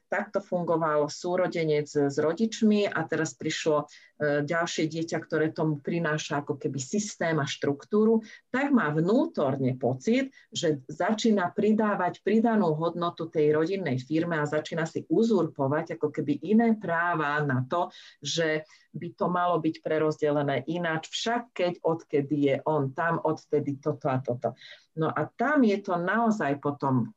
takto 0.08 0.40
fungoval 0.40 1.12
súrodenec 1.12 1.88
s 1.88 2.16
rodičmi 2.16 2.88
a 2.88 3.04
teraz 3.04 3.36
prišlo 3.36 3.84
e, 3.84 3.86
ďalšie 4.48 4.88
dieťa, 4.88 5.18
ktoré 5.20 5.52
tomu 5.52 5.84
prináša 5.84 6.42
ako 6.42 6.56
keby 6.56 6.80
systém 6.80 7.36
a 7.38 7.46
štruktúru, 7.46 8.24
tak 8.50 8.72
má 8.72 8.88
vnútorne 8.92 9.76
pocit, 9.76 10.32
že 10.50 10.80
začína 10.88 11.52
pridávať 11.52 12.24
pridanú 12.24 12.74
hodnotu 12.76 13.28
tej 13.28 13.54
rodinnej 13.54 14.00
firme 14.00 14.40
a 14.40 14.50
začína 14.50 14.88
si 14.88 15.04
uzurpovať 15.08 16.00
ako 16.00 16.08
keby 16.10 16.40
iné 16.42 16.74
práva 16.80 17.44
na 17.44 17.68
to, 17.68 17.92
že 18.24 18.64
by 18.98 19.14
to 19.14 19.26
malo 19.30 19.62
byť 19.62 19.76
prerozdelené 19.86 20.66
ináč, 20.66 21.12
však 21.14 21.54
keď 21.54 21.74
odkedy 21.86 22.38
je 22.50 22.56
on 22.66 22.92
tam, 22.98 23.22
odtedy 23.22 23.78
toto 23.78 24.10
a 24.10 24.18
toto. 24.24 24.58
No 24.98 25.14
a 25.14 25.30
tam 25.38 25.62
je 25.62 25.78
to 25.78 25.94
naozaj 26.02 26.58
potom 26.58 27.14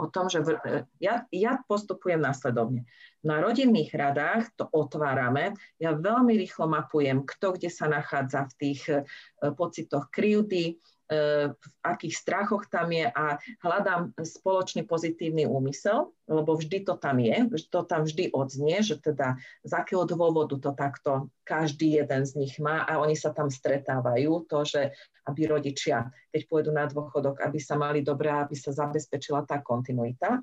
o 0.00 0.08
tom, 0.08 0.32
že 0.32 0.40
v, 0.40 0.48
ja, 0.96 1.28
ja 1.28 1.60
postupujem 1.68 2.18
následovne. 2.18 2.88
Na 3.20 3.44
rodinných 3.44 3.92
radách 3.92 4.56
to 4.56 4.64
otvárame, 4.72 5.52
ja 5.76 5.92
veľmi 5.92 6.40
rýchlo 6.40 6.64
mapujem, 6.72 7.28
kto 7.28 7.60
kde 7.60 7.68
sa 7.68 7.86
nachádza 7.92 8.48
v 8.48 8.54
tých 8.56 8.80
uh, 8.88 9.04
pocitoch 9.52 10.08
krivdy, 10.08 10.80
v 11.10 11.66
akých 11.82 12.14
strachoch 12.14 12.70
tam 12.70 12.94
je 12.94 13.02
a 13.02 13.34
hľadám 13.66 14.14
spoločný 14.14 14.86
pozitívny 14.86 15.42
úmysel, 15.42 16.14
lebo 16.30 16.54
vždy 16.54 16.86
to 16.86 16.94
tam 16.94 17.18
je, 17.18 17.50
to 17.66 17.82
tam 17.82 18.06
vždy 18.06 18.30
odznie, 18.30 18.78
že 18.78 19.02
teda 19.02 19.34
z 19.66 19.72
akého 19.74 20.06
dôvodu 20.06 20.54
to 20.54 20.70
takto 20.70 21.26
každý 21.42 21.98
jeden 21.98 22.22
z 22.22 22.38
nich 22.38 22.54
má 22.62 22.86
a 22.86 23.02
oni 23.02 23.18
sa 23.18 23.34
tam 23.34 23.50
stretávajú, 23.50 24.46
to, 24.46 24.62
že 24.62 24.94
aby 25.26 25.50
rodičia, 25.50 26.06
keď 26.30 26.42
pôjdu 26.46 26.70
na 26.70 26.86
dôchodok, 26.86 27.42
aby 27.42 27.58
sa 27.58 27.74
mali 27.74 28.06
dobré, 28.06 28.30
aby 28.30 28.54
sa 28.54 28.70
zabezpečila 28.70 29.42
tá 29.42 29.58
kontinuita. 29.58 30.38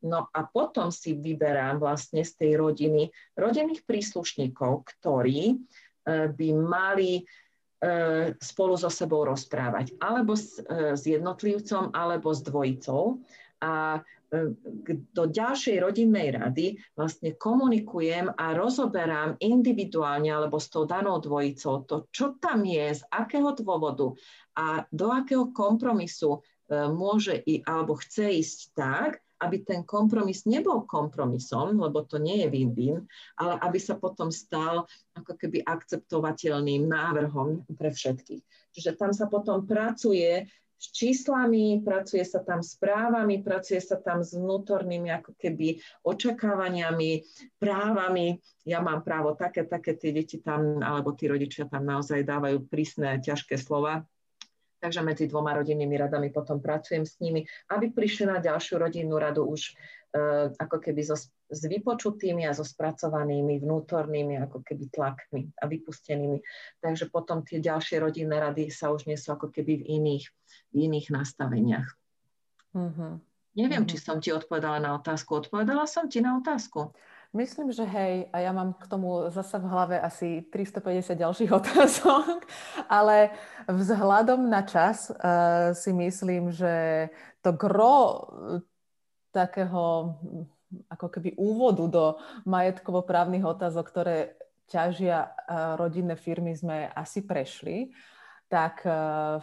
No 0.00 0.32
a 0.32 0.40
potom 0.48 0.88
si 0.88 1.12
vyberám 1.12 1.76
vlastne 1.76 2.24
z 2.24 2.32
tej 2.40 2.52
rodiny 2.56 3.12
rodinných 3.36 3.84
príslušníkov, 3.84 4.88
ktorí 4.96 5.56
eh, 5.56 6.28
by 6.32 6.48
mali 6.56 7.20
spolu 8.40 8.74
so 8.80 8.88
sebou 8.88 9.28
rozprávať. 9.28 9.96
Alebo 10.00 10.32
s, 10.34 10.60
s 10.70 11.02
jednotlivcom, 11.04 11.92
alebo 11.92 12.32
s 12.32 12.40
dvojicou. 12.40 13.20
A 13.60 14.00
do 15.14 15.24
ďalšej 15.30 15.76
rodinnej 15.86 16.34
rady 16.34 16.82
vlastne 16.98 17.38
komunikujem 17.38 18.26
a 18.34 18.58
rozoberám 18.58 19.38
individuálne 19.38 20.34
alebo 20.34 20.58
s 20.58 20.66
tou 20.66 20.82
danou 20.82 21.22
dvojicou 21.22 21.86
to, 21.86 21.96
čo 22.10 22.34
tam 22.42 22.66
je, 22.66 22.90
z 22.90 23.02
akého 23.14 23.54
dôvodu 23.54 24.18
a 24.58 24.82
do 24.90 25.14
akého 25.14 25.54
kompromisu 25.54 26.42
môže 26.90 27.38
i, 27.46 27.62
alebo 27.62 27.94
chce 27.94 28.42
ísť 28.42 28.58
tak, 28.74 29.22
aby 29.40 29.62
ten 29.64 29.84
kompromis 29.84 30.48
nebol 30.48 30.88
kompromisom, 30.88 31.76
lebo 31.76 32.04
to 32.04 32.16
nie 32.16 32.44
je 32.44 32.48
win-win, 32.48 32.96
ale 33.36 33.60
aby 33.60 33.78
sa 33.80 33.96
potom 33.96 34.32
stal 34.32 34.88
ako 35.12 35.36
keby 35.36 35.64
akceptovateľným 35.64 36.88
návrhom 36.88 37.68
pre 37.76 37.92
všetkých. 37.92 38.42
Čiže 38.72 38.96
tam 38.96 39.12
sa 39.12 39.28
potom 39.28 39.68
pracuje 39.68 40.48
s 40.76 40.92
číslami, 40.92 41.80
pracuje 41.80 42.20
sa 42.20 42.44
tam 42.44 42.60
s 42.60 42.76
právami, 42.76 43.40
pracuje 43.40 43.80
sa 43.80 43.96
tam 43.96 44.20
s 44.20 44.36
vnútornými 44.36 45.08
ako 45.08 45.32
keby 45.40 45.80
očakávaniami, 46.04 47.24
právami. 47.56 48.36
Ja 48.68 48.84
mám 48.84 49.00
právo 49.00 49.32
také, 49.32 49.64
také, 49.64 49.96
tí 49.96 50.12
deti 50.12 50.44
tam, 50.44 50.84
alebo 50.84 51.16
tí 51.16 51.32
rodičia 51.32 51.64
tam 51.64 51.88
naozaj 51.88 52.28
dávajú 52.28 52.68
prísne, 52.68 53.16
ťažké 53.24 53.56
slova 53.56 54.04
Takže 54.76 55.00
medzi 55.00 55.24
dvoma 55.24 55.56
rodinnými 55.56 55.96
radami 55.96 56.28
potom 56.28 56.60
pracujem 56.60 57.08
s 57.08 57.16
nimi, 57.18 57.48
aby 57.72 57.90
prišli 57.90 58.28
na 58.28 58.38
ďalšiu 58.38 58.76
rodinnú 58.76 59.16
radu 59.16 59.48
už 59.48 59.72
uh, 59.72 60.52
ako 60.60 60.76
keby 60.84 61.00
so, 61.00 61.16
s 61.48 61.62
vypočutými 61.64 62.44
a 62.44 62.52
so 62.52 62.60
spracovanými 62.60 63.56
vnútornými 63.62 64.36
ako 64.44 64.60
keby 64.60 64.92
tlakmi 64.92 65.48
a 65.56 65.64
vypustenými. 65.64 66.44
Takže 66.84 67.08
potom 67.08 67.40
tie 67.40 67.62
ďalšie 67.62 68.04
rodinné 68.04 68.36
rady 68.36 68.68
sa 68.68 68.92
už 68.92 69.08
nie 69.08 69.16
sú 69.16 69.32
ako 69.32 69.48
keby 69.48 69.80
v 69.80 69.84
iných, 69.96 70.24
v 70.72 70.76
iných 70.92 71.06
nastaveniach. 71.08 71.88
Mm-hmm. 72.76 73.12
Neviem, 73.56 73.88
mm-hmm. 73.88 73.88
či 73.88 73.96
som 73.96 74.20
ti 74.20 74.36
odpovedala 74.36 74.76
na 74.76 74.92
otázku. 75.00 75.40
Odpovedala 75.40 75.88
som 75.88 76.12
ti 76.12 76.20
na 76.20 76.36
otázku. 76.36 76.92
Myslím, 77.34 77.72
že 77.74 77.82
hej, 77.82 78.30
a 78.30 78.38
ja 78.38 78.52
mám 78.54 78.78
k 78.78 78.86
tomu 78.86 79.28
zase 79.28 79.58
v 79.58 79.66
hlave 79.66 79.96
asi 80.00 80.46
350 80.50 81.18
ďalších 81.18 81.50
otázok, 81.60 82.46
ale 82.86 83.34
vzhľadom 83.66 84.46
na 84.46 84.62
čas 84.62 85.10
uh, 85.10 85.74
si 85.74 85.90
myslím, 85.92 86.54
že 86.54 87.08
to 87.42 87.52
gro 87.52 88.26
takého 89.34 90.16
ako 90.90 91.06
keby 91.12 91.38
úvodu 91.38 91.84
do 91.86 92.04
majetkovo-právnych 92.48 93.44
otázok, 93.46 93.84
ktoré 93.86 94.18
ťažia 94.66 95.30
uh, 95.30 95.78
rodinné 95.78 96.18
firmy, 96.18 96.54
sme 96.54 96.90
asi 96.90 97.22
prešli. 97.22 97.94
Tak 98.50 98.82
uh, 98.86 99.42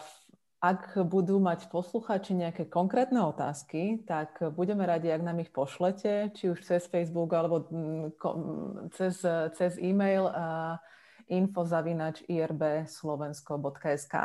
ak 0.63 0.95
budú 1.11 1.43
mať 1.43 1.67
posluchači 1.67 2.39
nejaké 2.39 2.71
konkrétne 2.71 3.19
otázky, 3.19 4.07
tak 4.07 4.39
budeme 4.55 4.87
radi, 4.87 5.11
ak 5.11 5.19
nám 5.19 5.43
ich 5.43 5.51
pošlete, 5.51 6.31
či 6.31 6.47
už 6.47 6.63
cez 6.63 6.87
Facebook 6.87 7.35
alebo 7.35 7.67
mm, 7.67 8.87
cez, 8.95 9.19
cez 9.59 9.75
e-mail 9.83 10.31
uh, 10.31 10.79
info.irbslovensko.sk 11.27 14.15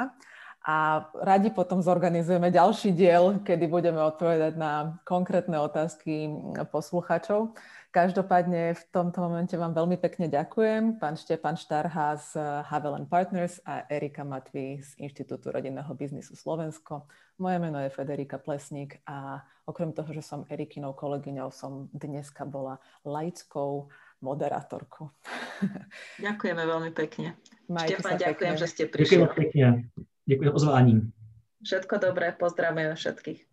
a 0.68 1.08
radi 1.24 1.48
potom 1.48 1.80
zorganizujeme 1.80 2.52
ďalší 2.52 2.92
diel, 2.92 3.40
kedy 3.40 3.64
budeme 3.72 4.04
odpovedať 4.04 4.52
na 4.60 5.00
konkrétne 5.08 5.56
otázky 5.64 6.28
posluchačov. 6.68 7.56
Každopádne 7.88 8.76
v 8.76 8.82
tomto 8.92 9.24
momente 9.24 9.56
vám 9.56 9.72
veľmi 9.72 9.96
pekne 9.96 10.28
ďakujem. 10.28 11.00
Pán 11.00 11.16
Štepan 11.16 11.56
Štarha 11.56 12.20
z 12.20 12.36
Havel 12.68 13.00
Partners 13.08 13.64
a 13.64 13.88
Erika 13.88 14.28
Matví 14.28 14.84
z 14.84 14.92
Inštitútu 15.00 15.48
rodinného 15.48 15.88
biznisu 15.96 16.36
Slovensko. 16.36 17.08
Moje 17.40 17.56
meno 17.64 17.80
je 17.80 17.88
Federika 17.88 18.36
Plesník 18.36 19.00
a 19.08 19.40
okrem 19.64 19.96
toho, 19.96 20.12
že 20.12 20.20
som 20.20 20.44
Erikinou 20.52 20.92
kolegyňou, 20.92 21.48
som 21.48 21.88
dneska 21.96 22.44
bola 22.44 22.76
laickou 23.08 23.88
moderátorkou. 24.20 25.08
Ďakujeme 26.20 26.60
veľmi 26.60 26.92
pekne. 26.92 27.40
Majte 27.72 28.04
Štepan, 28.04 28.20
ďakujem, 28.20 28.52
pekne. 28.52 28.60
že 28.60 28.66
ste 28.68 28.82
prišli. 28.84 29.16
Ďakujem 29.16 29.32
pekne. 29.32 29.66
Ďakujem 30.28 30.48
za 30.48 30.52
pozvání. 30.52 30.94
Všetko 31.64 31.94
dobré, 31.98 32.32
pozdravujeme 32.36 32.94
všetkých. 32.94 33.47